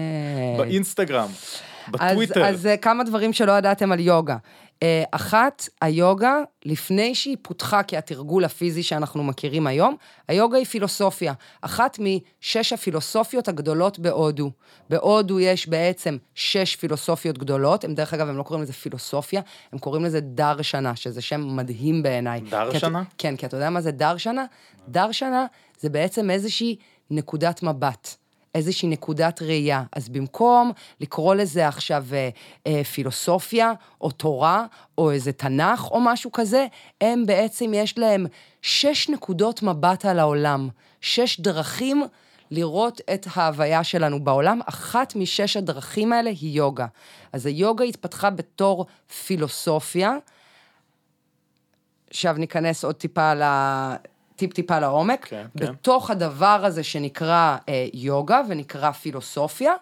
באינסטגרם, 0.58 1.30
אז, 1.30 1.92
בטוויטר. 1.92 2.46
אז 2.46 2.66
אה, 2.68 2.78
כמה 2.78 3.04
דברים 3.04 3.34
שלא 3.34 3.52
ידעתם 3.52 3.92
על 3.92 4.00
יוגה. 4.00 4.38
אה, 4.84 5.04
אחת, 5.12 5.68
היוגה, 5.82 6.36
לפני 6.66 7.16
שהיא 7.16 7.38
פותחה 7.42 7.84
כהתרגול 7.84 8.46
הפיזי 8.46 8.84
שאנחנו 8.84 9.24
מכירים 9.24 9.68
היום, 9.68 9.96
היוגה 10.28 10.58
היא 10.58 10.66
פילוסופיה. 10.66 11.34
אחת 11.62 11.98
משש 12.00 12.74
הפילוסופיות 12.74 13.48
הגדולות 13.48 14.00
בהודו. 14.00 14.52
בהודו 14.90 15.40
יש 15.40 15.68
בעצם 15.68 16.18
שש 16.36 16.76
פילוסופיות 16.76 17.38
גדולות, 17.38 17.84
הם 17.84 17.94
דרך 17.96 18.14
אגב, 18.14 18.30
הם 18.30 18.38
לא 18.38 18.44
קוראים 18.44 18.64
לזה 18.64 18.74
פילוסופיה, 18.74 19.42
הם 19.74 19.80
קוראים 19.80 20.06
לזה 20.06 20.20
דרשנה, 20.20 20.96
שזה 20.96 21.22
שם 21.22 21.56
מדהים 21.56 22.04
בעיניי. 22.04 22.42
דרשנה? 22.50 22.72
כי 23.04 23.10
אתה- 23.10 23.16
כן, 23.18 23.36
כי 23.36 23.46
אתה 23.46 23.58
יודע 23.58 23.70
מה 23.70 23.82
זה 23.82 23.92
דרשנה? 23.92 24.46
דרשנה 24.88 25.46
זה 25.80 25.90
בעצם 25.90 26.30
איזושהי 26.30 26.76
נקודת 27.12 27.64
מבט. 27.64 28.16
איזושהי 28.56 28.90
נקודת 28.90 29.42
ראייה. 29.42 29.84
אז 29.92 30.10
במקום 30.10 30.72
לקרוא 31.00 31.36
לזה 31.36 31.68
עכשיו 31.68 32.06
אה, 32.14 32.30
אה, 32.68 32.84
פילוסופיה, 32.84 33.74
או 34.02 34.12
תורה, 34.12 34.66
או 34.98 35.12
איזה 35.12 35.32
תנ"ך, 35.32 35.92
או 35.92 36.00
משהו 36.02 36.32
כזה, 36.32 36.68
הם 37.02 37.26
בעצם, 37.26 37.72
יש 37.74 37.98
להם 37.98 38.26
שש 38.62 39.10
נקודות 39.10 39.64
מבט 39.64 40.06
על 40.06 40.20
העולם. 40.20 40.70
שש 41.02 41.40
דרכים 41.40 42.04
לראות 42.52 43.02
את 43.14 43.28
ההוויה 43.36 43.84
שלנו 43.84 44.24
בעולם. 44.24 44.60
אחת 44.66 45.16
משש 45.16 45.58
הדרכים 45.58 46.14
האלה 46.14 46.30
היא 46.30 46.58
יוגה. 46.58 46.86
אז 47.34 47.46
היוגה 47.46 47.84
התפתחה 47.84 48.30
בתור 48.30 48.86
פילוסופיה, 49.26 50.18
עכשיו 52.10 52.36
ניכנס 52.38 52.86
עוד 52.86 52.96
טיפה 52.96 53.34
ל... 53.34 53.44
טיפ-טיפה 54.36 54.80
לעומק. 54.80 55.26
כן, 55.26 55.46
כן. 55.58 55.66
בתוך 55.66 56.12
הדבר 56.12 56.62
הזה 56.64 56.84
שנקרא 56.84 57.58
אה, 57.70 57.88
יוגה 57.94 58.42
ונקרא 58.50 58.92
פילוסופיה, 58.92 59.74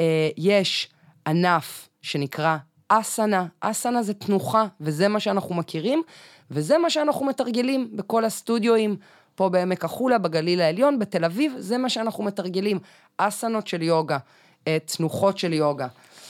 אה, 0.00 0.28
יש 0.36 0.88
ענף 1.26 1.88
שנקרא 2.02 2.56
אסנה. 2.88 3.46
אסנה 3.60 4.02
זה 4.02 4.14
תנוחה, 4.14 4.66
וזה 4.80 5.08
מה 5.08 5.20
שאנחנו 5.20 5.54
מכירים, 5.54 6.02
וזה 6.50 6.78
מה 6.78 6.90
שאנחנו 6.90 7.26
מתרגלים 7.26 7.88
בכל 7.96 8.24
הסטודיואים, 8.24 8.96
פה 9.34 9.48
בעמק 9.48 9.84
החולה, 9.84 10.18
בגליל 10.18 10.60
העליון, 10.60 10.98
בתל 10.98 11.24
אביב, 11.24 11.54
זה 11.58 11.78
מה 11.78 11.88
שאנחנו 11.88 12.24
מתרגלים. 12.24 12.78
אסנות 13.16 13.66
של 13.66 13.82
יוגה, 13.82 14.18
אה, 14.66 14.78
תנוחות 14.96 15.38
של 15.38 15.52
יוגה. 15.52 15.86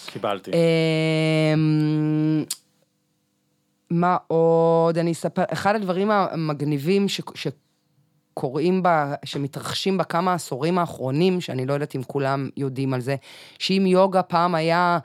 קיבלתי. 0.06 0.50
אמ, 1.54 2.44
מה 3.92 4.16
עוד? 4.26 4.98
אני 4.98 5.12
אספר, 5.12 5.42
אחד 5.52 5.74
הדברים 5.74 6.10
המגניבים 6.10 7.08
ש, 7.08 7.20
שקורים 7.34 8.82
בה, 8.82 9.14
שמתרחשים 9.24 9.98
בכמה 9.98 10.34
עשורים 10.34 10.78
האחרונים, 10.78 11.40
שאני 11.40 11.66
לא 11.66 11.72
יודעת 11.72 11.96
אם 11.96 12.02
כולם 12.02 12.48
יודעים 12.56 12.94
על 12.94 13.00
זה, 13.00 13.16
שאם 13.58 13.84
יוגה 13.86 14.22
פעם 14.22 14.54
היה... 14.54 14.98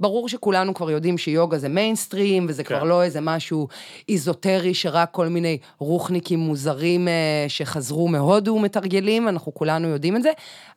ברור 0.00 0.28
שכולנו 0.28 0.74
כבר 0.74 0.90
יודעים 0.90 1.18
שיוגה 1.18 1.58
זה 1.58 1.68
מיינסטרים, 1.68 2.46
וזה 2.48 2.64
כן. 2.64 2.74
כבר 2.74 2.84
לא 2.84 3.02
איזה 3.02 3.20
משהו 3.20 3.68
איזוטרי 4.08 4.74
שרק 4.74 5.10
כל 5.10 5.28
מיני 5.28 5.58
רוחניקים 5.78 6.38
מוזרים 6.38 7.08
אה, 7.08 7.44
שחזרו 7.48 8.08
מהודו 8.08 8.58
מתרגלים, 8.58 9.28
אנחנו 9.28 9.54
כולנו 9.54 9.88
יודעים 9.88 10.16
את 10.16 10.22
זה, 10.22 10.30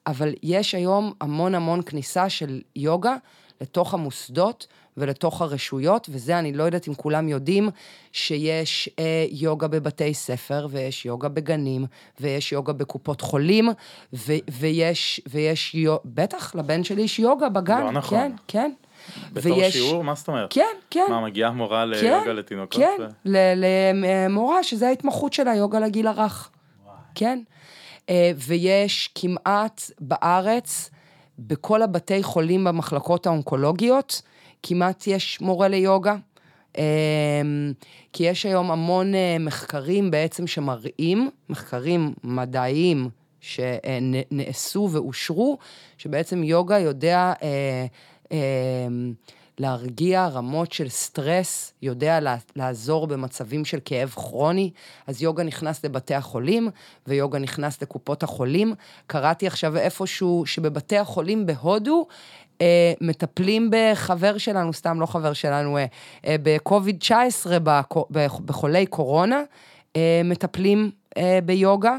אבל 0.08 0.34
יש 0.44 0.76
היום 0.76 1.14
המון 1.22 1.56
המון 1.56 1.82
כניסה 1.82 2.30
של 2.30 2.62
יוגה 2.76 3.16
לתוך 3.62 3.94
המוסדות 3.94 4.68
ולתוך 4.98 5.42
הרשויות, 5.42 6.08
וזה 6.12 6.40
אני 6.40 6.54
לא 6.54 6.64
יודעת 6.64 6.88
אם 6.88 6.94
כולם 6.94 7.28
יודעים, 7.30 7.70
שיש 8.12 8.90
אה, 9.00 9.26
יוגה 9.30 9.68
בבתי 9.68 10.14
ספר, 10.14 10.68
ויש 10.70 11.06
יוגה 11.06 11.30
בגנים, 11.30 11.86
ויש 12.20 12.52
יוגה 12.52 12.74
בקופות 12.74 13.22
חולים, 13.22 13.70
ו- 14.14 14.34
ויש, 14.52 15.22
ויש 15.30 15.76
יו... 15.76 15.96
בטח, 16.06 16.56
לבן 16.56 16.84
שלי 16.84 17.02
יש 17.02 17.20
יוגה 17.20 17.50
בגן, 17.50 17.82
לא 17.84 17.92
נכון. 17.92 18.18
כן, 18.20 18.32
כן. 18.48 18.72
בתור 19.34 19.70
שיעור? 19.70 20.04
מה 20.04 20.16
זאת 20.16 20.28
אומרת? 20.28 20.54
כן, 20.54 20.76
כן. 20.90 21.06
מה, 21.10 21.22
מגיעה 21.22 21.52
מורה 21.52 21.84
כן, 21.84 21.90
ליוגה 21.90 22.34
לתינוקות? 22.34 22.82
כן, 22.82 22.98
ו- 23.00 23.08
ל- 23.26 23.54
למורה, 24.04 24.64
שזה 24.64 24.88
ההתמחות 24.88 25.34
שלה, 25.34 25.56
יוגה 25.56 25.80
לגיל 25.80 26.08
הרך. 26.08 26.50
כן. 27.16 27.40
אה, 28.10 28.32
ויש 28.36 29.10
כמעט 29.16 29.82
בארץ 30.00 30.90
בכל 31.40 31.82
הבתי 31.82 32.24
חולים 32.24 32.64
במחלקות 32.64 33.28
האונקולוגיות, 33.28 34.22
כמעט 34.68 35.08
יש 35.08 35.42
מורה 35.42 35.68
ליוגה. 35.68 36.16
אמ, 36.78 37.74
כי 38.14 38.24
יש 38.24 38.46
היום 38.46 38.72
המון 38.72 39.16
אה, 39.16 39.38
מחקרים 39.40 40.12
בעצם 40.12 40.48
שמראים, 40.48 41.30
מחקרים 41.50 42.14
מדעיים 42.24 43.10
שנעשו 43.40 44.90
ואושרו, 44.92 45.58
שבעצם 45.98 46.44
יוגה 46.44 46.80
יודע 46.80 47.34
אה, 47.44 47.86
אה, 48.32 48.38
להרגיע 49.58 50.28
רמות 50.28 50.72
של 50.72 50.90
סטרס, 50.90 51.74
יודע 51.82 52.20
לעזור 52.56 53.08
במצבים 53.08 53.66
של 53.66 53.80
כאב 53.86 54.10
כרוני, 54.10 54.72
אז 55.08 55.22
יוגה 55.22 55.44
נכנס 55.44 55.86
לבתי 55.86 56.14
החולים, 56.16 56.70
ויוגה 57.08 57.40
נכנס 57.40 57.82
לקופות 57.82 58.24
החולים. 58.24 58.74
קראתי 59.08 59.48
עכשיו 59.48 59.78
איפשהו 59.78 60.46
שבבתי 60.46 60.98
החולים 60.98 61.46
בהודו, 61.46 62.08
מטפלים 63.02 63.72
בחבר 63.72 64.38
שלנו, 64.38 64.74
סתם 64.74 65.02
לא 65.02 65.06
חבר 65.06 65.34
שלנו, 65.34 65.78
אה, 65.78 65.86
אה, 66.26 66.36
בקוביד 66.44 66.98
19, 67.00 67.58
בחולי 68.46 68.86
קורונה, 68.86 69.42
אה, 69.96 70.22
מטפלים 70.24 70.92
אה, 71.18 71.40
ביוגה. 71.46 71.98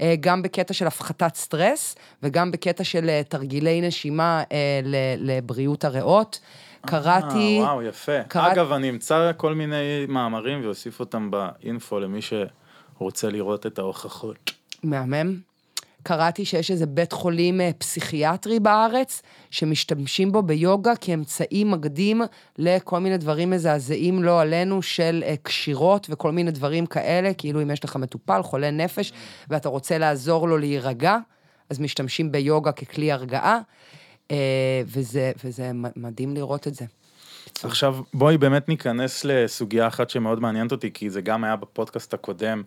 אה, 0.00 0.14
גם 0.20 0.42
בקטע 0.42 0.74
של 0.74 0.86
הפחתת 0.86 1.34
סטרס 1.34 1.96
וגם 2.22 2.50
בקטע 2.50 2.84
של 2.84 3.08
אה, 3.08 3.22
תרגילי 3.28 3.80
נשימה 3.80 4.42
אה, 4.52 4.80
לבריאות 5.18 5.84
הריאות. 5.84 6.40
קראתי... 6.86 7.58
אה, 7.60 7.64
וואו, 7.64 7.82
יפה. 7.82 8.22
קראת... 8.28 8.52
אגב, 8.52 8.72
אני 8.72 8.90
אמצא 8.90 9.30
כל 9.36 9.54
מיני 9.54 10.06
מאמרים 10.08 10.64
ואוסיף 10.64 11.00
אותם 11.00 11.30
באינפו 11.30 12.00
למי 12.00 12.20
שרוצה 12.22 13.28
לראות 13.28 13.66
את 13.66 13.78
ההוכחות. 13.78 14.50
מהמם. 14.82 15.51
קראתי 16.02 16.44
שיש 16.44 16.70
איזה 16.70 16.86
בית 16.86 17.12
חולים 17.12 17.60
אה, 17.60 17.70
פסיכיאטרי 17.78 18.60
בארץ, 18.60 19.22
שמשתמשים 19.50 20.32
בו 20.32 20.42
ביוגה 20.42 20.96
כאמצעי 20.96 21.64
מקדים 21.64 22.22
לכל 22.58 22.98
מיני 22.98 23.18
דברים 23.18 23.50
מזעזעים 23.50 24.22
לא 24.22 24.40
עלינו 24.40 24.82
של 24.82 25.24
אה, 25.26 25.34
קשירות 25.42 26.06
וכל 26.10 26.32
מיני 26.32 26.50
דברים 26.50 26.86
כאלה, 26.86 27.34
כאילו 27.34 27.62
אם 27.62 27.70
יש 27.70 27.84
לך 27.84 27.96
מטופל, 27.96 28.42
חולה 28.42 28.70
נפש, 28.70 29.12
ואתה 29.48 29.68
רוצה 29.68 29.98
לעזור 29.98 30.48
לו 30.48 30.58
להירגע, 30.58 31.16
אז 31.70 31.80
משתמשים 31.80 32.32
ביוגה 32.32 32.72
ככלי 32.72 33.12
הרגעה. 33.12 33.60
אה, 34.30 34.82
וזה, 34.86 35.32
וזה 35.44 35.70
מדהים 35.96 36.34
לראות 36.34 36.66
את 36.68 36.74
זה. 36.74 36.84
עכשיו 37.62 37.96
בואי 38.14 38.38
באמת 38.38 38.68
ניכנס 38.68 39.24
לסוגיה 39.24 39.86
אחת 39.86 40.10
שמאוד 40.10 40.40
מעניינת 40.40 40.72
אותי, 40.72 40.90
כי 40.92 41.10
זה 41.10 41.20
גם 41.20 41.44
היה 41.44 41.56
בפודקאסט 41.56 42.14
הקודם 42.14 42.62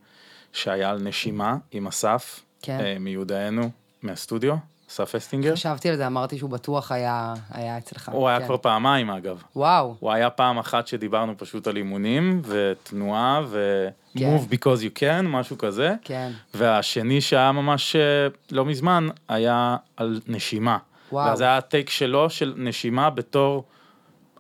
שהיה 0.54 0.90
על 0.90 1.02
נשימה 1.02 1.58
עם 1.72 1.88
אסף, 1.88 2.45
כן. 2.66 2.80
אה, 2.80 2.98
מיודענו, 3.00 3.70
מהסטודיו, 4.04 4.56
אסף 4.90 5.16
אסטינגר. 5.16 5.54
חשבתי 5.54 5.90
על 5.90 5.96
זה, 5.96 6.08
אמרתי 6.08 6.38
שהוא 6.38 6.50
בטוח 6.50 6.92
היה, 6.92 7.34
היה 7.52 7.78
אצלך. 7.78 8.10
הוא 8.14 8.28
היה 8.28 8.40
כן. 8.40 8.46
כבר 8.46 8.58
פעמיים 8.58 9.10
אגב. 9.10 9.44
וואו. 9.56 9.96
הוא 10.00 10.12
היה 10.12 10.30
פעם 10.30 10.58
אחת 10.58 10.88
שדיברנו 10.88 11.34
פשוט 11.38 11.68
על 11.68 11.78
אימונים 11.78 12.42
ותנועה 12.46 13.42
ו... 13.46 13.88
כן. 14.18 14.36
move 14.36 14.54
because 14.54 14.80
you 14.80 15.00
can, 15.00 15.22
משהו 15.24 15.58
כזה. 15.58 15.94
כן. 16.04 16.32
והשני 16.54 17.22
שהיה 17.22 17.52
ממש 17.52 17.96
אה, 17.96 18.28
לא 18.52 18.66
מזמן, 18.66 19.08
היה 19.30 19.78
על 19.98 20.20
נשימה. 20.28 20.78
וואו. 21.12 21.28
ואז 21.28 21.42
היה 21.42 21.58
הטייק 21.58 21.90
שלו 21.90 22.30
של 22.30 22.54
נשימה 22.58 23.10
בתור, 23.10 23.64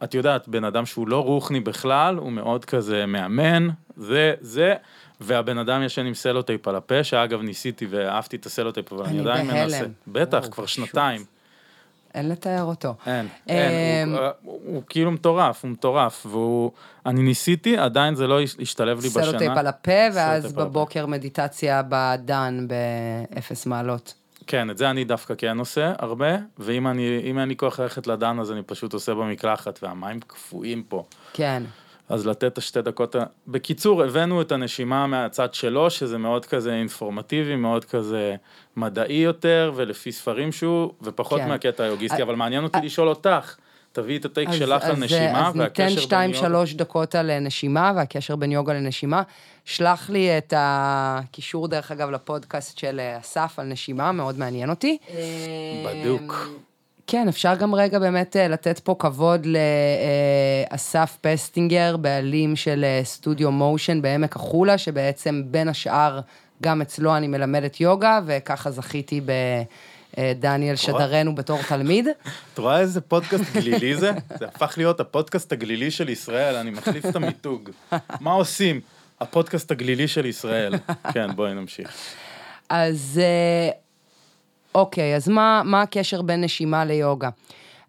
את 0.03 0.13
יודעת, 0.13 0.47
בן 0.47 0.63
אדם 0.63 0.85
שהוא 0.85 1.07
לא 1.07 1.23
רוחני 1.23 1.59
בכלל, 1.59 2.17
הוא 2.17 2.31
מאוד 2.31 2.65
כזה 2.65 3.05
מאמן, 3.05 3.67
זה, 3.97 4.33
זה, 4.41 4.73
והבן 5.21 5.57
אדם 5.57 5.83
ישן 5.83 6.05
עם 6.05 6.13
סלוטייפ 6.13 6.67
על 6.67 6.75
הפה, 6.75 7.03
שאגב 7.03 7.41
ניסיתי 7.41 7.85
ואהבתי 7.89 8.35
את 8.35 8.45
הסלוטייפ, 8.45 8.93
אבל 8.93 9.05
אני 9.05 9.19
עדיין 9.19 9.47
מנסה. 9.47 9.85
בטח, 10.07 10.47
כבר 10.51 10.65
שנתיים. 10.65 11.25
אין 12.13 12.29
לתאר 12.29 12.63
אותו. 12.63 12.95
אין, 13.05 13.27
אין, 13.47 14.09
הוא, 14.09 14.19
אמ, 14.19 14.25
הוא, 14.41 14.61
הוא 14.65 14.83
כאילו 14.89 15.11
מטורף, 15.11 15.63
הוא 15.63 15.71
מטורף, 15.71 16.25
והוא, 16.29 16.71
אני 17.05 17.21
ניסיתי, 17.21 17.77
עדיין 17.77 18.15
זה 18.15 18.27
לא 18.27 18.41
השתלב 18.41 19.01
לי 19.01 19.09
בשנה. 19.09 19.23
סלוטייפ 19.23 19.51
על 19.57 19.67
הפה, 19.67 20.07
ואז 20.13 20.53
בבוקר 20.53 21.05
מדיטציה 21.05 21.81
בדן 21.89 22.67
באפס 22.67 23.65
מעלות. 23.65 24.13
כן, 24.47 24.69
את 24.69 24.77
זה 24.77 24.89
אני 24.89 25.03
דווקא 25.03 25.33
כן 25.37 25.59
עושה 25.59 25.93
הרבה, 25.99 26.35
ואם 26.59 26.87
אני, 26.87 27.21
אין 27.23 27.49
לי 27.49 27.55
כוח 27.55 27.79
ללכת 27.79 28.07
לדן, 28.07 28.39
אז 28.39 28.51
אני 28.51 28.61
פשוט 28.63 28.93
עושה 28.93 29.13
במקלחת, 29.13 29.79
והמים 29.83 30.19
קפואים 30.19 30.83
פה. 30.83 31.03
כן. 31.33 31.63
אז 32.09 32.27
לתת 32.27 32.43
את 32.43 32.57
השתי 32.57 32.81
דקות, 32.81 33.15
בקיצור, 33.47 34.03
הבאנו 34.03 34.41
את 34.41 34.51
הנשימה 34.51 35.07
מהצד 35.07 35.53
שלו, 35.53 35.89
שזה 35.89 36.17
מאוד 36.17 36.45
כזה 36.45 36.73
אינפורמטיבי, 36.73 37.55
מאוד 37.55 37.85
כזה 37.85 38.35
מדעי 38.75 39.15
יותר, 39.15 39.71
ולפי 39.75 40.11
ספרים 40.11 40.51
שהוא, 40.51 40.91
ופחות 41.01 41.41
כן. 41.41 41.47
מהקטע 41.47 41.83
היוגיסטי, 41.83 42.21
אבל 42.21 42.35
מעניין 42.35 42.63
אותי 42.63 42.77
לשאול 42.83 43.09
אותך. 43.09 43.55
תביאי 43.91 44.17
את 44.17 44.25
הטייק 44.25 44.49
שלך 44.51 44.83
על 44.83 44.95
נשימה, 44.95 45.51
והקשר 45.55 45.55
בין 45.55 45.59
יוגה. 45.59 45.85
אז 45.85 45.91
ניתן 45.91 46.01
שתיים, 46.01 46.33
שלוש 46.33 46.73
דקות 46.73 47.15
על 47.15 47.39
נשימה, 47.39 47.91
והקשר 47.95 48.35
בין 48.35 48.51
יוגה 48.51 48.73
לנשימה. 48.73 49.21
שלח 49.65 50.09
לי 50.09 50.37
את 50.37 50.53
הקישור, 50.57 51.67
דרך 51.67 51.91
אגב, 51.91 52.09
לפודקאסט 52.09 52.77
של 52.77 52.99
אסף 53.19 53.53
על 53.57 53.65
נשימה, 53.67 54.11
מאוד 54.11 54.39
מעניין 54.39 54.69
אותי. 54.69 54.97
בדוק. 55.85 56.49
כן, 57.07 57.27
אפשר 57.27 57.55
גם 57.55 57.75
רגע 57.75 57.99
באמת 57.99 58.35
אה, 58.35 58.47
לתת 58.47 58.79
פה 58.79 58.95
כבוד 58.99 59.47
לאסף 60.71 61.17
פסטינגר, 61.21 61.97
בעלים 61.97 62.55
של 62.55 62.83
אה, 62.83 63.01
סטודיו 63.03 63.51
מושן 63.51 64.01
בעמק 64.01 64.35
החולה, 64.35 64.77
שבעצם 64.77 65.43
בין 65.45 65.69
השאר, 65.69 66.19
גם 66.63 66.81
אצלו 66.81 67.17
אני 67.17 67.27
מלמדת 67.27 67.81
יוגה, 67.81 68.19
וככה 68.25 68.71
זכיתי 68.71 69.21
ב... 69.21 69.31
אה, 70.17 70.33
דניאל 70.35 70.75
שדרנו 70.75 71.35
בתור 71.35 71.59
תלמיד. 71.67 72.07
את 72.53 72.57
רואה 72.57 72.79
איזה 72.79 73.01
פודקאסט 73.01 73.53
גלילי 73.53 73.95
זה? 73.95 74.11
זה 74.39 74.45
הפך 74.45 74.73
להיות 74.77 74.99
הפודקאסט 74.99 75.51
הגלילי 75.51 75.91
של 75.91 76.09
ישראל, 76.09 76.55
אני 76.55 76.71
מחליף 76.71 77.05
את 77.05 77.15
המיתוג. 77.15 77.69
מה 78.21 78.31
עושים? 78.31 78.81
הפודקאסט 79.21 79.71
הגלילי 79.71 80.07
של 80.07 80.25
ישראל. 80.25 80.73
כן, 81.13 81.35
בואי 81.35 81.53
נמשיך. 81.53 81.93
אז 82.69 83.21
אה, 83.23 83.69
אוקיי, 84.75 85.15
אז 85.15 85.29
מה, 85.29 85.61
מה 85.65 85.81
הקשר 85.81 86.21
בין 86.21 86.43
נשימה 86.43 86.85
ליוגה? 86.85 87.29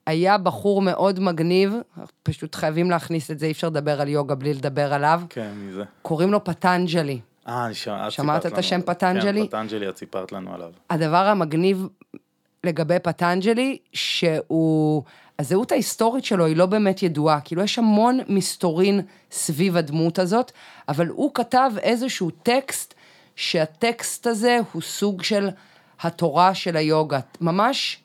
היה 0.06 0.38
בחור 0.38 0.82
מאוד 0.82 1.20
מגניב, 1.20 1.74
פשוט 2.22 2.54
חייבים 2.54 2.90
להכניס 2.90 3.30
את 3.30 3.38
זה, 3.38 3.46
אי 3.46 3.52
אפשר 3.52 3.66
לדבר 3.66 4.00
על 4.00 4.08
יוגה 4.08 4.34
בלי 4.34 4.54
לדבר 4.54 4.92
עליו. 4.92 5.22
כן, 5.28 5.50
מי 5.56 5.72
זה? 5.72 5.82
קוראים 6.02 6.32
לו 6.32 6.44
פטנג'לי. 6.44 7.20
אה, 7.48 7.66
אני 7.66 7.74
שמעת 8.10 8.46
את 8.46 8.58
השם 8.58 8.80
פטנג'לי? 8.82 9.40
כן, 9.40 9.46
פטנג'לי, 9.46 9.88
את 9.88 9.96
סיפרת 9.96 10.32
לנו 10.32 10.54
עליו. 10.54 10.70
הדבר 10.90 11.26
המגניב 11.26 11.88
לגבי 12.64 12.98
פטנג'לי, 13.02 13.78
שהוא, 13.92 15.02
הזהות 15.38 15.72
ההיסטורית 15.72 16.24
שלו 16.24 16.46
היא 16.46 16.56
לא 16.56 16.66
באמת 16.66 17.02
ידועה, 17.02 17.40
כאילו 17.40 17.62
יש 17.62 17.78
המון 17.78 18.20
מסתורין 18.28 19.00
סביב 19.30 19.76
הדמות 19.76 20.18
הזאת, 20.18 20.52
אבל 20.88 21.08
הוא 21.08 21.30
כתב 21.34 21.70
איזשהו 21.78 22.30
טקסט, 22.30 22.94
שהטקסט 23.36 24.26
הזה 24.26 24.58
הוא 24.72 24.82
סוג 24.82 25.22
של 25.22 25.48
התורה 26.00 26.54
של 26.54 26.76
היוגה, 26.76 27.20
ממש 27.40 28.02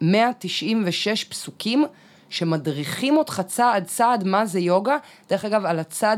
196 0.00 1.24
פסוקים 1.24 1.84
שמדריכים 2.30 3.16
אותך 3.16 3.42
צעד 3.46 3.84
צעד 3.84 4.24
מה 4.24 4.46
זה 4.46 4.60
יוגה, 4.60 4.96
דרך 5.28 5.44
אגב, 5.44 5.66
על 5.66 5.78
הצד 5.78 6.16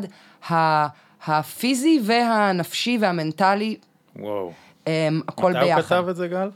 ה... 0.51 0.87
הפיזי 1.27 2.01
והנפשי 2.05 2.99
והמנטלי. 3.01 3.77
וואו. 4.17 4.53
Um, 4.85 4.89
הכל 5.29 5.53
מתי 5.53 5.61
ביחד. 5.61 5.81
מתי 5.81 5.95
הוא 5.95 6.03
כתב 6.03 6.09
את 6.09 6.17
זה, 6.17 6.29
גל? 6.29 6.51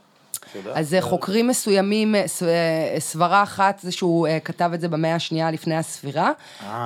אז 0.74 0.96
חוקרים 1.00 1.48
מסוימים, 1.48 2.14
אה, 2.14 2.24
אה, 2.42 3.00
סברה 3.00 3.42
אחת 3.42 3.78
זה 3.82 3.92
שהוא 3.92 4.26
אה, 4.26 4.40
כתב 4.40 4.70
את 4.74 4.80
זה 4.80 4.88
במאה 4.88 5.14
השנייה 5.14 5.50
לפני 5.50 5.76
הספירה, 5.76 6.30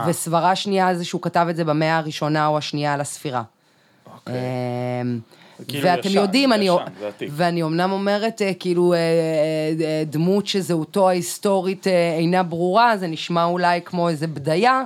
וסברה 0.06 0.56
שנייה 0.56 0.94
זה 0.94 1.04
שהוא 1.04 1.22
כתב 1.22 1.46
את 1.50 1.56
זה 1.56 1.64
במאה 1.64 1.98
הראשונה 1.98 2.46
או 2.46 2.58
השנייה 2.58 2.94
על 2.94 3.00
הספירה. 3.00 3.42
אוקיי. 4.14 4.34
אמ, 4.34 5.20
כאילו 5.68 5.88
ואתם 5.88 6.08
ישן, 6.08 6.18
יודעים, 6.18 6.52
אני, 6.52 6.68
ואני 7.30 7.62
אמנם 7.62 7.92
אומרת, 7.92 8.42
כאילו, 8.58 8.94
דמות 10.06 10.46
שזהותו 10.46 11.08
ההיסטורית 11.08 11.86
אינה 12.18 12.42
ברורה, 12.42 12.96
זה 12.96 13.06
נשמע 13.06 13.44
אולי 13.44 13.80
כמו 13.84 14.08
איזה 14.08 14.26
בדיה, 14.26 14.82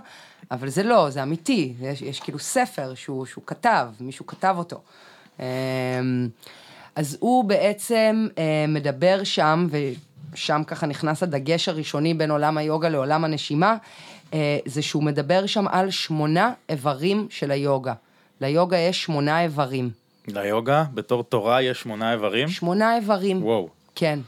אבל 0.50 0.68
זה 0.68 0.82
לא, 0.82 1.10
זה 1.10 1.22
אמיתי, 1.22 1.72
יש, 1.80 2.02
יש 2.02 2.20
כאילו 2.20 2.38
ספר 2.38 2.94
שהוא, 2.94 3.26
שהוא 3.26 3.44
כתב, 3.46 3.88
מישהו 4.00 4.26
כתב 4.26 4.54
אותו. 4.58 4.80
אמ, 5.40 5.44
אז 6.96 7.16
הוא 7.20 7.44
בעצם 7.44 8.28
אה, 8.38 8.64
מדבר 8.68 9.24
שם, 9.24 9.66
ושם 10.32 10.62
ככה 10.66 10.86
נכנס 10.86 11.22
הדגש 11.22 11.68
הראשוני 11.68 12.14
בין 12.14 12.30
עולם 12.30 12.58
היוגה 12.58 12.88
לעולם 12.88 13.24
הנשימה, 13.24 13.76
אה, 14.34 14.58
זה 14.66 14.82
שהוא 14.82 15.02
מדבר 15.02 15.46
שם 15.46 15.68
על 15.68 15.90
שמונה 15.90 16.52
איברים 16.68 17.26
של 17.30 17.50
היוגה. 17.50 17.92
ליוגה 18.40 18.78
יש 18.78 19.02
שמונה 19.02 19.42
איברים. 19.42 19.90
ליוגה? 20.35 20.85
בתור 20.95 21.24
תורה 21.24 21.62
יש 21.62 21.81
שמונה 21.81 22.12
איברים? 22.12 22.49
שמונה 22.49 22.97
איברים. 22.97 23.45
וואו. 23.45 23.68
כן. 23.95 24.18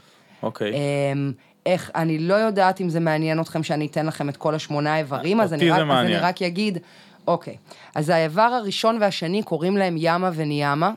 אוקיי. 0.43 0.73
אמ, 0.73 1.31
איך, 1.65 1.91
אני 1.95 2.19
לא 2.19 2.33
יודעת 2.33 2.81
אם 2.81 2.89
זה 2.89 2.99
מעניין 2.99 3.41
אתכם 3.41 3.63
שאני 3.63 3.85
אתן 3.85 4.05
לכם 4.05 4.29
את 4.29 4.37
כל 4.37 4.55
השמונה 4.55 4.97
איברים, 4.97 5.41
אז 5.41 5.53
אני, 5.53 5.71
רק, 5.71 5.79
אז 5.79 6.05
אני 6.05 6.15
רק 6.15 6.41
אגיד, 6.41 6.77
אוקיי. 7.27 7.57
אז 7.95 8.09
האיבר 8.09 8.41
הראשון 8.41 8.97
והשני 9.01 9.43
קוראים 9.43 9.77
להם 9.77 9.95
ימה 9.97 10.31
וניאמה, 10.35 10.91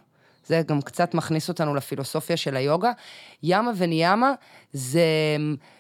זה 0.46 0.62
גם 0.66 0.82
קצת 0.82 1.14
מכניס 1.14 1.48
אותנו 1.48 1.74
לפילוסופיה 1.74 2.36
של 2.36 2.56
היוגה. 2.56 2.92
ימה 3.42 3.70
וניאמה 3.76 4.32
זה 4.72 5.02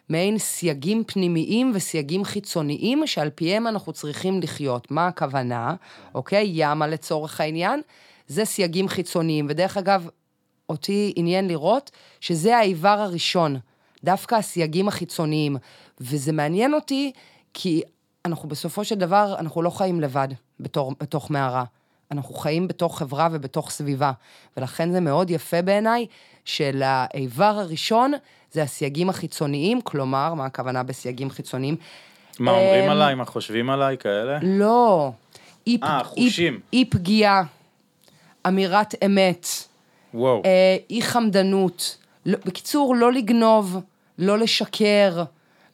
מעין 0.08 0.38
סייגים 0.38 1.04
פנימיים 1.04 1.72
וסייגים 1.74 2.24
חיצוניים 2.24 3.06
שעל 3.06 3.30
פיהם 3.30 3.66
אנחנו 3.66 3.92
צריכים 3.92 4.40
לחיות. 4.42 4.90
מה 4.90 5.06
הכוונה? 5.06 5.74
אוקיי? 6.14 6.50
ימה 6.52 6.86
לצורך 6.86 7.40
העניין, 7.40 7.80
זה 8.28 8.44
סייגים 8.44 8.88
חיצוניים. 8.88 9.46
ודרך 9.48 9.76
אגב, 9.76 10.08
אותי 10.68 11.12
עניין 11.16 11.48
לראות 11.48 11.90
שזה 12.20 12.56
האיבר 12.56 12.88
הראשון, 12.88 13.56
דווקא 14.04 14.34
הסייגים 14.34 14.88
החיצוניים. 14.88 15.56
וזה 16.00 16.32
מעניין 16.32 16.74
אותי 16.74 17.12
כי 17.54 17.82
אנחנו 18.24 18.48
בסופו 18.48 18.84
של 18.84 18.94
דבר, 18.94 19.34
אנחנו 19.38 19.62
לא 19.62 19.70
חיים 19.70 20.00
לבד 20.00 20.28
בתור, 20.60 20.92
בתוך 21.00 21.30
מערה. 21.30 21.64
אנחנו 22.10 22.34
חיים 22.34 22.68
בתוך 22.68 22.98
חברה 22.98 23.28
ובתוך 23.32 23.70
סביבה. 23.70 24.12
ולכן 24.56 24.90
זה 24.90 25.00
מאוד 25.00 25.30
יפה 25.30 25.62
בעיניי, 25.62 26.06
שלאיבר 26.44 27.44
הראשון 27.44 28.12
זה 28.52 28.62
הסייגים 28.62 29.08
החיצוניים, 29.08 29.80
כלומר, 29.80 30.34
מה 30.34 30.46
הכוונה 30.46 30.82
בסייגים 30.82 31.30
חיצוניים? 31.30 31.76
מה 32.38 32.50
אומרים 32.50 32.84
אמ, 32.84 32.90
עליי, 32.90 33.14
מה 33.14 33.24
חושבים 33.24 33.70
עליי, 33.70 33.98
כאלה? 33.98 34.38
לא. 34.42 35.12
אה, 35.82 36.04
חושים. 36.04 36.60
אי 36.72 36.84
פגיעה, 36.84 37.42
אמירת 38.48 38.94
אמת, 39.04 39.46
וואו. 40.14 40.42
אה, 40.44 40.76
אי 40.90 41.02
חמדנות. 41.02 41.96
לא, 42.26 42.38
בקיצור, 42.44 42.96
לא 42.96 43.12
לגנוב, 43.12 43.76
לא 44.18 44.38
לשקר, 44.38 45.22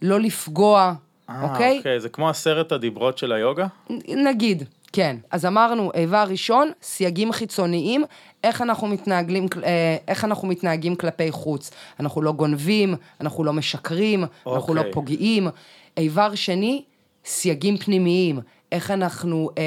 לא 0.03 0.21
לפגוע, 0.21 0.95
אה, 1.31 1.43
אוקיי? 1.43 1.79
אוקיי, 1.79 2.01
זה 2.01 2.09
כמו 2.09 2.29
עשרת 2.29 2.73
הדיברות 2.73 3.19
של 3.19 3.33
היוגה? 3.33 3.67
נגיד, 4.09 4.63
כן. 4.93 5.17
אז 5.31 5.47
אמרנו, 5.47 5.91
איבר 5.95 6.25
ראשון, 6.29 6.71
סייגים 6.83 7.33
חיצוניים, 7.33 8.05
איך 8.45 8.63
אנחנו 8.63 8.87
מתנהגים, 8.87 9.47
אה, 9.65 9.97
איך 10.09 10.25
אנחנו 10.25 10.49
מתנהגים 10.49 10.97
כלפי 10.97 11.31
חוץ. 11.31 11.71
אנחנו 12.01 12.23
לא 12.23 12.33
גונבים, 12.33 12.95
אנחנו 13.21 13.45
לא 13.45 13.53
משקרים, 13.53 14.25
אנחנו 14.47 14.75
לא 14.75 14.81
אוקיי. 14.81 14.93
פוגעים. 14.93 15.49
איבר 15.97 16.35
שני, 16.35 16.83
סייגים 17.25 17.77
פנימיים. 17.77 18.41
איך 18.73 18.91
אנחנו, 18.91 19.51
אה, 19.59 19.63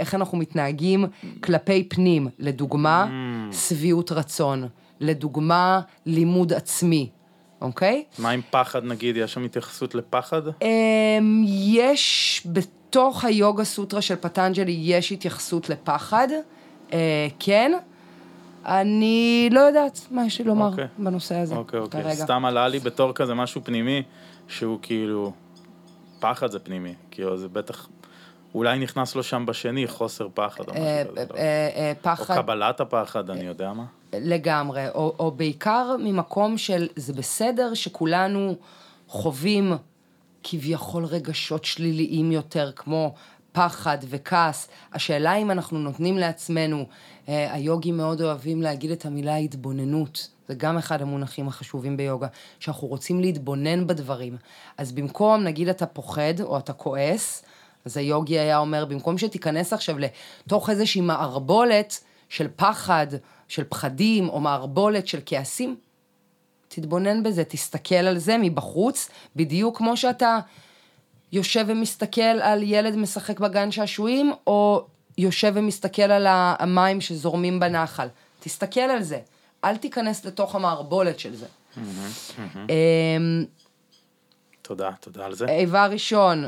איך 0.00 0.14
אנחנו 0.14 0.38
מתנהגים 0.38 1.06
כלפי 1.40 1.84
פנים. 1.88 2.28
לדוגמה, 2.38 3.06
שביעות 3.52 4.12
רצון. 4.12 4.68
לדוגמה, 5.00 5.80
לימוד 6.06 6.52
עצמי, 6.52 7.10
אוקיי? 7.60 8.04
מה 8.18 8.30
עם 8.30 8.40
פחד, 8.50 8.84
נגיד? 8.84 9.16
יש 9.16 9.32
שם 9.32 9.44
התייחסות 9.44 9.94
לפחד? 9.94 10.42
אמ, 10.48 11.44
יש, 11.46 12.42
בתוך 12.52 13.24
היוגה 13.24 13.64
סוטרה 13.64 14.02
של 14.02 14.16
פטנג'לי 14.16 14.78
יש 14.80 15.12
התייחסות 15.12 15.68
לפחד, 15.68 16.28
אה, 16.92 17.28
כן. 17.38 17.72
אני 18.66 19.48
לא 19.52 19.60
יודעת 19.60 20.00
מה 20.10 20.26
יש 20.26 20.38
לי 20.38 20.44
לומר 20.44 20.68
אוקיי. 20.70 20.86
בנושא 20.98 21.34
הזה 21.34 21.54
אוקיי, 21.54 21.80
אוקיי. 21.80 22.02
כרגע. 22.02 22.14
סתם 22.14 22.44
עלה 22.44 22.68
לי 22.68 22.78
בתור 22.78 23.12
כזה 23.12 23.34
משהו 23.34 23.60
פנימי, 23.64 24.02
שהוא 24.48 24.78
כאילו... 24.82 25.32
פחד 26.20 26.50
זה 26.50 26.58
פנימי. 26.58 26.94
כאילו, 27.10 27.38
זה 27.38 27.48
בטח... 27.48 27.88
אולי 28.54 28.78
נכנס 28.78 29.14
לו 29.14 29.22
שם 29.22 29.46
בשני 29.46 29.86
חוסר 29.86 30.28
פחד 30.34 30.68
או 30.68 30.72
משהו 30.72 30.84
אה, 30.84 31.04
כזה. 31.04 31.24
לא? 31.30 31.38
אה, 31.38 31.68
אה, 31.76 31.92
או 31.96 32.02
פחד 32.02 32.36
קבלת 32.36 32.80
הפחד, 32.80 33.30
אני 33.30 33.44
יודע 33.44 33.72
מה. 33.72 33.84
לגמרי, 34.12 34.88
או, 34.88 35.14
או 35.18 35.30
בעיקר 35.30 35.96
ממקום 35.98 36.58
של 36.58 36.88
זה 36.96 37.12
בסדר 37.12 37.74
שכולנו 37.74 38.56
חווים 39.08 39.72
כביכול 40.42 41.04
רגשות 41.04 41.64
שליליים 41.64 42.32
יותר, 42.32 42.72
כמו 42.76 43.14
פחד 43.52 43.98
וכעס. 44.08 44.68
השאלה 44.92 45.34
אם 45.34 45.50
אנחנו 45.50 45.78
נותנים 45.78 46.18
לעצמנו, 46.18 46.86
אה, 47.28 47.54
היוגים 47.54 47.96
מאוד 47.96 48.22
אוהבים 48.22 48.62
להגיד 48.62 48.90
את 48.90 49.06
המילה 49.06 49.36
התבוננות. 49.36 50.28
זה 50.48 50.54
גם 50.54 50.78
אחד 50.78 51.02
המונחים 51.02 51.48
החשובים 51.48 51.96
ביוגה, 51.96 52.26
שאנחנו 52.58 52.88
רוצים 52.88 53.20
להתבונן 53.20 53.86
בדברים. 53.86 54.36
אז 54.78 54.92
במקום, 54.92 55.44
נגיד 55.44 55.68
אתה 55.68 55.86
פוחד 55.86 56.40
או 56.40 56.58
אתה 56.58 56.72
כועס, 56.72 57.44
אז 57.84 57.96
היוגי 57.96 58.38
היה 58.38 58.58
אומר, 58.58 58.84
במקום 58.84 59.18
שתיכנס 59.18 59.72
עכשיו 59.72 59.96
לתוך 59.98 60.70
איזושהי 60.70 61.00
מערבולת 61.00 62.00
של 62.28 62.48
פחד, 62.56 63.06
של 63.48 63.64
פחדים, 63.68 64.28
או 64.28 64.40
מערבולת 64.40 65.06
של 65.06 65.20
כעסים, 65.26 65.76
תתבונן 66.68 67.22
בזה, 67.22 67.44
תסתכל 67.44 67.94
על 67.94 68.18
זה 68.18 68.36
מבחוץ, 68.38 69.10
בדיוק 69.36 69.78
כמו 69.78 69.96
שאתה 69.96 70.38
יושב 71.32 71.64
ומסתכל 71.68 72.20
על 72.22 72.62
ילד 72.62 72.96
משחק 72.96 73.40
בגן 73.40 73.70
שעשועים, 73.70 74.32
או 74.46 74.86
יושב 75.18 75.52
ומסתכל 75.54 76.02
על 76.02 76.26
המים 76.28 77.00
שזורמים 77.00 77.60
בנחל. 77.60 78.08
תסתכל 78.40 78.80
על 78.80 79.02
זה, 79.02 79.18
אל 79.64 79.76
תיכנס 79.76 80.24
לתוך 80.24 80.54
המערבולת 80.54 81.18
של 81.18 81.34
זה. 81.36 81.46
אמ, 81.76 83.44
תודה, 84.62 84.90
תודה 85.00 85.24
על 85.24 85.34
זה. 85.34 85.46
איבר 85.48 85.88
ראשון, 85.90 86.44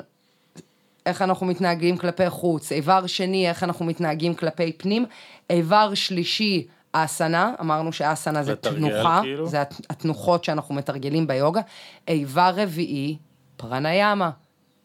איך 1.06 1.22
אנחנו 1.22 1.46
מתנהגים 1.46 1.96
כלפי 1.96 2.30
חוץ, 2.30 2.72
איבר 2.72 3.06
שני, 3.06 3.48
איך 3.48 3.62
אנחנו 3.62 3.84
מתנהגים 3.84 4.34
כלפי 4.34 4.72
פנים, 4.72 5.06
איבר 5.50 5.94
שלישי, 5.94 6.66
אסנה, 6.92 7.52
אמרנו 7.60 7.92
שאסנה 7.92 8.42
זה 8.42 8.56
תנוחה, 8.56 9.18
כאילו? 9.22 9.46
זה 9.46 9.60
הת- 9.60 9.80
התנוחות 9.90 10.44
שאנחנו 10.44 10.74
מתרגלים 10.74 11.26
ביוגה, 11.26 11.60
איבר 12.08 12.52
רביעי, 12.56 13.16
פרניאמה. 13.56 14.30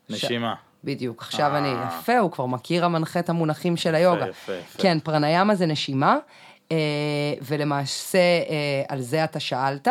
נשימה. 0.09 0.53
בדיוק, 0.83 1.21
עכשיו 1.21 1.51
אה. 1.53 1.57
אני, 1.57 1.73
יפה, 1.87 2.17
הוא 2.17 2.31
כבר 2.31 2.45
מכיר 2.45 2.85
המנחה 2.85 3.19
את 3.19 3.29
המונחים 3.29 3.77
של 3.77 3.95
היוגה. 3.95 4.27
יפה, 4.27 4.51
יפה. 4.53 4.81
כן, 4.81 4.97
פרניאמה 4.99 5.55
זה 5.55 5.65
נשימה, 5.65 6.17
אה, 6.71 6.77
ולמעשה 7.41 8.17
אה, 8.19 8.83
על 8.89 9.01
זה 9.01 9.23
אתה 9.23 9.39
שאלת. 9.39 9.87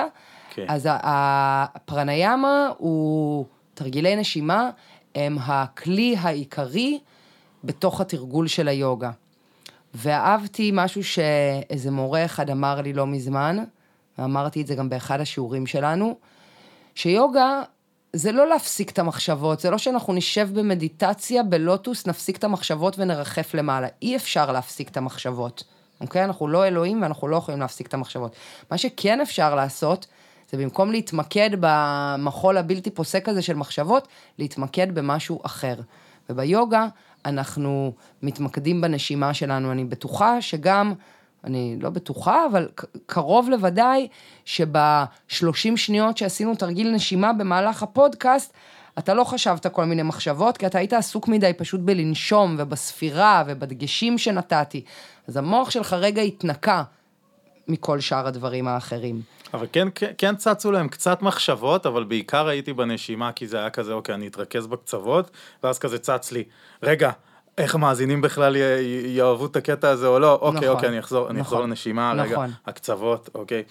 כן. 0.54 0.64
אז 0.68 0.88
הפרניאמה 0.92 2.68
הוא, 2.78 3.44
תרגילי 3.74 4.16
נשימה 4.16 4.70
הם 5.14 5.38
הכלי 5.40 6.16
העיקרי 6.18 6.98
בתוך 7.64 8.00
התרגול 8.00 8.48
של 8.48 8.68
היוגה. 8.68 9.10
ואהבתי 9.94 10.70
משהו 10.74 11.04
שאיזה 11.04 11.90
מורה 11.90 12.24
אחד 12.24 12.50
אמר 12.50 12.80
לי 12.80 12.92
לא 12.92 13.06
מזמן, 13.06 13.64
ואמרתי 14.18 14.62
את 14.62 14.66
זה 14.66 14.74
גם 14.74 14.88
באחד 14.88 15.20
השיעורים 15.20 15.66
שלנו, 15.66 16.18
שיוגה 16.94 17.62
זה 18.12 18.32
לא 18.32 18.48
להפסיק 18.48 18.90
את 18.90 18.98
המחשבות, 18.98 19.60
זה 19.60 19.70
לא 19.70 19.78
שאנחנו 19.78 20.12
נשב 20.12 20.48
במדיטציה, 20.52 21.42
בלוטוס, 21.42 22.06
נפסיק 22.06 22.36
את 22.36 22.44
המחשבות 22.44 22.98
ונרחף 22.98 23.54
למעלה. 23.54 23.88
אי 24.02 24.16
אפשר 24.16 24.52
להפסיק 24.52 24.88
את 24.88 24.96
המחשבות, 24.96 25.64
אוקיי? 26.00 26.24
אנחנו 26.24 26.48
לא 26.48 26.66
אלוהים 26.66 27.02
ואנחנו 27.02 27.28
לא 27.28 27.36
יכולים 27.36 27.60
להפסיק 27.60 27.86
את 27.86 27.94
המחשבות. 27.94 28.36
מה 28.70 28.78
שכן 28.78 29.20
אפשר 29.20 29.54
לעשות, 29.54 30.06
זה 30.50 30.56
במקום 30.58 30.90
להתמקד 30.90 31.50
במחול 31.60 32.56
הבלתי 32.56 32.90
פוסק 32.90 33.28
הזה 33.28 33.42
של 33.42 33.54
מחשבות, 33.54 34.08
להתמקד 34.38 34.94
במשהו 34.94 35.40
אחר. 35.42 35.74
וביוגה 36.30 36.86
אנחנו 37.24 37.92
מתמקדים 38.22 38.80
בנשימה 38.80 39.34
שלנו. 39.34 39.72
אני 39.72 39.84
בטוחה 39.84 40.42
שגם, 40.42 40.94
אני 41.44 41.76
לא 41.80 41.90
בטוחה, 41.90 42.46
אבל 42.50 42.68
קרוב 43.06 43.50
לוודאי 43.50 44.08
שב-30 44.44 45.76
שניות 45.76 46.16
שעשינו 46.16 46.54
תרגיל 46.54 46.90
נשימה 46.94 47.32
במהלך 47.32 47.82
הפודקאסט, 47.82 48.52
אתה 48.98 49.14
לא 49.14 49.24
חשבת 49.24 49.66
כל 49.66 49.84
מיני 49.84 50.02
מחשבות, 50.02 50.56
כי 50.56 50.66
אתה 50.66 50.78
היית 50.78 50.92
עסוק 50.92 51.28
מדי 51.28 51.52
פשוט 51.52 51.80
בלנשום 51.80 52.56
ובספירה 52.58 53.44
ובדגשים 53.46 54.18
שנתתי. 54.18 54.84
אז 55.28 55.36
המוח 55.36 55.70
שלך 55.70 55.92
רגע 55.92 56.22
התנקה 56.22 56.82
מכל 57.68 58.00
שאר 58.00 58.26
הדברים 58.26 58.68
האחרים. 58.68 59.22
אבל 59.54 59.66
כן, 59.72 59.88
כן, 59.94 60.10
כן 60.18 60.36
צצו 60.36 60.72
להם 60.72 60.88
קצת 60.88 61.22
מחשבות, 61.22 61.86
אבל 61.86 62.04
בעיקר 62.04 62.48
הייתי 62.48 62.72
בנשימה, 62.72 63.32
כי 63.32 63.46
זה 63.46 63.58
היה 63.58 63.70
כזה, 63.70 63.92
אוקיי, 63.92 64.14
אני 64.14 64.26
אתרכז 64.26 64.66
בקצוות, 64.66 65.30
ואז 65.62 65.78
כזה 65.78 65.98
צץ 65.98 66.32
לי, 66.32 66.44
רגע, 66.82 67.10
איך 67.58 67.74
המאזינים 67.74 68.20
בכלל 68.20 68.56
י- 68.56 68.58
י- 68.58 69.16
יאהבו 69.16 69.46
את 69.46 69.56
הקטע 69.56 69.88
הזה 69.88 70.06
או 70.06 70.18
לא? 70.18 70.32
אוקיי, 70.42 70.60
נכון, 70.60 70.68
אוקיי, 70.68 70.88
אני 70.88 70.98
אחזור, 70.98 71.30
אני 71.30 71.40
אחזור 71.40 71.58
נכון, 71.58 71.70
לנשימה, 71.70 72.12
רגע, 72.16 72.32
נכון. 72.32 72.50
הקצוות, 72.66 73.30
אוקיי, 73.34 73.62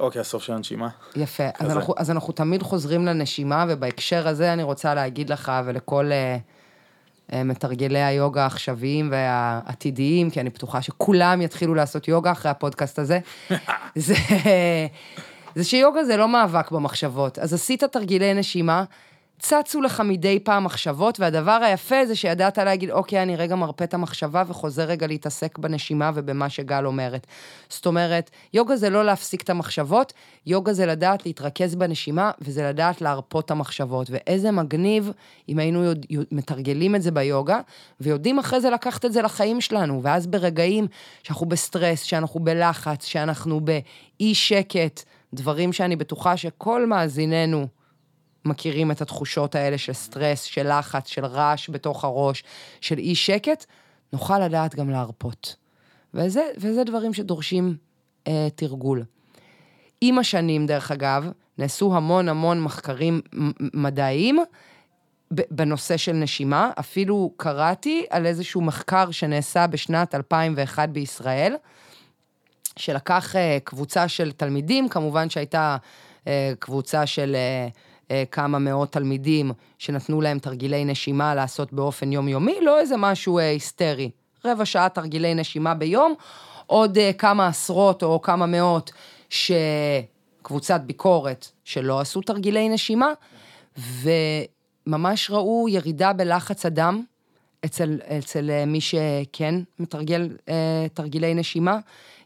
אוקיי, 0.00 0.20
הסוף 0.20 0.42
של 0.42 0.52
הנשימה. 0.52 0.88
יפה. 1.16 1.44
אז. 1.58 1.70
אנחנו, 1.70 1.94
אז 1.96 2.10
אנחנו 2.10 2.32
תמיד 2.32 2.62
חוזרים 2.62 3.06
לנשימה, 3.06 3.64
ובהקשר 3.68 4.28
הזה 4.28 4.52
אני 4.52 4.62
רוצה 4.62 4.94
להגיד 4.94 5.30
לך 5.30 5.52
ולכל 5.66 6.12
אה, 6.12 6.36
מתרגלי 7.34 8.02
היוגה 8.02 8.42
העכשוויים 8.42 9.08
והעתידיים, 9.12 10.30
כי 10.30 10.40
אני 10.40 10.50
בטוחה 10.50 10.82
שכולם 10.82 11.42
יתחילו 11.42 11.74
לעשות 11.74 12.08
יוגה 12.08 12.32
אחרי 12.32 12.50
הפודקאסט 12.50 12.98
הזה, 12.98 13.18
זה, 13.94 14.14
זה 15.54 15.64
שיוגה 15.64 16.04
זה 16.04 16.16
לא 16.16 16.28
מאבק 16.28 16.70
במחשבות. 16.70 17.38
אז 17.38 17.54
עשית 17.54 17.84
תרגילי 17.84 18.34
נשימה, 18.34 18.84
צצו 19.38 19.80
לך 19.80 20.00
מדי 20.00 20.38
פעם 20.40 20.64
מחשבות, 20.64 21.20
והדבר 21.20 21.60
היפה 21.62 22.06
זה 22.06 22.16
שידעת 22.16 22.58
להגיד, 22.58 22.90
אוקיי, 22.90 23.22
אני 23.22 23.36
רגע 23.36 23.56
מרפה 23.56 23.84
את 23.84 23.94
המחשבה 23.94 24.42
וחוזר 24.46 24.82
רגע 24.84 25.06
להתעסק 25.06 25.58
בנשימה 25.58 26.10
ובמה 26.14 26.48
שגל 26.48 26.86
אומרת. 26.86 27.26
זאת 27.68 27.86
אומרת, 27.86 28.30
יוגה 28.54 28.76
זה 28.76 28.90
לא 28.90 29.04
להפסיק 29.04 29.42
את 29.42 29.50
המחשבות, 29.50 30.12
יוגה 30.46 30.72
זה 30.72 30.86
לדעת 30.86 31.26
להתרכז 31.26 31.74
בנשימה, 31.74 32.30
וזה 32.40 32.68
לדעת 32.68 33.00
להרפות 33.00 33.44
את 33.44 33.50
המחשבות. 33.50 34.10
ואיזה 34.10 34.50
מגניב 34.50 35.12
אם 35.48 35.58
היינו 35.58 35.82
יודע, 35.84 36.08
מתרגלים 36.32 36.94
את 36.94 37.02
זה 37.02 37.10
ביוגה, 37.10 37.60
ויודעים 38.00 38.38
אחרי 38.38 38.60
זה 38.60 38.70
לקחת 38.70 39.04
את 39.04 39.12
זה 39.12 39.22
לחיים 39.22 39.60
שלנו, 39.60 40.02
ואז 40.02 40.26
ברגעים 40.26 40.86
שאנחנו 41.22 41.46
בסטרס, 41.46 42.02
שאנחנו 42.02 42.40
בלחץ, 42.40 43.04
שאנחנו 43.04 43.60
באי 43.60 44.34
שקט, 44.34 45.02
דברים 45.34 45.72
שאני 45.72 45.96
בטוחה 45.96 46.36
שכל 46.36 46.86
מאזינינו, 46.86 47.77
מכירים 48.48 48.90
את 48.90 49.00
התחושות 49.00 49.54
האלה 49.54 49.78
של 49.78 49.92
סטרס, 49.92 50.42
של 50.42 50.78
לחץ, 50.78 51.08
של 51.08 51.24
רעש 51.24 51.70
בתוך 51.70 52.04
הראש, 52.04 52.44
של 52.80 52.98
אי 52.98 53.14
שקט, 53.14 53.64
נוכל 54.12 54.38
לדעת 54.38 54.74
גם 54.74 54.90
להרפות. 54.90 55.56
וזה, 56.14 56.42
וזה 56.56 56.84
דברים 56.84 57.14
שדורשים 57.14 57.76
אה, 58.26 58.48
תרגול. 58.54 59.04
עם 60.00 60.18
השנים, 60.18 60.66
דרך 60.66 60.90
אגב, 60.90 61.30
נעשו 61.58 61.96
המון 61.96 62.28
המון 62.28 62.60
מחקרים 62.60 63.20
מדעיים 63.74 64.38
בנושא 65.30 65.96
של 65.96 66.12
נשימה. 66.12 66.70
אפילו 66.78 67.32
קראתי 67.36 68.06
על 68.10 68.26
איזשהו 68.26 68.60
מחקר 68.60 69.10
שנעשה 69.10 69.66
בשנת 69.66 70.14
2001 70.14 70.88
בישראל, 70.88 71.56
שלקח 72.76 73.36
אה, 73.36 73.58
קבוצה 73.64 74.08
של 74.08 74.32
תלמידים, 74.32 74.88
כמובן 74.88 75.30
שהייתה 75.30 75.76
אה, 76.26 76.52
קבוצה 76.58 77.06
של... 77.06 77.36
אה, 78.10 78.24
כמה 78.30 78.58
מאות 78.58 78.92
תלמידים 78.92 79.52
שנתנו 79.78 80.20
להם 80.20 80.38
תרגילי 80.38 80.84
נשימה 80.84 81.34
לעשות 81.34 81.72
באופן 81.72 82.12
יומיומי, 82.12 82.58
לא 82.62 82.80
איזה 82.80 82.96
משהו 82.96 83.38
אה, 83.38 83.50
היסטרי. 83.50 84.10
רבע 84.44 84.64
שעה 84.64 84.88
תרגילי 84.88 85.34
נשימה 85.34 85.74
ביום, 85.74 86.14
עוד 86.66 86.98
אה, 86.98 87.12
כמה 87.12 87.46
עשרות 87.46 88.02
או 88.02 88.22
כמה 88.22 88.46
מאות 88.46 88.92
שקבוצת 89.30 90.80
ביקורת 90.80 91.48
שלא 91.64 92.00
עשו 92.00 92.20
תרגילי 92.20 92.68
נשימה, 92.68 93.12
וממש 94.86 95.30
ראו 95.30 95.66
ירידה 95.68 96.12
בלחץ 96.12 96.66
הדם 96.66 97.02
אצל, 97.64 97.98
אצל 98.18 98.64
מי 98.66 98.80
שכן 98.80 99.54
מתרגל 99.78 100.36
תרגילי 100.94 101.34
נשימה. 101.34 101.78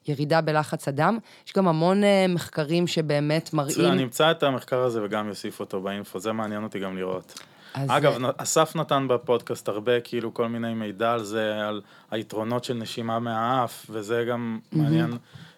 ירידה 0.08 0.40
בלחץ 0.40 0.88
הדם. 0.88 1.18
יש 1.46 1.52
גם 1.56 1.68
המון 1.68 2.04
אה, 2.04 2.26
מחקרים 2.28 2.86
שבאמת 2.86 3.54
מראים... 3.54 3.70
מצוין, 3.70 3.94
נמצא 3.94 4.30
את 4.30 4.42
המחקר 4.42 4.78
הזה 4.78 5.04
וגם 5.04 5.28
יוסיף 5.28 5.60
אותו 5.60 5.80
באינפו, 5.80 6.18
זה 6.18 6.32
מעניין 6.32 6.62
אותי 6.62 6.78
גם 6.78 6.96
לראות. 6.96 7.42
אגב, 7.74 8.18
זה... 8.20 8.26
אסף 8.36 8.76
נתן 8.76 9.06
בפודקאסט 9.08 9.68
הרבה, 9.68 10.00
כאילו, 10.00 10.34
כל 10.34 10.48
מיני 10.48 10.74
מידע 10.74 11.12
על 11.12 11.24
זה, 11.24 11.68
על 11.68 11.80
היתרונות 12.10 12.64
של 12.64 12.74
נשימה 12.74 13.18
מהאף, 13.18 13.86
וזה 13.90 14.24
גם 14.30 14.58
mm-hmm. 14.62 14.78
מעניין, 14.78 15.10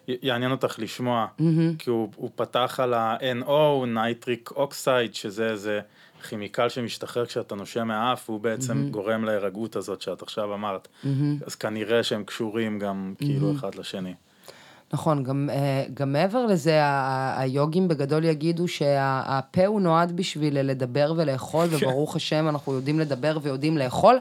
יעניין 0.07 0.51
אותך 0.51 0.75
לשמוע, 0.79 1.27
mm-hmm. 1.27 1.43
כי 1.79 1.89
הוא, 1.89 2.11
הוא 2.15 2.29
פתח 2.35 2.79
על 2.83 2.93
ה-NO, 2.93 3.85
nitric 3.87 4.51
oxide, 4.51 5.15
שזה 5.15 5.49
איזה 5.49 5.79
כימיקל 6.29 6.69
שמשתחרר 6.69 7.25
כשאתה 7.25 7.55
נושם 7.55 7.87
מהאף, 7.87 8.29
הוא 8.29 8.39
בעצם 8.39 8.83
mm-hmm. 8.83 8.91
גורם 8.91 9.25
להירגעות 9.25 9.75
הזאת 9.75 10.01
שאת 10.01 10.21
עכשיו 10.21 10.53
אמרת. 10.53 10.87
Mm-hmm. 10.87 11.45
אז 11.45 11.55
כנראה 11.55 12.03
שהם 12.03 12.23
קשורים 12.23 12.79
גם, 12.79 13.13
mm-hmm. 13.13 13.25
כאילו, 13.25 13.55
אחד 13.55 13.75
לשני. 13.75 14.13
נכון, 14.95 15.23
גם, 15.23 15.49
אה, 15.53 15.83
גם 15.93 16.13
מעבר 16.13 16.45
לזה, 16.45 16.79
היוגים 17.37 17.87
בגדול 17.87 18.23
יגידו 18.23 18.67
שהפה 18.67 19.65
הוא 19.65 19.81
נועד 19.81 20.11
בשביל 20.11 20.61
לדבר 20.61 21.13
ולאכול. 21.15 21.67
וברוך 21.71 22.15
השם, 22.15 22.47
אנחנו 22.49 22.73
יודעים 22.73 22.99
לדבר 22.99 23.37
ויודעים 23.41 23.77
לאכול. 23.77 24.19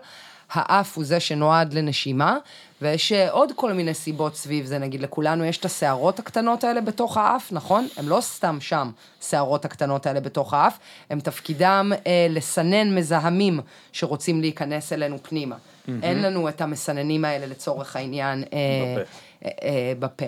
האף 0.51 0.97
הוא 0.97 1.05
זה 1.05 1.21
שנועד 1.21 1.73
לנשימה, 1.73 2.37
ויש 2.83 3.13
אה, 3.13 3.31
עוד 3.31 3.53
כל 3.57 3.73
מיני 3.73 3.95
סיבות 3.95 4.37
סביב 4.37 4.67
זה, 4.67 4.79
נגיד 4.79 5.01
לכולנו 5.01 5.45
יש 5.45 5.59
את 5.59 5.65
השערות 5.65 6.19
הקטנות 6.19 6.65
האלה 6.65 6.81
בתוך 6.81 7.17
האף, 7.17 7.53
נכון? 7.53 7.87
הם 7.97 8.09
לא 8.09 8.21
סתם 8.21 8.61
שם, 8.61 8.91
השערות 9.23 9.65
הקטנות 9.65 10.07
האלה 10.07 10.21
בתוך 10.21 10.55
האף, 10.55 10.79
הם 11.11 11.21
תפקידם 11.21 11.93
אה, 12.07 12.27
לסנן 12.31 12.95
מזהמים 12.95 13.61
שרוצים 13.93 14.41
להיכנס 14.41 14.93
אלינו 14.93 15.19
פנימה. 15.23 15.57
Mm-hmm. 15.57 15.91
אין 16.03 16.23
לנו 16.23 16.49
את 16.49 16.61
המסננים 16.61 17.25
האלה 17.25 17.47
לצורך 17.47 17.97
העניין 17.97 18.45
אה, 18.53 18.97
בפה. 18.97 19.11
אה, 19.45 19.51
אה, 19.63 19.93
בפה. 19.99 20.27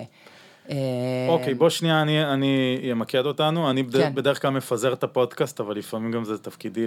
אה, 0.69 0.75
אוקיי, 1.29 1.53
בוא 1.53 1.69
שנייה, 1.69 2.01
אני, 2.01 2.23
אני 2.25 2.79
אמקד 2.91 3.25
אותנו. 3.25 3.69
אני 3.69 3.83
כן. 3.91 4.15
בדרך 4.15 4.41
כלל 4.41 4.51
מפזר 4.51 4.93
את 4.93 5.03
הפודקאסט, 5.03 5.59
אבל 5.59 5.75
לפעמים 5.77 6.11
גם 6.11 6.23
זה 6.23 6.37
תפקידי 6.37 6.85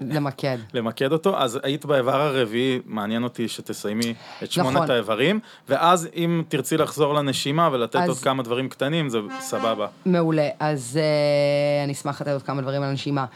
למקד. 0.00 0.58
למקד 0.74 1.12
אותו. 1.12 1.38
אז 1.38 1.58
היית 1.62 1.84
באיבר 1.84 2.20
הרביעי, 2.22 2.80
מעניין 2.86 3.24
אותי 3.24 3.48
שתסיימי 3.48 4.14
את 4.42 4.52
שמונת 4.52 4.76
נכון. 4.76 4.90
האיברים, 4.90 5.40
ואז 5.68 6.08
אם 6.16 6.42
תרצי 6.48 6.76
לחזור 6.76 7.14
לנשימה 7.14 7.68
ולתת 7.72 7.96
אז... 7.96 8.08
עוד 8.08 8.18
כמה 8.18 8.42
דברים 8.42 8.68
קטנים, 8.68 9.08
זה 9.08 9.18
סבבה. 9.40 9.86
מעולה, 10.06 10.48
אז 10.60 10.98
uh, 11.00 11.84
אני 11.84 11.92
אשמח 11.92 12.20
לתת 12.20 12.32
עוד 12.32 12.42
כמה 12.42 12.62
דברים 12.62 12.82
על 12.82 12.88
הנשימה. 12.88 13.26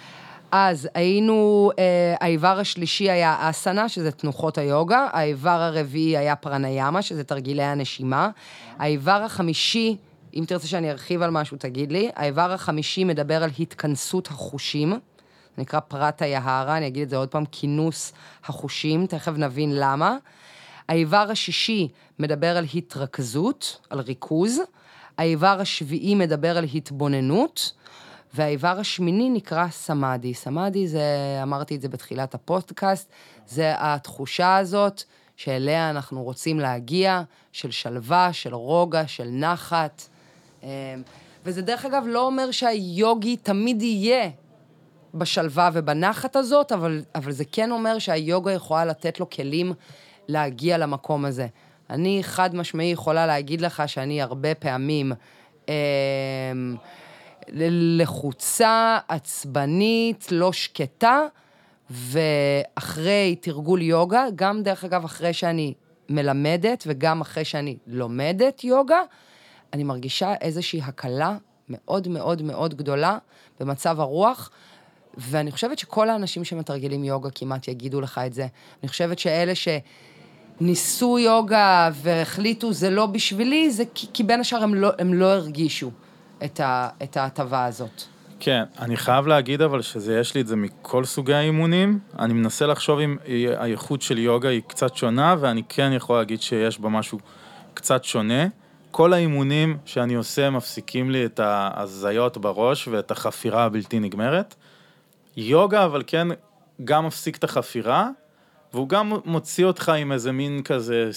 אז 0.52 0.88
היינו, 0.94 1.70
אה, 1.78 2.14
האיבר 2.20 2.58
השלישי 2.58 3.10
היה 3.10 3.50
אסנה, 3.50 3.88
שזה 3.88 4.10
תנוחות 4.10 4.58
היוגה, 4.58 5.08
האיבר 5.12 5.50
הרביעי 5.62 6.16
היה 6.16 6.36
פרניאמה, 6.36 7.02
שזה 7.02 7.24
תרגילי 7.24 7.62
הנשימה, 7.62 8.30
האיבר 8.78 9.22
החמישי, 9.24 9.96
אם 10.34 10.44
תרצה 10.46 10.66
שאני 10.66 10.90
ארחיב 10.90 11.22
על 11.22 11.30
משהו, 11.30 11.56
תגיד 11.56 11.92
לי, 11.92 12.10
האיבר 12.16 12.52
החמישי 12.52 13.04
מדבר 13.04 13.42
על 13.42 13.50
התכנסות 13.58 14.26
החושים, 14.26 14.90
זה 14.90 15.62
נקרא 15.62 15.80
פרט 15.80 16.22
היהרה, 16.22 16.76
אני 16.76 16.86
אגיד 16.86 17.02
את 17.02 17.10
זה 17.10 17.16
עוד 17.16 17.28
פעם, 17.28 17.44
כינוס 17.52 18.12
החושים, 18.44 19.06
תכף 19.06 19.32
נבין 19.36 19.70
למה. 19.74 20.16
האיבר 20.88 21.26
השישי 21.30 21.88
מדבר 22.18 22.56
על 22.56 22.66
התרכזות, 22.74 23.80
על 23.90 24.00
ריכוז. 24.00 24.60
האיבר 25.18 25.56
השביעי 25.60 26.14
מדבר 26.14 26.58
על 26.58 26.64
התבוננות. 26.74 27.72
והאיבר 28.34 28.78
השמיני 28.78 29.30
נקרא 29.30 29.68
סמאדי. 29.70 30.34
סמאדי 30.34 30.88
זה, 30.88 31.04
אמרתי 31.42 31.76
את 31.76 31.80
זה 31.80 31.88
בתחילת 31.88 32.34
הפודקאסט, 32.34 33.12
זה 33.46 33.72
התחושה 33.76 34.56
הזאת 34.56 35.02
שאליה 35.36 35.90
אנחנו 35.90 36.22
רוצים 36.22 36.60
להגיע, 36.60 37.22
של 37.52 37.70
שלווה, 37.70 38.32
של 38.32 38.54
רוגע, 38.54 39.06
של 39.06 39.28
נחת. 39.28 40.02
אמ, 40.62 40.68
וזה 41.44 41.62
דרך 41.62 41.84
אגב 41.84 42.04
לא 42.06 42.26
אומר 42.26 42.50
שהיוגי 42.50 43.36
תמיד 43.36 43.82
יהיה 43.82 44.30
בשלווה 45.14 45.70
ובנחת 45.72 46.36
הזאת, 46.36 46.72
אבל, 46.72 47.02
אבל 47.14 47.32
זה 47.32 47.44
כן 47.52 47.70
אומר 47.70 47.98
שהיוגה 47.98 48.52
יכולה 48.52 48.84
לתת 48.84 49.20
לו 49.20 49.30
כלים 49.30 49.72
להגיע 50.28 50.78
למקום 50.78 51.24
הזה. 51.24 51.46
אני 51.90 52.18
חד 52.22 52.54
משמעי 52.54 52.90
יכולה 52.90 53.26
להגיד 53.26 53.60
לך 53.60 53.82
שאני 53.86 54.22
הרבה 54.22 54.54
פעמים... 54.54 55.12
אה, 55.68 55.74
לחוצה, 57.98 58.98
עצבנית, 59.08 60.28
לא 60.30 60.52
שקטה, 60.52 61.20
ואחרי 61.90 63.36
תרגול 63.40 63.82
יוגה, 63.82 64.24
גם 64.34 64.62
דרך 64.62 64.84
אגב 64.84 65.04
אחרי 65.04 65.32
שאני 65.32 65.74
מלמדת 66.08 66.84
וגם 66.86 67.20
אחרי 67.20 67.44
שאני 67.44 67.76
לומדת 67.86 68.64
יוגה, 68.64 69.00
אני 69.72 69.84
מרגישה 69.84 70.34
איזושהי 70.40 70.80
הקלה 70.82 71.36
מאוד 71.68 72.08
מאוד 72.08 72.42
מאוד 72.42 72.74
גדולה 72.74 73.18
במצב 73.60 74.00
הרוח, 74.00 74.50
ואני 75.16 75.52
חושבת 75.52 75.78
שכל 75.78 76.10
האנשים 76.10 76.44
שמתרגלים 76.44 77.04
יוגה 77.04 77.30
כמעט 77.30 77.68
יגידו 77.68 78.00
לך 78.00 78.20
את 78.26 78.32
זה. 78.32 78.46
אני 78.82 78.88
חושבת 78.88 79.18
שאלה 79.18 79.52
שניסו 80.60 81.18
יוגה 81.18 81.90
והחליטו 81.92 82.72
זה 82.72 82.90
לא 82.90 83.06
בשבילי, 83.06 83.70
זה 83.70 83.84
כי, 83.94 84.06
כי 84.12 84.22
בין 84.22 84.40
השאר 84.40 84.62
הם 84.62 84.74
לא, 84.74 84.90
הם 84.98 85.14
לא 85.14 85.26
הרגישו. 85.26 85.90
את 86.44 87.16
ההטבה 87.16 87.64
הזאת. 87.64 88.02
כן, 88.40 88.64
אני 88.78 88.96
חייב 88.96 89.26
להגיד 89.26 89.62
אבל 89.62 89.82
שיש 89.82 90.34
לי 90.34 90.40
את 90.40 90.46
זה 90.46 90.56
מכל 90.56 91.04
סוגי 91.04 91.34
האימונים. 91.34 91.98
אני 92.18 92.32
מנסה 92.32 92.66
לחשוב 92.66 92.98
אם 92.98 93.16
האיכות 93.56 94.02
של 94.02 94.18
יוגה 94.18 94.48
היא 94.48 94.62
קצת 94.66 94.96
שונה, 94.96 95.36
ואני 95.40 95.62
כן 95.68 95.90
יכול 95.92 96.16
להגיד 96.16 96.42
שיש 96.42 96.80
בה 96.80 96.88
משהו 96.88 97.18
קצת 97.74 98.04
שונה. 98.04 98.46
כל 98.90 99.12
האימונים 99.12 99.78
שאני 99.84 100.14
עושה 100.14 100.50
מפסיקים 100.50 101.10
לי 101.10 101.24
את 101.24 101.40
ההזיות 101.40 102.38
בראש 102.38 102.88
ואת 102.88 103.10
החפירה 103.10 103.64
הבלתי 103.64 104.00
נגמרת. 104.00 104.54
יוגה 105.36 105.84
אבל 105.84 106.02
כן 106.06 106.28
גם 106.84 107.06
מפסיק 107.06 107.36
את 107.36 107.44
החפירה, 107.44 108.08
והוא 108.72 108.88
גם 108.88 109.12
מוציא 109.24 109.64
אותך 109.64 109.88
עם 109.88 110.12
איזה 110.12 110.32
מין 110.32 110.62
כזה, 110.62 111.10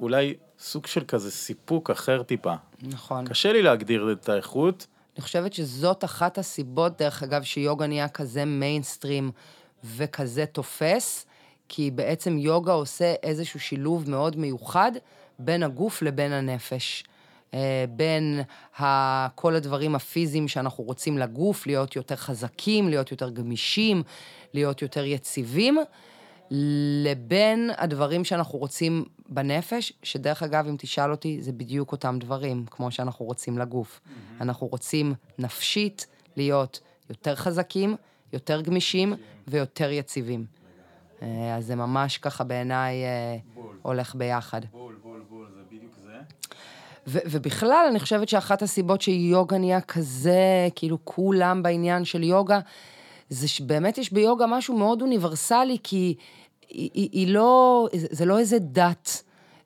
אולי 0.00 0.34
סוג 0.64 0.86
של 0.86 1.04
כזה 1.08 1.30
סיפוק 1.30 1.90
אחר 1.90 2.22
טיפה. 2.22 2.54
נכון. 2.82 3.24
קשה 3.26 3.52
לי 3.52 3.62
להגדיר 3.62 4.12
את 4.12 4.28
האיכות. 4.28 4.86
אני 5.16 5.22
חושבת 5.22 5.52
שזאת 5.52 6.04
אחת 6.04 6.38
הסיבות, 6.38 6.98
דרך 6.98 7.22
אגב, 7.22 7.42
שיוגה 7.42 7.86
נהיה 7.86 8.08
כזה 8.08 8.44
מיינסטרים 8.44 9.30
וכזה 9.84 10.46
תופס, 10.46 11.26
כי 11.68 11.90
בעצם 11.90 12.38
יוגה 12.38 12.72
עושה 12.72 13.14
איזשהו 13.22 13.60
שילוב 13.60 14.10
מאוד 14.10 14.36
מיוחד 14.36 14.92
בין 15.38 15.62
הגוף 15.62 16.02
לבין 16.02 16.32
הנפש. 16.32 17.04
אה, 17.54 17.84
בין 17.88 18.40
ה- 18.80 19.28
כל 19.34 19.54
הדברים 19.54 19.94
הפיזיים 19.94 20.48
שאנחנו 20.48 20.84
רוצים 20.84 21.18
לגוף, 21.18 21.66
להיות 21.66 21.96
יותר 21.96 22.16
חזקים, 22.16 22.88
להיות 22.88 23.10
יותר 23.10 23.30
גמישים, 23.30 24.02
להיות 24.54 24.82
יותר 24.82 25.04
יציבים, 25.04 25.78
לבין 26.50 27.70
הדברים 27.76 28.24
שאנחנו 28.24 28.58
רוצים 28.58 29.04
בנפש, 29.28 29.92
שדרך 30.02 30.42
אגב, 30.42 30.66
אם 30.68 30.76
תשאל 30.78 31.10
אותי, 31.10 31.42
זה 31.42 31.52
בדיוק 31.52 31.92
אותם 31.92 32.18
דברים, 32.20 32.64
כמו 32.70 32.90
שאנחנו 32.90 33.24
רוצים 33.24 33.58
לגוף. 33.58 34.00
אנחנו 34.40 34.66
רוצים 34.66 35.14
נפשית 35.38 36.06
להיות 36.36 36.80
יותר 37.10 37.34
חזקים, 37.34 37.96
יותר 38.32 38.60
גמישים 38.60 39.14
ויותר 39.48 39.90
יציבים. 39.90 40.46
אה, 41.22 41.56
אז 41.56 41.66
זה 41.66 41.74
ממש 41.74 42.18
ככה 42.18 42.44
בעיניי 42.44 43.04
אה, 43.04 43.36
הולך 43.82 44.14
ביחד. 44.14 44.60
בול, 44.72 44.96
בול, 45.02 45.22
בול, 45.30 45.46
זה 45.54 45.60
בדיוק 45.70 45.92
זה. 46.04 46.12
ו- 47.06 47.18
ובכלל, 47.30 47.86
אני 47.90 48.00
חושבת 48.00 48.28
שאחת 48.28 48.62
הסיבות 48.62 49.02
שיוגה 49.02 49.58
נהיה 49.58 49.80
כזה, 49.80 50.68
כאילו 50.74 50.98
כולם 51.04 51.62
בעניין 51.62 52.04
של 52.04 52.22
יוגה, 52.22 52.60
זה 53.30 53.48
שבאמת 53.48 53.98
יש 53.98 54.12
ביוגה 54.12 54.46
משהו 54.46 54.76
מאוד 54.78 55.02
אוניברסלי, 55.02 55.76
כי 55.82 56.14
היא, 56.68 56.90
היא, 56.94 57.08
היא 57.12 57.28
לא, 57.28 57.88
זה 58.10 58.24
לא 58.24 58.38
איזה 58.38 58.58
דת, 58.58 59.22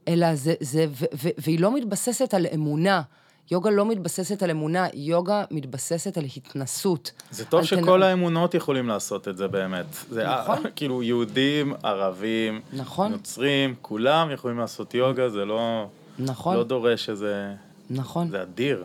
אלא 0.09 0.35
זה, 0.35 0.55
זה 0.61 0.87
ו- 0.91 1.05
ו- 1.23 1.29
והיא 1.39 1.61
לא 1.61 1.75
מתבססת 1.75 2.35
על 2.35 2.47
אמונה. 2.55 3.03
יוגה 3.51 3.71
לא 3.71 3.87
מתבססת 3.87 4.43
על 4.43 4.51
אמונה, 4.51 4.87
יוגה 4.95 5.45
מתבססת 5.51 6.19
על 6.19 6.25
התנסות. 6.37 7.11
זה 7.31 7.45
טוב 7.45 7.65
שכל 7.65 8.01
תנ- 8.01 8.05
האמונות 8.05 8.55
יכולים 8.55 8.89
לעשות 8.89 9.29
את 9.29 9.37
זה 9.37 9.49
באמת. 9.49 9.87
זה 10.11 10.25
נכון. 10.27 10.59
כאילו 10.77 11.03
יהודים, 11.03 11.75
ערבים, 11.83 12.61
נכון. 12.73 13.13
נוצרים, 13.13 13.75
כולם 13.83 14.31
יכולים 14.31 14.59
לעשות 14.59 14.95
יוגה, 14.95 15.29
זה 15.29 15.45
לא, 15.45 15.87
נכון, 16.19 16.57
לא 16.57 16.65
דורש 16.65 17.11
איזה... 17.11 17.55
נכון. 17.91 18.29
זה 18.31 18.43
אדיר. 18.43 18.85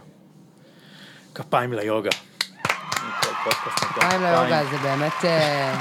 כפיים 1.36 1.74
ליוגה. 1.74 2.10
פודקאסט 3.44 3.84
נותן 3.84 4.02
כפיים 4.02 4.22
ליוגה 4.22 4.64
זה 4.72 4.78
באמת... 4.78 5.26
אה, 5.26 5.76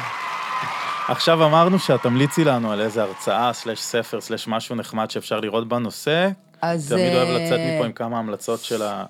עכשיו 1.09 1.45
אמרנו 1.45 1.79
שאת 1.79 2.03
תמליצי 2.03 2.45
לנו 2.45 2.73
על 2.73 2.81
איזה 2.81 3.03
הרצאה, 3.03 3.53
סלש 3.53 3.81
ספר, 3.81 4.21
סלש 4.21 4.49
משהו 4.49 4.77
נחמד 4.77 5.11
שאפשר 5.11 5.41
לראות 5.41 5.69
בנושא. 5.69 6.29
אז... 6.63 6.89
תמיד 6.89 7.15
אוהב 7.15 7.29
אה, 7.29 7.45
לצאת 7.45 7.61
מפה 7.61 7.85
עם 7.87 7.93
כמה 7.93 8.19
המלצות 8.19 8.61
של 8.61 8.83
ה... 8.83 9.05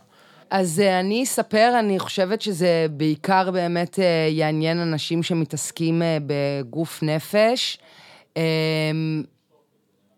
אז 0.51 0.81
אה, 0.81 1.01
אני 1.01 1.23
אספר, 1.23 1.77
אני 1.79 1.99
חושבת 1.99 2.43
שזה 2.43 2.87
בעיקר 2.91 3.51
באמת 3.51 3.99
יעניין 4.31 4.79
אנשים 4.79 5.23
שמתעסקים 5.23 6.03
בגוף 6.27 7.03
נפש. 7.03 7.79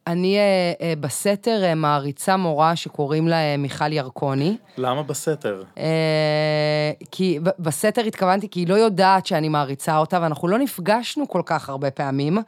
אני 0.07 0.39
אה, 0.39 0.73
אה, 0.81 0.93
בסתר 1.01 1.65
אה, 1.65 1.75
מעריצה 1.75 2.37
מורה 2.37 2.77
שקוראים 2.77 3.29
לה 3.29 3.37
אה, 3.37 3.57
מיכל 3.57 3.93
ירקוני. 3.93 4.57
למה 4.79 5.03
בסתר? 5.03 5.63
אה, 5.79 6.93
כי 7.11 7.39
בסתר 7.59 8.03
התכוונתי 8.03 8.49
כי 8.49 8.61
היא 8.61 8.69
לא 8.69 8.75
יודעת 8.75 9.27
שאני 9.27 9.49
מעריצה 9.49 9.99
אותה, 9.99 10.19
ואנחנו 10.23 10.49
לא 10.49 10.59
נפגשנו 10.59 11.29
כל 11.29 11.43
כך 11.47 11.69
הרבה 11.69 11.91
פעמים. 11.91 12.39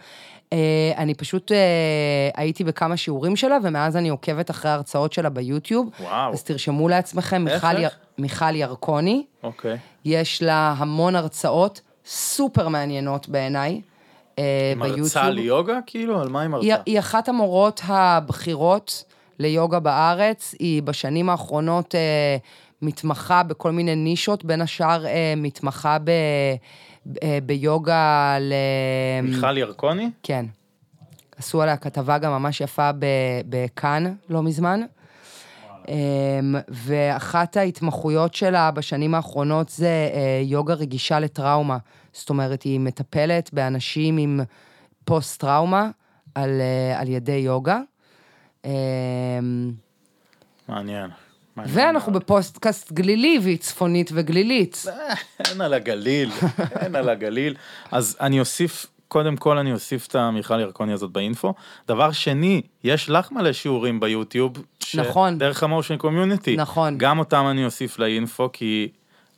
אה, 0.53 0.93
אני 0.97 1.15
פשוט 1.15 1.53
אה, 1.53 1.57
הייתי 2.35 2.65
בכמה 2.65 2.97
שיעורים 2.97 3.37
שלה, 3.37 3.59
ומאז 3.63 3.97
אני 3.97 4.09
עוקבת 4.09 4.51
אחרי 4.51 4.71
ההרצאות 4.71 5.13
שלה 5.13 5.29
ביוטיוב. 5.29 5.91
וואו. 6.01 6.33
אז 6.33 6.43
תרשמו 6.43 6.89
לעצמכם, 6.89 7.49
איך, 7.49 7.65
מיכל, 7.65 7.83
יר? 7.83 7.89
מיכל 8.19 8.55
ירקוני, 8.55 9.25
אוקיי. 9.43 9.77
יש 10.05 10.43
לה 10.43 10.75
המון 10.79 11.17
הרצאות 11.17 11.81
סופר 12.07 12.69
מעניינות 12.69 13.29
בעיניי. 13.29 13.81
אה, 14.39 14.73
ביוטיוב. 14.77 15.01
מרצה 15.01 15.31
ליוגה 15.31 15.79
כאילו? 15.87 16.21
על 16.21 16.29
מה 16.29 16.41
היא 16.41 16.49
מרצה? 16.49 16.67
היא, 16.67 16.75
היא 16.87 16.99
אחת 16.99 17.29
המורות 17.29 17.81
הבכירות 17.85 19.05
ליוגה 19.39 19.81
בארץ. 19.81 20.55
היא 20.59 20.83
בשנים 20.83 21.31
האחרונות 21.31 21.95
אה, 21.95 22.37
מתמחה 22.83 23.43
בכל 23.43 23.73
מיני 23.73 23.95
נישות, 23.95 24.45
בין 24.45 24.61
השאר 24.61 25.07
אה, 25.07 25.35
מתמחה 25.37 25.99
ב, 26.05 26.11
אה, 27.23 27.39
ביוגה 27.43 28.37
ל... 28.41 28.53
מיכל 29.23 29.59
ירקוני? 29.59 30.11
כן. 30.23 30.47
עשו 31.39 31.63
עליה 31.63 31.77
כתבה 31.77 32.19
גם 32.19 32.33
ממש 32.33 32.61
יפה 32.61 32.91
בכאן 33.49 34.15
לא 34.29 34.43
מזמן. 34.43 34.81
אמ, 35.89 36.55
ואחת 36.69 37.57
ההתמחויות 37.57 38.35
שלה 38.35 38.71
בשנים 38.71 39.15
האחרונות 39.15 39.69
זה 39.69 40.11
אה, 40.15 40.41
יוגה 40.45 40.75
רגישה 40.75 41.21
לטראומה. 41.21 41.79
זאת 42.19 42.31
אומרת, 42.31 42.63
היא 42.63 42.81
מטפלת 42.81 43.51
באנשים 43.53 44.17
עם 44.17 44.41
פוסט-טראומה 45.05 45.91
על, 46.35 46.61
אה, 46.61 47.01
על 47.01 47.09
ידי 47.09 47.33
יוגה. 47.33 47.81
אמ, 48.65 48.71
מעניין. 50.69 51.11
ואנחנו. 51.57 52.13
בפודקאסט 52.13 52.93
גלילי, 52.93 53.39
והיא 53.43 53.59
צפונית 53.59 54.11
וגלילית. 54.15 54.85
אין 55.51 55.61
על 55.61 55.75
הגליל, 55.75 56.31
אין 56.81 56.97
על 56.97 57.09
הגליל. 57.09 57.55
אז 57.91 58.17
אני 58.21 58.41
אוסיף, 58.41 58.87
קודם 59.09 59.37
כל 59.37 59.59
אני 59.59 59.73
אוסיף 59.73 60.07
את 60.07 60.15
המיכל 60.15 60.61
ירקוני 60.61 60.93
הזאת 60.93 61.11
באינפו. 61.11 61.55
דבר 61.89 62.13
שני, 62.13 62.63
יש 62.85 63.11
לך 63.11 63.33
מלא 63.33 63.53
שיעורים 63.53 64.01
ביוטיוב. 64.01 64.53
ש- 64.81 64.97
נכון. 64.97 65.39
דרך 65.39 65.63
המושן 65.63 65.97
קומיוניטי. 65.97 66.57
נכון. 66.57 66.99
גם 66.99 67.19
אותם 67.19 67.45
אני 67.51 67.65
אוסיף 67.65 67.99
לאינפו, 67.99 68.49
כי 68.53 68.89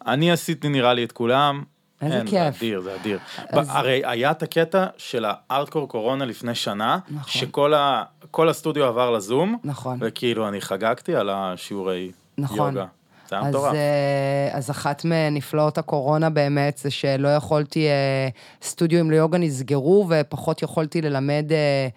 אני 0.07 0.31
עשיתי 0.33 0.69
נראה 0.69 0.95
לי 0.95 1.05
את 1.05 1.13
כולם. 1.13 1.63
איזה 2.03 2.17
אין, 2.19 2.27
כיף. 2.27 2.33
זה 2.33 2.49
אדיר, 2.49 2.81
זה 2.81 2.95
אדיר. 3.01 3.19
אז- 3.49 3.69
הרי 3.71 4.03
היה 4.05 4.31
את 4.31 4.43
הקטע 4.43 4.87
של 4.97 5.25
הארדקור 5.29 5.89
קורונה 5.89 6.25
לפני 6.25 6.55
שנה, 6.55 6.99
נכון. 7.11 7.29
שכל 7.41 7.75
ה- 7.75 8.03
כל 8.31 8.49
הסטודיו 8.49 8.85
עבר 8.85 9.11
לזום, 9.11 9.59
נכון. 9.65 9.99
וכאילו 10.01 10.49
אני 10.49 10.61
חגגתי 10.61 11.15
על 11.17 11.31
השיעורי 11.33 12.11
נכון. 12.39 12.59
יוגה. 12.75 12.87
זה 13.29 13.37
היה 13.37 13.45
אז, 13.45 13.49
מטורף. 13.55 13.75
אה, 13.75 14.49
אז 14.53 14.71
אחת 14.71 15.03
מנפלאות 15.05 15.79
הקורונה 15.79 16.31
באמת 16.31 16.79
זה 16.79 16.91
שלא 16.91 17.29
יכולתי, 17.29 17.87
אה, 17.89 18.29
סטודיואים 18.63 19.11
ליוגה 19.11 19.39
נסגרו 19.39 20.07
ופחות 20.11 20.63
יכולתי 20.63 21.03
ללמד 21.03 21.45
אה, 21.53 21.89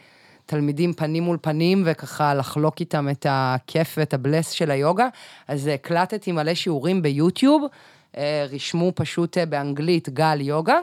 תלמידים 0.46 0.94
פנים 0.94 1.24
מול 1.24 1.38
פנים 1.42 1.84
וככה 1.86 2.34
לחלוק 2.34 2.80
איתם 2.80 3.10
את 3.10 3.26
הכיף 3.30 3.96
ואת 3.98 4.14
הבלס 4.14 4.50
של 4.50 4.72
היוגה. 4.72 5.08
אז 5.48 5.68
הקלטתי 5.68 6.32
מלא 6.32 6.54
שיעורים 6.54 7.02
ביוטיוב, 7.02 7.64
אה, 8.18 8.46
רשמו 8.52 8.92
פשוט 8.96 9.38
אה, 9.38 9.46
באנגלית 9.46 10.10
גל 10.10 10.42
יוגה. 10.42 10.80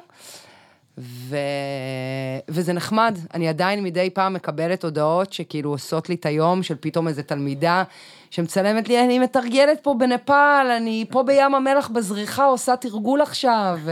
ו... 0.99 1.37
וזה 2.49 2.73
נחמד, 2.73 3.19
אני 3.35 3.49
עדיין 3.49 3.85
מדי 3.85 4.11
פעם 4.11 4.35
מקבלת 4.35 4.85
הודעות 4.85 5.33
שכאילו 5.33 5.71
עושות 5.71 6.09
לי 6.09 6.15
את 6.15 6.27
היום 6.27 6.63
של 6.63 6.75
פתאום 6.81 7.09
איזה 7.09 7.23
תלמידה 7.23 7.83
שמצלמת 8.31 8.89
לי, 8.89 9.05
אני 9.05 9.19
מתרגלת 9.19 9.79
פה 9.83 9.95
בנפאל, 9.99 10.67
אני 10.77 11.05
פה 11.11 11.23
בים 11.23 11.55
המלח 11.55 11.89
בזריחה 11.89 12.45
עושה 12.45 12.77
תרגול 12.77 13.23
עכשיו. 13.23 13.79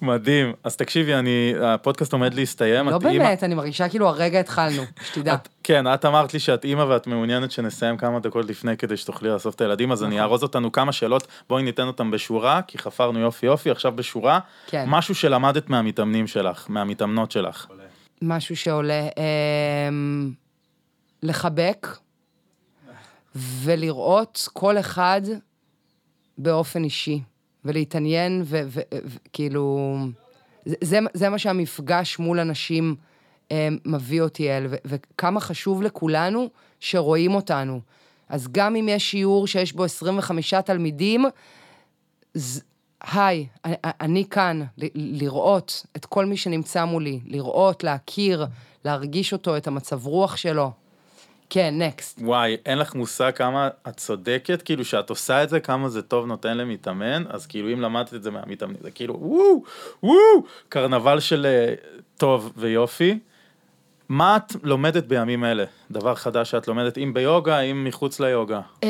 מדהים. 0.00 0.52
אז 0.64 0.76
תקשיבי, 0.76 1.14
אני, 1.14 1.54
הפודקאסט 1.62 2.12
עומד 2.12 2.34
להסתיים. 2.34 2.88
לא 2.88 2.96
את 2.96 3.02
אימא- 3.04 3.24
באמת, 3.24 3.42
אני 3.44 3.54
מרגישה 3.54 3.88
כאילו 3.88 4.08
הרגע 4.08 4.40
התחלנו, 4.40 4.82
שתדע. 5.12 5.34
את, 5.34 5.48
כן, 5.62 5.94
את 5.94 6.04
אמרת 6.04 6.34
לי 6.34 6.40
שאת 6.40 6.64
אימא 6.64 6.82
ואת 6.82 7.06
מעוניינת 7.06 7.50
שנסיים 7.50 7.96
כמה 7.96 8.20
דקות 8.20 8.44
לפני 8.46 8.76
כדי 8.76 8.96
שתוכלי 8.96 9.28
לאסוף 9.28 9.54
את 9.54 9.60
הילדים, 9.60 9.92
אז 9.92 10.02
נכון. 10.02 10.12
אני 10.12 10.20
אארוז 10.20 10.42
אותנו 10.42 10.72
כמה 10.72 10.92
שאלות, 10.92 11.26
בואי 11.48 11.62
ניתן 11.62 11.86
אותם 11.86 12.10
בשורה, 12.10 12.60
כי 12.66 12.78
חפרנו 12.78 13.18
יופי 13.18 13.46
יופי, 13.46 13.70
עכשיו 13.70 13.92
בשורה. 13.96 14.38
כן. 14.66 14.84
משהו 14.88 15.14
שלמדת 15.14 15.70
מהמתאמנים 15.70 16.26
שלך, 16.26 16.66
מהמתאמנות 16.68 17.30
שלך. 17.30 17.66
משהו 18.22 18.56
שעולה, 18.56 19.08
אמ, 19.88 20.32
לחבק 21.22 21.86
ולראות 23.34 24.48
כל 24.52 24.78
אחד 24.78 25.20
באופן 26.38 26.84
אישי, 26.84 27.20
ולהתעניין, 27.66 28.42
וכאילו, 28.46 29.96
זה, 30.64 30.98
זה, 31.14 31.28
מה 31.28 31.38
שהמפגש 31.38 32.18
מול 32.18 32.40
אנשים 32.40 32.96
אמ, 33.50 33.78
מביא 33.84 34.22
אותי 34.22 34.50
אל, 34.50 34.66
וכמה 34.84 35.40
חשוב 35.40 35.82
לכולנו 35.82 36.48
שרואים 36.80 37.34
אותנו. 37.34 37.80
אז 38.28 38.48
גם 38.52 38.76
אם 38.76 38.88
יש 38.88 39.10
שיעור 39.10 39.46
שיש 39.46 39.72
בו 39.72 39.84
25 39.84 40.54
תלמידים, 40.54 41.24
ז- 42.34 42.60
היי, 43.12 43.46
אני, 43.84 44.24
כאן, 44.30 44.62
לראות 44.94 45.86
את 45.96 46.06
כל 46.06 46.24
מי 46.24 46.36
שנמצא 46.36 46.84
מולי, 46.84 47.20
לראות, 47.26 47.84
להכיר, 47.84 48.46
להרגיש 48.84 49.32
אותו, 49.32 49.56
את 49.56 49.66
המצב 49.66 50.06
רוח 50.06 50.36
שלו. 50.36 50.70
כן, 51.50 51.74
נקסט. 51.78 52.18
וואי, 52.22 52.56
אין 52.66 52.78
לך 52.78 52.94
מושג 52.94 53.30
כמה 53.34 53.68
את 53.88 53.96
צודקת, 53.96 54.62
כאילו 54.62 54.84
שאת 54.84 55.10
עושה 55.10 55.42
את 55.42 55.48
זה, 55.48 55.60
כמה 55.60 55.88
זה 55.88 56.02
טוב 56.02 56.26
נותן 56.26 56.56
למתאמן, 56.56 57.24
אז 57.28 57.46
כאילו 57.46 57.72
אם 57.72 57.80
למדת 57.80 58.14
את 58.14 58.22
זה 58.22 58.30
מהמתאמנים, 58.30 58.78
זה 58.82 58.90
כאילו 58.90 59.18
וואו, 59.20 59.62
וואו, 60.02 60.44
קרנבל 60.68 61.20
של 61.20 61.46
אה, 61.46 61.74
טוב 62.16 62.52
ויופי. 62.56 63.18
מה 64.08 64.36
את 64.36 64.52
לומדת 64.62 65.04
בימים 65.04 65.44
אלה? 65.44 65.64
דבר 65.90 66.14
חדש 66.14 66.50
שאת 66.50 66.68
לומדת, 66.68 66.98
אם 66.98 67.14
ביוגה, 67.14 67.60
אם 67.60 67.84
מחוץ 67.84 68.20
ליוגה. 68.20 68.60
אמ, 68.82 68.88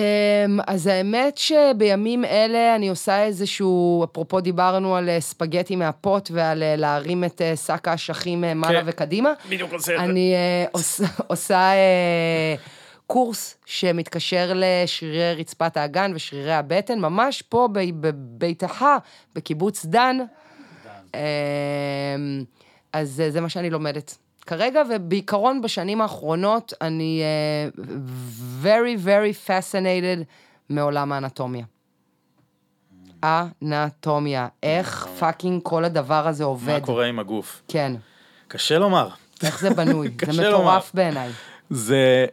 אז 0.66 0.86
האמת 0.86 1.38
שבימים 1.38 2.24
אלה 2.24 2.76
אני 2.76 2.88
עושה 2.88 3.22
איזשהו, 3.24 4.04
אפרופו 4.04 4.40
דיברנו 4.40 4.96
על 4.96 5.08
אה, 5.08 5.20
ספגטי 5.20 5.76
מהפוט 5.76 6.30
ועל 6.32 6.62
אה, 6.62 6.76
להרים 6.76 7.24
את 7.24 7.42
אה, 7.42 7.56
שק 7.56 7.88
האשכים 7.88 8.44
מעלה 8.54 8.80
כן. 8.80 8.86
וקדימה. 8.86 9.32
בדיוק 9.48 9.72
עושה 9.72 9.92
את 9.94 9.98
זה. 9.98 10.04
אני 10.04 10.34
עוש- 10.72 11.00
עושה 11.26 11.70
קורס 13.06 13.58
שמתקשר 13.66 14.52
לשרירי 14.54 15.34
רצפת 15.34 15.76
האגן 15.76 16.12
ושרירי 16.14 16.52
הבטן, 16.54 16.98
ממש 16.98 17.42
פה 17.42 17.68
בביתך, 17.72 18.84
בקיבוץ 19.34 19.84
דן. 19.86 20.16
אמ, 21.14 21.20
אז 22.92 23.10
זה, 23.10 23.30
זה 23.30 23.40
מה 23.40 23.48
שאני 23.48 23.70
לומדת. 23.70 24.16
כרגע, 24.46 24.82
ובעיקרון 24.90 25.62
בשנים 25.62 26.00
האחרונות, 26.00 26.72
אני 26.80 27.22
uh, 27.76 27.80
very 28.62 29.06
very 29.06 29.48
fascinated 29.48 30.24
מעולם 30.68 31.12
האנטומיה. 31.12 31.64
אנטומיה, 33.24 34.48
איך 34.62 35.08
fucking 35.18 35.62
כל 35.62 35.84
הדבר 35.84 36.28
הזה 36.28 36.44
עובד. 36.44 36.72
מה 36.72 36.80
קורה 36.80 37.06
עם 37.06 37.18
הגוף? 37.18 37.62
כן. 37.68 37.92
קשה 38.48 38.78
לומר. 38.78 39.08
איך 39.42 39.60
זה 39.60 39.70
בנוי? 39.70 40.08
זה 40.32 40.48
מטורף 40.48 40.90
בעיניי. 40.94 41.30
זה 41.70 42.26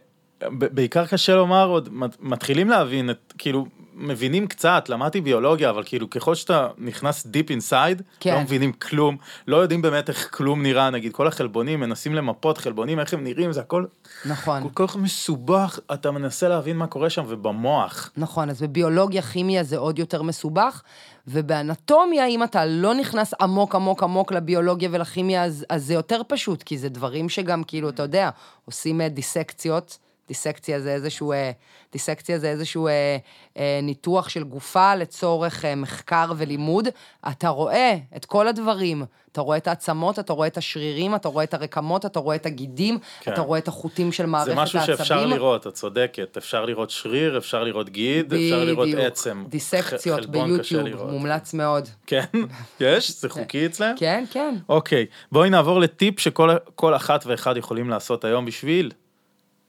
בעיקר 0.50 1.06
קשה 1.06 1.34
לומר, 1.34 1.68
עוד 1.68 1.88
מתחילים 2.20 2.70
להבין 2.70 3.10
את, 3.10 3.32
כאילו, 3.38 3.66
מבינים 3.96 4.46
קצת, 4.46 4.88
למדתי 4.88 5.20
ביולוגיה, 5.20 5.70
אבל 5.70 5.82
כאילו 5.86 6.10
ככל 6.10 6.34
שאתה 6.34 6.68
נכנס 6.78 7.26
deep 7.26 7.50
inside, 7.50 8.02
כן. 8.20 8.34
לא 8.34 8.40
מבינים 8.40 8.72
כלום, 8.72 9.16
לא 9.46 9.56
יודעים 9.56 9.82
באמת 9.82 10.08
איך 10.08 10.28
כלום 10.32 10.62
נראה, 10.62 10.90
נגיד 10.90 11.12
כל 11.12 11.26
החלבונים, 11.26 11.80
מנסים 11.80 12.14
למפות 12.14 12.58
חלבונים, 12.58 13.00
איך 13.00 13.14
הם 13.14 13.24
נראים, 13.24 13.52
זה 13.52 13.60
הכל 13.60 13.84
נכון. 14.24 14.68
כל 14.72 14.86
כך 14.86 14.96
מסובך, 14.96 15.78
אתה 15.92 16.10
מנסה 16.10 16.48
להבין 16.48 16.76
מה 16.76 16.86
קורה 16.86 17.10
שם 17.10 17.24
ובמוח. 17.28 18.10
נכון, 18.16 18.50
אז 18.50 18.62
בביולוגיה, 18.62 19.22
כימיה 19.22 19.62
זה 19.62 19.78
עוד 19.78 19.98
יותר 19.98 20.22
מסובך, 20.22 20.82
ובאנטומיה, 21.28 22.26
אם 22.26 22.42
אתה 22.42 22.66
לא 22.66 22.94
נכנס 22.94 23.34
עמוק 23.40 23.74
עמוק 23.74 24.02
עמוק 24.02 24.32
לביולוגיה 24.32 24.88
ולכימיה, 24.92 25.44
אז, 25.44 25.66
אז 25.68 25.84
זה 25.86 25.94
יותר 25.94 26.20
פשוט, 26.28 26.62
כי 26.62 26.78
זה 26.78 26.88
דברים 26.88 27.28
שגם 27.28 27.64
כאילו, 27.64 27.88
אתה 27.88 28.02
יודע, 28.02 28.30
עושים 28.64 29.00
אה, 29.00 29.08
דיסקציות. 29.08 29.98
דיסקציה 30.28 30.80
זה 30.80 30.94
איזשהו, 30.94 31.32
אה, 31.32 31.50
דיסקציה 31.92 32.38
זה 32.38 32.50
איזשהו 32.50 32.86
אה, 32.86 33.16
אה, 33.58 33.80
ניתוח 33.82 34.28
של 34.28 34.44
גופה 34.44 34.94
לצורך 34.94 35.64
אה, 35.64 35.74
מחקר 35.74 36.32
ולימוד. 36.36 36.88
אתה 37.28 37.48
רואה 37.48 37.96
את 38.16 38.24
כל 38.24 38.48
הדברים, 38.48 39.04
אתה 39.32 39.40
רואה 39.40 39.56
את 39.56 39.66
העצמות, 39.66 40.18
אתה 40.18 40.32
רואה 40.32 40.46
את 40.46 40.56
השרירים, 40.56 41.14
אתה 41.14 41.28
רואה 41.28 41.44
את 41.44 41.54
הרקמות, 41.54 42.06
אתה 42.06 42.18
רואה 42.18 42.36
את 42.36 42.46
הגידים, 42.46 42.98
כן. 43.20 43.32
אתה 43.32 43.40
רואה 43.40 43.58
את 43.58 43.68
החוטים 43.68 44.12
של 44.12 44.26
מערכת 44.26 44.48
העצבים. 44.48 44.66
זה 44.66 44.78
משהו 44.78 44.78
העצבים. 44.78 44.96
שאפשר 44.96 45.26
לראות, 45.26 45.66
את 45.66 45.74
צודקת. 45.74 46.36
אפשר 46.36 46.64
לראות 46.64 46.90
שריר, 46.90 47.38
אפשר 47.38 47.64
לראות 47.64 47.88
גיד, 47.88 48.28
בדיוק. 48.28 48.54
אפשר 48.54 48.64
לראות 48.64 48.88
עצם. 48.98 49.44
דיסקציות 49.48 50.26
ביוטיוב, 50.26 51.10
מומלץ 51.10 51.54
מאוד. 51.54 51.88
כן? 52.06 52.24
יש? 52.80 53.20
זה 53.20 53.28
חוקי 53.28 53.66
אצלם? 53.66 53.94
כן, 53.98 54.24
כן. 54.30 54.54
אוקיי, 54.68 55.06
בואי 55.32 55.50
נעבור 55.50 55.80
לטיפ 55.80 56.20
שכל 56.20 56.94
אחת 56.96 57.26
ואחד 57.26 57.56
יכולים 57.56 57.90
לעשות 57.90 58.24
היום 58.24 58.44
בשביל 58.44 58.90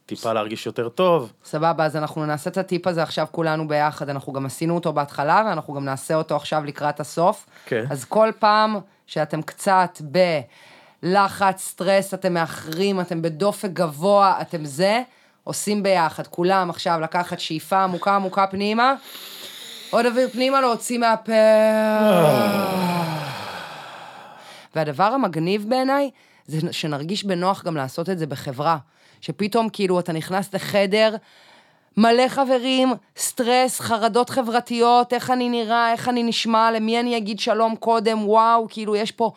טיפה 0.05 0.33
להרגיש 0.33 0.65
יותר 0.65 0.89
טוב. 0.89 1.33
סבבה, 1.45 1.85
אז 1.85 1.95
אנחנו 1.95 2.25
נעשה 2.25 2.49
את 2.49 2.57
הטיפ 2.57 2.87
הזה 2.87 3.03
עכשיו 3.03 3.27
כולנו 3.31 3.67
ביחד, 3.67 4.09
אנחנו 4.09 4.33
גם 4.33 4.45
עשינו 4.45 4.75
אותו 4.75 4.93
בהתחלה, 4.93 5.43
ואנחנו 5.45 5.73
גם 5.73 5.85
נעשה 5.85 6.15
אותו 6.15 6.35
עכשיו 6.35 6.65
לקראת 6.65 6.99
הסוף. 6.99 7.45
כן. 7.65 7.85
אז 7.89 8.05
כל 8.05 8.31
פעם 8.39 8.79
שאתם 9.07 9.41
קצת 9.41 10.01
בלחץ, 11.03 11.61
סטרס, 11.61 12.13
אתם 12.13 12.33
מאחרים, 12.33 13.01
אתם 13.01 13.21
בדופק 13.21 13.69
גבוה, 13.73 14.41
אתם 14.41 14.65
זה, 14.65 15.01
עושים 15.43 15.83
ביחד. 15.83 16.27
כולם 16.27 16.69
עכשיו 16.69 16.99
לקחת 16.99 17.39
שאיפה 17.39 17.83
עמוקה 17.83 18.15
עמוקה 18.15 18.47
פנימה, 18.47 18.93
עוד 19.89 20.05
אוויר 20.05 20.29
פנימה, 20.29 20.61
להוציא 20.61 20.99
מהפה. 20.99 21.31
והדבר 24.75 25.03
המגניב 25.03 25.65
בעיניי, 25.69 26.09
זה 26.47 26.73
שנרגיש 26.73 27.23
בנוח 27.23 27.63
גם 27.63 27.77
לעשות 27.77 28.09
את 28.09 28.19
זה 28.19 28.27
בחברה. 28.27 28.77
שפתאום 29.21 29.69
כאילו 29.69 29.99
אתה 29.99 30.13
נכנס 30.13 30.53
לחדר, 30.53 31.15
מלא 31.97 32.27
חברים, 32.27 32.93
סטרס, 33.17 33.79
חרדות 33.79 34.29
חברתיות, 34.29 35.13
איך 35.13 35.29
אני 35.29 35.49
נראה, 35.49 35.91
איך 35.91 36.09
אני 36.09 36.23
נשמע, 36.23 36.71
למי 36.71 36.99
אני 36.99 37.17
אגיד 37.17 37.39
שלום 37.39 37.75
קודם, 37.75 38.27
וואו, 38.27 38.67
כאילו 38.69 38.95
יש 38.95 39.11
פה 39.11 39.31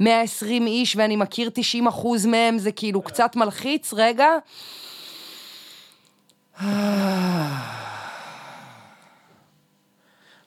120 0.00 0.66
איש 0.66 0.96
ואני 0.96 1.16
מכיר 1.16 1.50
90 1.54 1.86
אחוז 1.86 2.26
מהם, 2.26 2.58
זה 2.58 2.72
כאילו 2.72 3.02
קצת 3.02 3.36
מלחיץ, 3.36 3.94
רגע. 3.94 4.28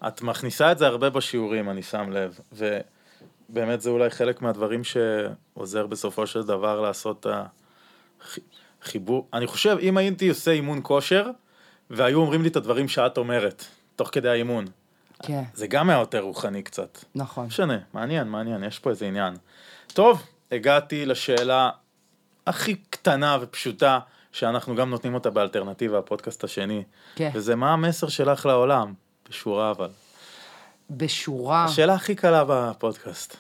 את 0.08 0.22
מכניסה 0.22 0.72
את 0.72 0.78
זה 0.78 0.88
הרבה 0.88 1.10
בשיעורים, 1.10 1.70
אני 1.70 1.84
שם 1.84 2.10
לב, 2.12 2.40
ובאמת 2.52 3.82
זה 3.82 3.90
אולי 3.90 4.10
חלק 4.10 4.42
מהדברים 4.42 4.82
שעוזר 4.84 5.88
בסופו 5.88 6.28
של 6.28 6.44
דבר 6.44 6.82
לעשות 6.82 7.20
את 7.20 7.28
חיבור, 8.88 9.28
אני 9.34 9.48
חושב, 9.48 9.78
אם 9.82 9.98
הייתי 9.98 10.30
עושה 10.30 10.52
אימון 10.52 10.80
כושר, 10.84 11.30
והיו 11.90 12.20
אומרים 12.20 12.42
לי 12.42 12.50
את 12.50 12.56
הדברים 12.56 12.88
שאת 12.88 13.18
אומרת, 13.18 13.66
תוך 13.96 14.10
כדי 14.12 14.30
האימון. 14.30 14.66
כן. 15.24 15.44
זה 15.54 15.68
גם 15.68 15.90
היה 15.90 16.00
יותר 16.00 16.20
רוחני 16.20 16.64
קצת. 16.64 16.98
נכון. 17.16 17.46
משנה, 17.46 17.78
מעניין, 17.94 18.28
מעניין, 18.28 18.64
יש 18.64 18.80
פה 18.80 18.90
איזה 18.90 19.06
עניין. 19.06 19.34
טוב, 19.88 20.24
הגעתי 20.52 21.06
לשאלה 21.06 21.70
הכי 22.48 22.76
קטנה 22.76 23.38
ופשוטה, 23.42 24.00
שאנחנו 24.32 24.76
גם 24.76 24.90
נותנים 24.90 25.14
אותה 25.14 25.30
באלטרנטיבה, 25.30 26.00
הפודקאסט 26.00 26.44
השני. 26.44 26.84
כן. 27.16 27.32
וזה 27.34 27.56
מה 27.56 27.74
המסר 27.74 28.08
שלך 28.08 28.46
לעולם, 28.46 28.94
בשורה 29.30 29.72
אבל. 29.72 29.90
בשורה. 30.90 31.66
השאלה 31.66 31.94
הכי 31.94 32.16
קלה 32.16 32.44
בפודקאסט. 32.48 33.38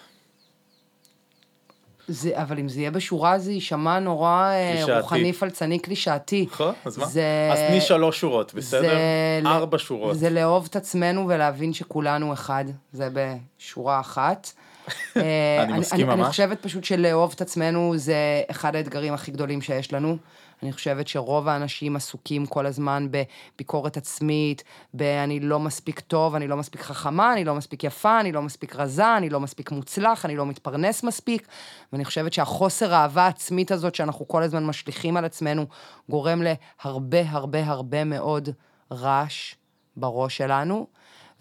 זה, 2.08 2.41
אבל 2.41 2.60
אם 2.60 2.70
זה 2.70 2.80
יהיה 2.80 2.91
בשורה, 2.91 3.39
זה 3.39 3.51
יישמע 3.51 3.99
נורא 3.99 4.51
אה, 4.51 4.74
קלישאתי. 4.74 4.99
רוחני, 4.99 5.34
פלצני, 5.34 5.80
קלישאתי. 5.80 6.45
נכון, 6.51 6.74
אז 6.86 6.97
מה? 6.97 7.05
זה... 7.05 7.49
אז 7.53 7.60
תני 7.68 7.82
שלוש 7.82 8.20
שורות, 8.20 8.53
בסדר? 8.53 8.82
זה... 8.82 9.41
ארבע 9.45 9.78
שורות. 9.78 10.18
זה 10.18 10.30
לאהוב 10.30 10.68
את 10.70 10.76
עצמנו 10.76 11.28
ולהבין 11.28 11.74
שכולנו 11.74 12.34
אחד, 12.34 12.66
זה 12.93 13.10
בשורה 13.14 13.99
אחת. 13.99 14.51
אה, 15.18 15.64
אני 15.64 15.80
מסכים 15.80 16.08
ממש. 16.08 16.20
אני 16.20 16.30
חושבת 16.30 16.62
פשוט 16.62 16.84
שלאהוב 16.84 17.32
את 17.36 17.41
עצמנו 17.41 17.93
זה 17.95 18.41
אחד 18.51 18.76
האתגרים 18.76 19.14
הכי 19.14 19.32
גדולים 19.32 19.62
שיש 19.62 19.93
לנו. 19.93 20.18
אני 20.64 20.74
חושבת 20.74 21.08
שרוב 21.08 21.47
האנשים 21.47 21.95
עסוקים 21.95 22.45
כל 22.45 22.66
הזמן 22.66 23.08
בביקורת 23.12 23.97
עצמית, 23.97 24.64
ב"אני 24.93 25.39
לא 25.39 25.60
מספיק 25.60 25.99
טוב, 25.99 26.36
אני 26.36 26.47
לא 26.47 26.58
מספיק 26.58 26.82
חכמה, 26.82 27.34
אני 27.34 27.43
לא 27.43 27.55
מספיק 27.55 27.84
יפה, 27.84 28.20
אני 28.20 28.32
לא 28.32 28.41
מספיק 28.41 28.76
רזה, 28.76 29.18
אני 29.18 29.30
לא 29.30 29.39
מספיק 29.39 29.72
מוצלח, 29.72 30.26
אני 30.26 30.36
לא 30.36 30.45
מתפרנס 30.45 31.03
מספיק. 31.03 31.47
ואני 31.93 32.05
חושבת 32.05 32.34
שהחוסר 32.34 32.93
האהבה 32.93 33.24
העצמית 33.24 33.72
הזאת 33.72 33.95
שאנחנו 33.95 34.28
כל 34.28 34.43
הזמן 34.43 34.66
משליכים 34.66 35.18
על 35.18 35.26
עצמנו, 35.26 35.66
גורם 36.10 36.41
להרבה 36.41 37.22
הרבה 37.30 37.64
הרבה 37.66 38.03
מאוד 38.03 38.49
רעש 38.91 39.55
בראש 39.97 40.38
שלנו. 40.38 40.88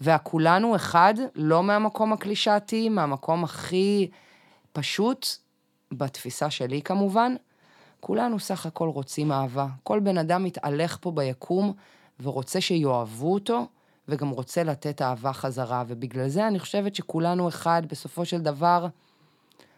והכולנו 0.01 0.75
אחד, 0.75 1.13
לא 1.35 1.63
מהמקום 1.63 2.13
הקלישאתי, 2.13 2.89
מהמקום 2.89 3.43
הכי 3.43 4.09
פשוט, 4.73 5.27
בתפיסה 5.91 6.49
שלי 6.49 6.81
כמובן, 6.81 7.35
כולנו 7.99 8.39
סך 8.39 8.65
הכל 8.65 8.89
רוצים 8.89 9.31
אהבה. 9.31 9.67
כל 9.83 9.99
בן 9.99 10.17
אדם 10.17 10.43
מתהלך 10.43 10.97
פה 11.01 11.11
ביקום 11.11 11.73
ורוצה 12.23 12.61
שיאהבו 12.61 13.33
אותו, 13.33 13.67
וגם 14.07 14.29
רוצה 14.29 14.63
לתת 14.63 15.01
אהבה 15.01 15.33
חזרה. 15.33 15.83
ובגלל 15.87 16.27
זה 16.27 16.47
אני 16.47 16.59
חושבת 16.59 16.95
שכולנו 16.95 17.47
אחד, 17.47 17.81
בסופו 17.89 18.25
של 18.25 18.41
דבר, 18.41 18.87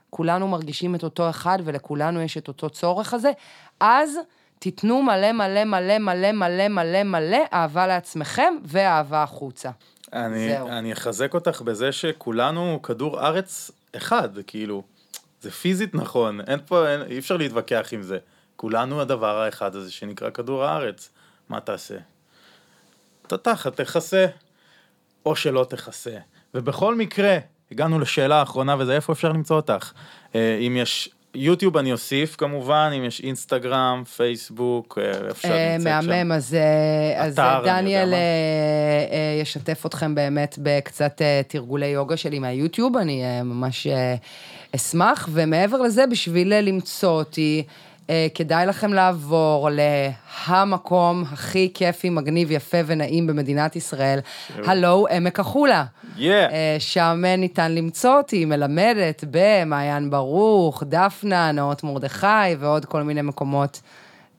כולנו 0.09 0.47
מרגישים 0.47 0.95
את 0.95 1.03
אותו 1.03 1.29
אחד, 1.29 1.59
ולכולנו 1.63 2.21
יש 2.21 2.37
את 2.37 2.47
אותו 2.47 2.69
צורך 2.69 3.13
הזה. 3.13 3.31
אז 3.79 4.17
תיתנו 4.59 5.03
מלא 5.03 5.31
מלא 5.31 5.63
מלא 5.63 5.97
מלא 5.97 6.31
מלא 6.31 6.67
מלא 6.67 7.03
מלא 7.03 7.37
אהבה 7.53 7.87
לעצמכם 7.87 8.53
ואהבה 8.63 9.23
החוצה. 9.23 9.69
אני, 10.13 10.57
אני 10.57 10.93
אחזק 10.93 11.33
אותך 11.33 11.61
בזה 11.61 11.91
שכולנו 11.91 12.81
כדור 12.81 13.19
ארץ 13.19 13.71
אחד, 13.95 14.29
כאילו. 14.47 14.83
זה 15.41 15.51
פיזית 15.51 15.95
נכון, 15.95 16.41
אין 16.41 16.59
פה, 16.65 16.89
אין, 16.89 17.01
אי 17.01 17.19
אפשר 17.19 17.37
להתווכח 17.37 17.87
עם 17.91 18.01
זה. 18.01 18.17
כולנו 18.55 19.01
הדבר 19.01 19.39
האחד 19.39 19.75
הזה 19.75 19.91
שנקרא 19.91 20.29
כדור 20.29 20.63
הארץ. 20.63 21.09
מה 21.49 21.59
תעשה? 21.59 21.95
תתחת, 23.27 23.81
תכסה, 23.81 24.25
או 25.25 25.35
שלא 25.35 25.65
תכסה. 25.69 26.17
ובכל 26.53 26.95
מקרה, 26.95 27.37
הגענו 27.71 27.99
לשאלה 27.99 28.35
האחרונה, 28.35 28.75
וזה 28.79 28.95
איפה 28.95 29.13
אפשר 29.13 29.29
למצוא 29.29 29.55
אותך. 29.55 29.91
אה, 30.35 30.57
אם 30.67 30.77
יש 30.77 31.09
יוטיוב 31.35 31.77
אני 31.77 31.91
אוסיף 31.91 32.35
כמובן, 32.35 32.91
אם 32.97 33.03
יש 33.03 33.21
אינסטגרם, 33.21 34.03
פייסבוק, 34.15 34.97
אה, 35.01 35.27
איפה 35.27 35.41
שאת 35.41 35.51
נמצאת 35.51 36.03
שם. 36.03 36.09
מהמם, 36.09 36.31
אז, 36.31 36.53
אה, 36.53 37.25
אז 37.25 37.35
דניאל 37.65 38.13
ישתף 39.41 39.85
אתכם 39.85 40.15
באמת 40.15 40.55
בקצת 40.63 41.21
תרגולי 41.47 41.87
יוגה 41.87 42.17
שלי 42.17 42.39
מהיוטיוב, 42.39 42.97
אני 42.97 43.41
ממש 43.43 43.87
אשמח, 44.75 45.29
ומעבר 45.31 45.77
לזה, 45.77 46.07
בשביל 46.07 46.59
למצוא 46.59 47.09
אותי, 47.09 47.63
אה, 48.09 48.27
כדאי 48.35 48.65
לכם 48.65 48.93
לעבור 48.93 49.69
להמקום 49.71 51.23
הכי 51.31 51.71
כיפי, 51.73 52.09
מגניב, 52.09 52.51
יפה 52.51 52.77
ונעים 52.85 53.27
במדינת 53.27 53.75
ישראל, 53.75 54.19
הלו 54.55 55.07
עמק 55.11 55.39
החולה. 55.39 55.85
Yeah. 56.15 56.19
Uh, 56.19 56.21
שם 56.79 57.23
ניתן 57.37 57.71
למצוא 57.71 58.17
אותי, 58.17 58.45
מלמדת 58.45 59.23
במעיין 59.31 60.09
ברוך, 60.09 60.83
דפנה, 60.87 61.51
נאות 61.51 61.83
מרדכי 61.83 62.55
ועוד 62.59 62.85
כל 62.85 63.03
מיני 63.03 63.21
מקומות 63.21 63.81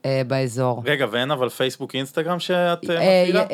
אה, 0.05 0.21
באזור. 0.27 0.83
רגע, 0.85 1.05
ואין 1.11 1.31
אבל 1.31 1.49
פייסבוק, 1.49 1.95
אינסטגרם 1.95 2.39
שאת 2.39 2.89
אה, 2.89 2.97
אה, 2.97 3.23
מפעילה? 3.23 3.45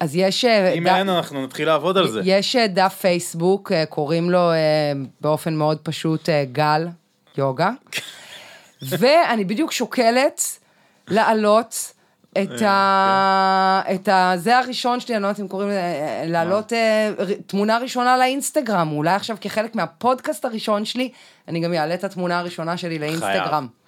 אז 0.00 0.16
יש... 0.16 0.44
אה, 0.44 0.72
אם 0.72 0.86
אין, 0.86 1.08
אנחנו 1.08 1.44
נתחיל 1.44 1.66
לעבוד 1.68 1.98
על 1.98 2.08
זה. 2.08 2.20
יש 2.24 2.56
אה, 2.56 2.66
דף 2.66 2.98
פייסבוק, 3.00 3.72
אה, 3.72 3.86
קוראים 3.86 4.30
לו 4.30 4.50
באופן 5.20 5.54
מאוד 5.54 5.78
פשוט 5.78 6.28
גל 6.52 6.88
יוגה, 7.38 7.70
ואני 8.98 9.44
בדיוק 9.44 9.72
שוקלת 9.72 10.42
להעלות 11.08 11.92
את 12.42 12.62
ה... 12.62 13.82
את 13.94 14.08
ה... 14.08 14.32
זה 14.36 14.58
הראשון 14.58 15.00
שלי, 15.00 15.14
אני 15.14 15.22
לא 15.22 15.28
יודעת 15.28 15.40
אם 15.40 15.48
קוראים 15.48 15.68
לזה, 15.68 16.22
להעלות 16.26 16.72
ר- 16.72 17.24
תמונה 17.46 17.78
ראשונה 17.78 18.16
לאינסטגרם, 18.16 18.92
אולי 18.92 19.14
עכשיו 19.14 19.36
כחלק 19.40 19.74
מהפודקאסט 19.74 20.44
הראשון 20.44 20.84
שלי, 20.84 21.10
אני 21.48 21.60
גם 21.60 21.74
אעלה 21.74 21.94
את 21.94 22.04
התמונה 22.04 22.38
הראשונה 22.38 22.76
שלי 22.76 22.98
לאינסטגרם. 22.98 23.50
חייב, 23.50 23.85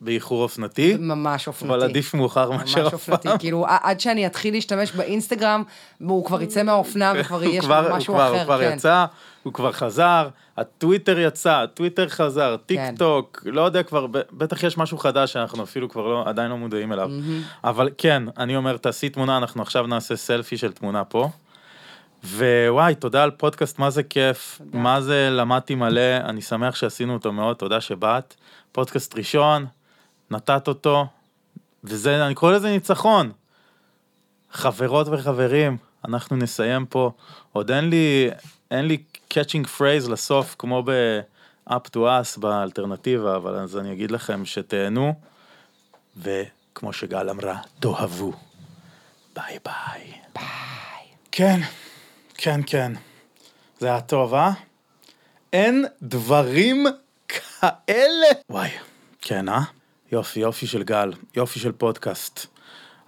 באיחור 0.00 0.42
אופנתי, 0.42 0.96
ממש 0.98 1.48
אופנתי. 1.48 1.72
אבל 1.74 1.82
עדיף 1.82 2.14
מאוחר 2.14 2.50
ממש 2.50 2.60
מאשר 2.60 2.86
אף 2.86 2.92
אופנתי, 2.92 3.28
פעם. 3.28 3.38
כאילו 3.38 3.66
ע- 3.66 3.76
עד 3.82 4.00
שאני 4.00 4.26
אתחיל 4.26 4.54
להשתמש 4.54 4.92
באינסטגרם, 4.92 5.62
הוא 5.98 6.24
כבר 6.24 6.42
יצא 6.42 6.62
מהאופנה 6.62 7.12
וכבר 7.16 7.44
יש 7.44 7.64
כבר- 7.64 7.94
משהו 7.96 8.14
הוא 8.14 8.22
אחר, 8.22 8.32
הוא 8.36 8.44
כבר 8.44 8.60
כן. 8.60 8.72
יצא, 8.76 9.04
הוא 9.42 9.52
כבר 9.52 9.72
חזר, 9.72 10.28
הטוויטר 10.56 11.18
יצא, 11.18 11.52
הטוויטר 11.62 12.08
חזר, 12.08 12.56
טיק 12.66 12.78
כן. 12.78 12.94
טוק, 12.98 13.42
לא 13.46 13.60
יודע 13.62 13.82
כבר, 13.82 14.06
בטח 14.32 14.62
יש 14.62 14.78
משהו 14.78 14.98
חדש 14.98 15.32
שאנחנו 15.32 15.62
אפילו 15.62 15.88
כבר 15.88 16.06
לא, 16.08 16.24
עדיין 16.26 16.50
לא 16.50 16.56
מודעים 16.56 16.92
אליו. 16.92 17.10
אבל 17.64 17.88
כן, 17.98 18.22
אני 18.38 18.56
אומר, 18.56 18.76
תעשי 18.76 19.08
תמונה, 19.08 19.36
אנחנו 19.36 19.62
עכשיו 19.62 19.86
נעשה 19.86 20.16
סלפי 20.16 20.56
של 20.56 20.72
תמונה 20.72 21.04
פה. 21.04 21.28
ווואי, 22.24 22.94
תודה 22.94 23.22
על 23.22 23.30
פודקאסט, 23.30 23.78
מה 23.78 23.90
זה 23.90 24.02
כיף, 24.02 24.60
מה 24.72 25.00
זה 25.00 25.28
למדתי 25.30 25.74
מלא, 25.74 26.00
אני 26.24 26.42
שמח 26.42 26.74
שעשינו 26.74 27.12
אותו 27.14 27.32
מאוד, 27.32 27.56
תודה 27.56 27.80
שבאת. 27.80 28.34
פודקאסט 28.76 29.14
ראשון, 29.14 29.66
נתת 30.30 30.68
אותו, 30.68 31.06
וזה, 31.84 32.26
אני 32.26 32.34
קורא 32.34 32.52
לזה 32.52 32.70
ניצחון. 32.70 33.32
חברות 34.52 35.08
וחברים, 35.08 35.76
אנחנו 36.04 36.36
נסיים 36.36 36.86
פה. 36.86 37.10
עוד 37.52 37.70
אין 37.70 37.90
לי, 37.90 38.30
אין 38.70 38.84
לי 38.84 39.02
catching 39.34 39.66
phrase 39.78 40.10
לסוף, 40.10 40.56
כמו 40.58 40.82
ב-up 40.82 41.88
to 41.92 41.96
us 41.96 42.40
באלטרנטיבה, 42.40 43.36
אבל 43.36 43.54
אז 43.54 43.76
אני 43.76 43.92
אגיד 43.92 44.10
לכם 44.10 44.44
שתהנו, 44.44 45.14
וכמו 46.16 46.92
שגל 46.92 47.30
אמרה, 47.30 47.58
תאהבו. 47.80 48.32
ביי 49.36 49.58
ביי. 49.64 50.12
ביי. 50.34 51.06
כן, 51.32 51.60
כן, 52.34 52.60
כן. 52.66 52.92
זה 53.78 53.86
היה 53.86 54.00
טוב, 54.00 54.34
אה? 54.34 54.52
אין 55.52 55.84
דברים 56.02 56.86
כאלה. 57.60 58.26
וואי, 58.50 58.70
כן, 59.20 59.48
אה? 59.48 59.60
יופי, 60.12 60.40
יופי 60.40 60.66
של 60.66 60.82
גל, 60.82 61.12
יופי 61.36 61.60
של 61.60 61.72
פודקאסט. 61.72 62.46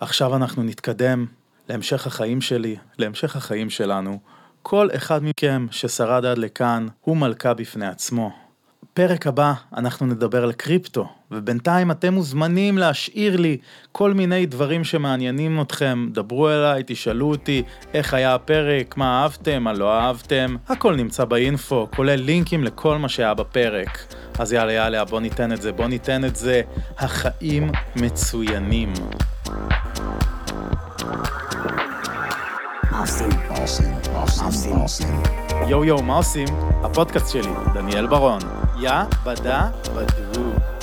עכשיו 0.00 0.36
אנחנו 0.36 0.62
נתקדם 0.62 1.26
להמשך 1.68 2.06
החיים 2.06 2.40
שלי, 2.40 2.76
להמשך 2.98 3.36
החיים 3.36 3.70
שלנו. 3.70 4.18
כל 4.62 4.88
אחד 4.96 5.20
מכם 5.22 5.66
ששרד 5.70 6.24
עד 6.24 6.38
לכאן 6.38 6.86
הוא 7.00 7.16
מלכה 7.16 7.54
בפני 7.54 7.86
עצמו. 7.86 8.47
פרק 8.94 9.26
הבא 9.26 9.52
אנחנו 9.76 10.06
נדבר 10.06 10.44
על 10.44 10.52
קריפטו, 10.52 11.08
ובינתיים 11.30 11.90
אתם 11.90 12.14
מוזמנים 12.14 12.78
להשאיר 12.78 13.36
לי 13.36 13.56
כל 13.92 14.14
מיני 14.14 14.46
דברים 14.46 14.84
שמעניינים 14.84 15.60
אתכם, 15.60 16.08
דברו 16.12 16.50
אליי, 16.50 16.82
תשאלו 16.86 17.30
אותי 17.30 17.62
איך 17.94 18.14
היה 18.14 18.34
הפרק, 18.34 18.96
מה 18.96 19.22
אהבתם, 19.22 19.62
מה 19.62 19.72
לא 19.72 19.98
אהבתם, 19.98 20.56
הכל 20.68 20.96
נמצא 20.96 21.24
באינפו, 21.24 21.88
כולל 21.96 22.20
לינקים 22.20 22.64
לכל 22.64 22.98
מה 22.98 23.08
שהיה 23.08 23.34
בפרק. 23.34 24.14
אז 24.38 24.52
יאללה 24.52 24.72
יאללה, 24.72 25.04
בוא 25.04 25.20
ניתן 25.20 25.52
את 25.52 25.62
זה, 25.62 25.72
בוא 25.72 25.86
ניתן 25.86 26.24
את 26.24 26.36
זה. 26.36 26.62
החיים 26.98 27.70
מצוינים. 27.96 28.92
יואו 35.68 35.84
יואו, 35.84 36.02
מה 36.02 36.16
עושים? 36.16 36.48
הפודקאסט 36.84 37.32
שלי, 37.32 37.52
דניאל 37.74 38.06
ברון. 38.06 38.67
יא 38.80 39.02
בדה 39.24 39.68
בדו. 39.94 40.77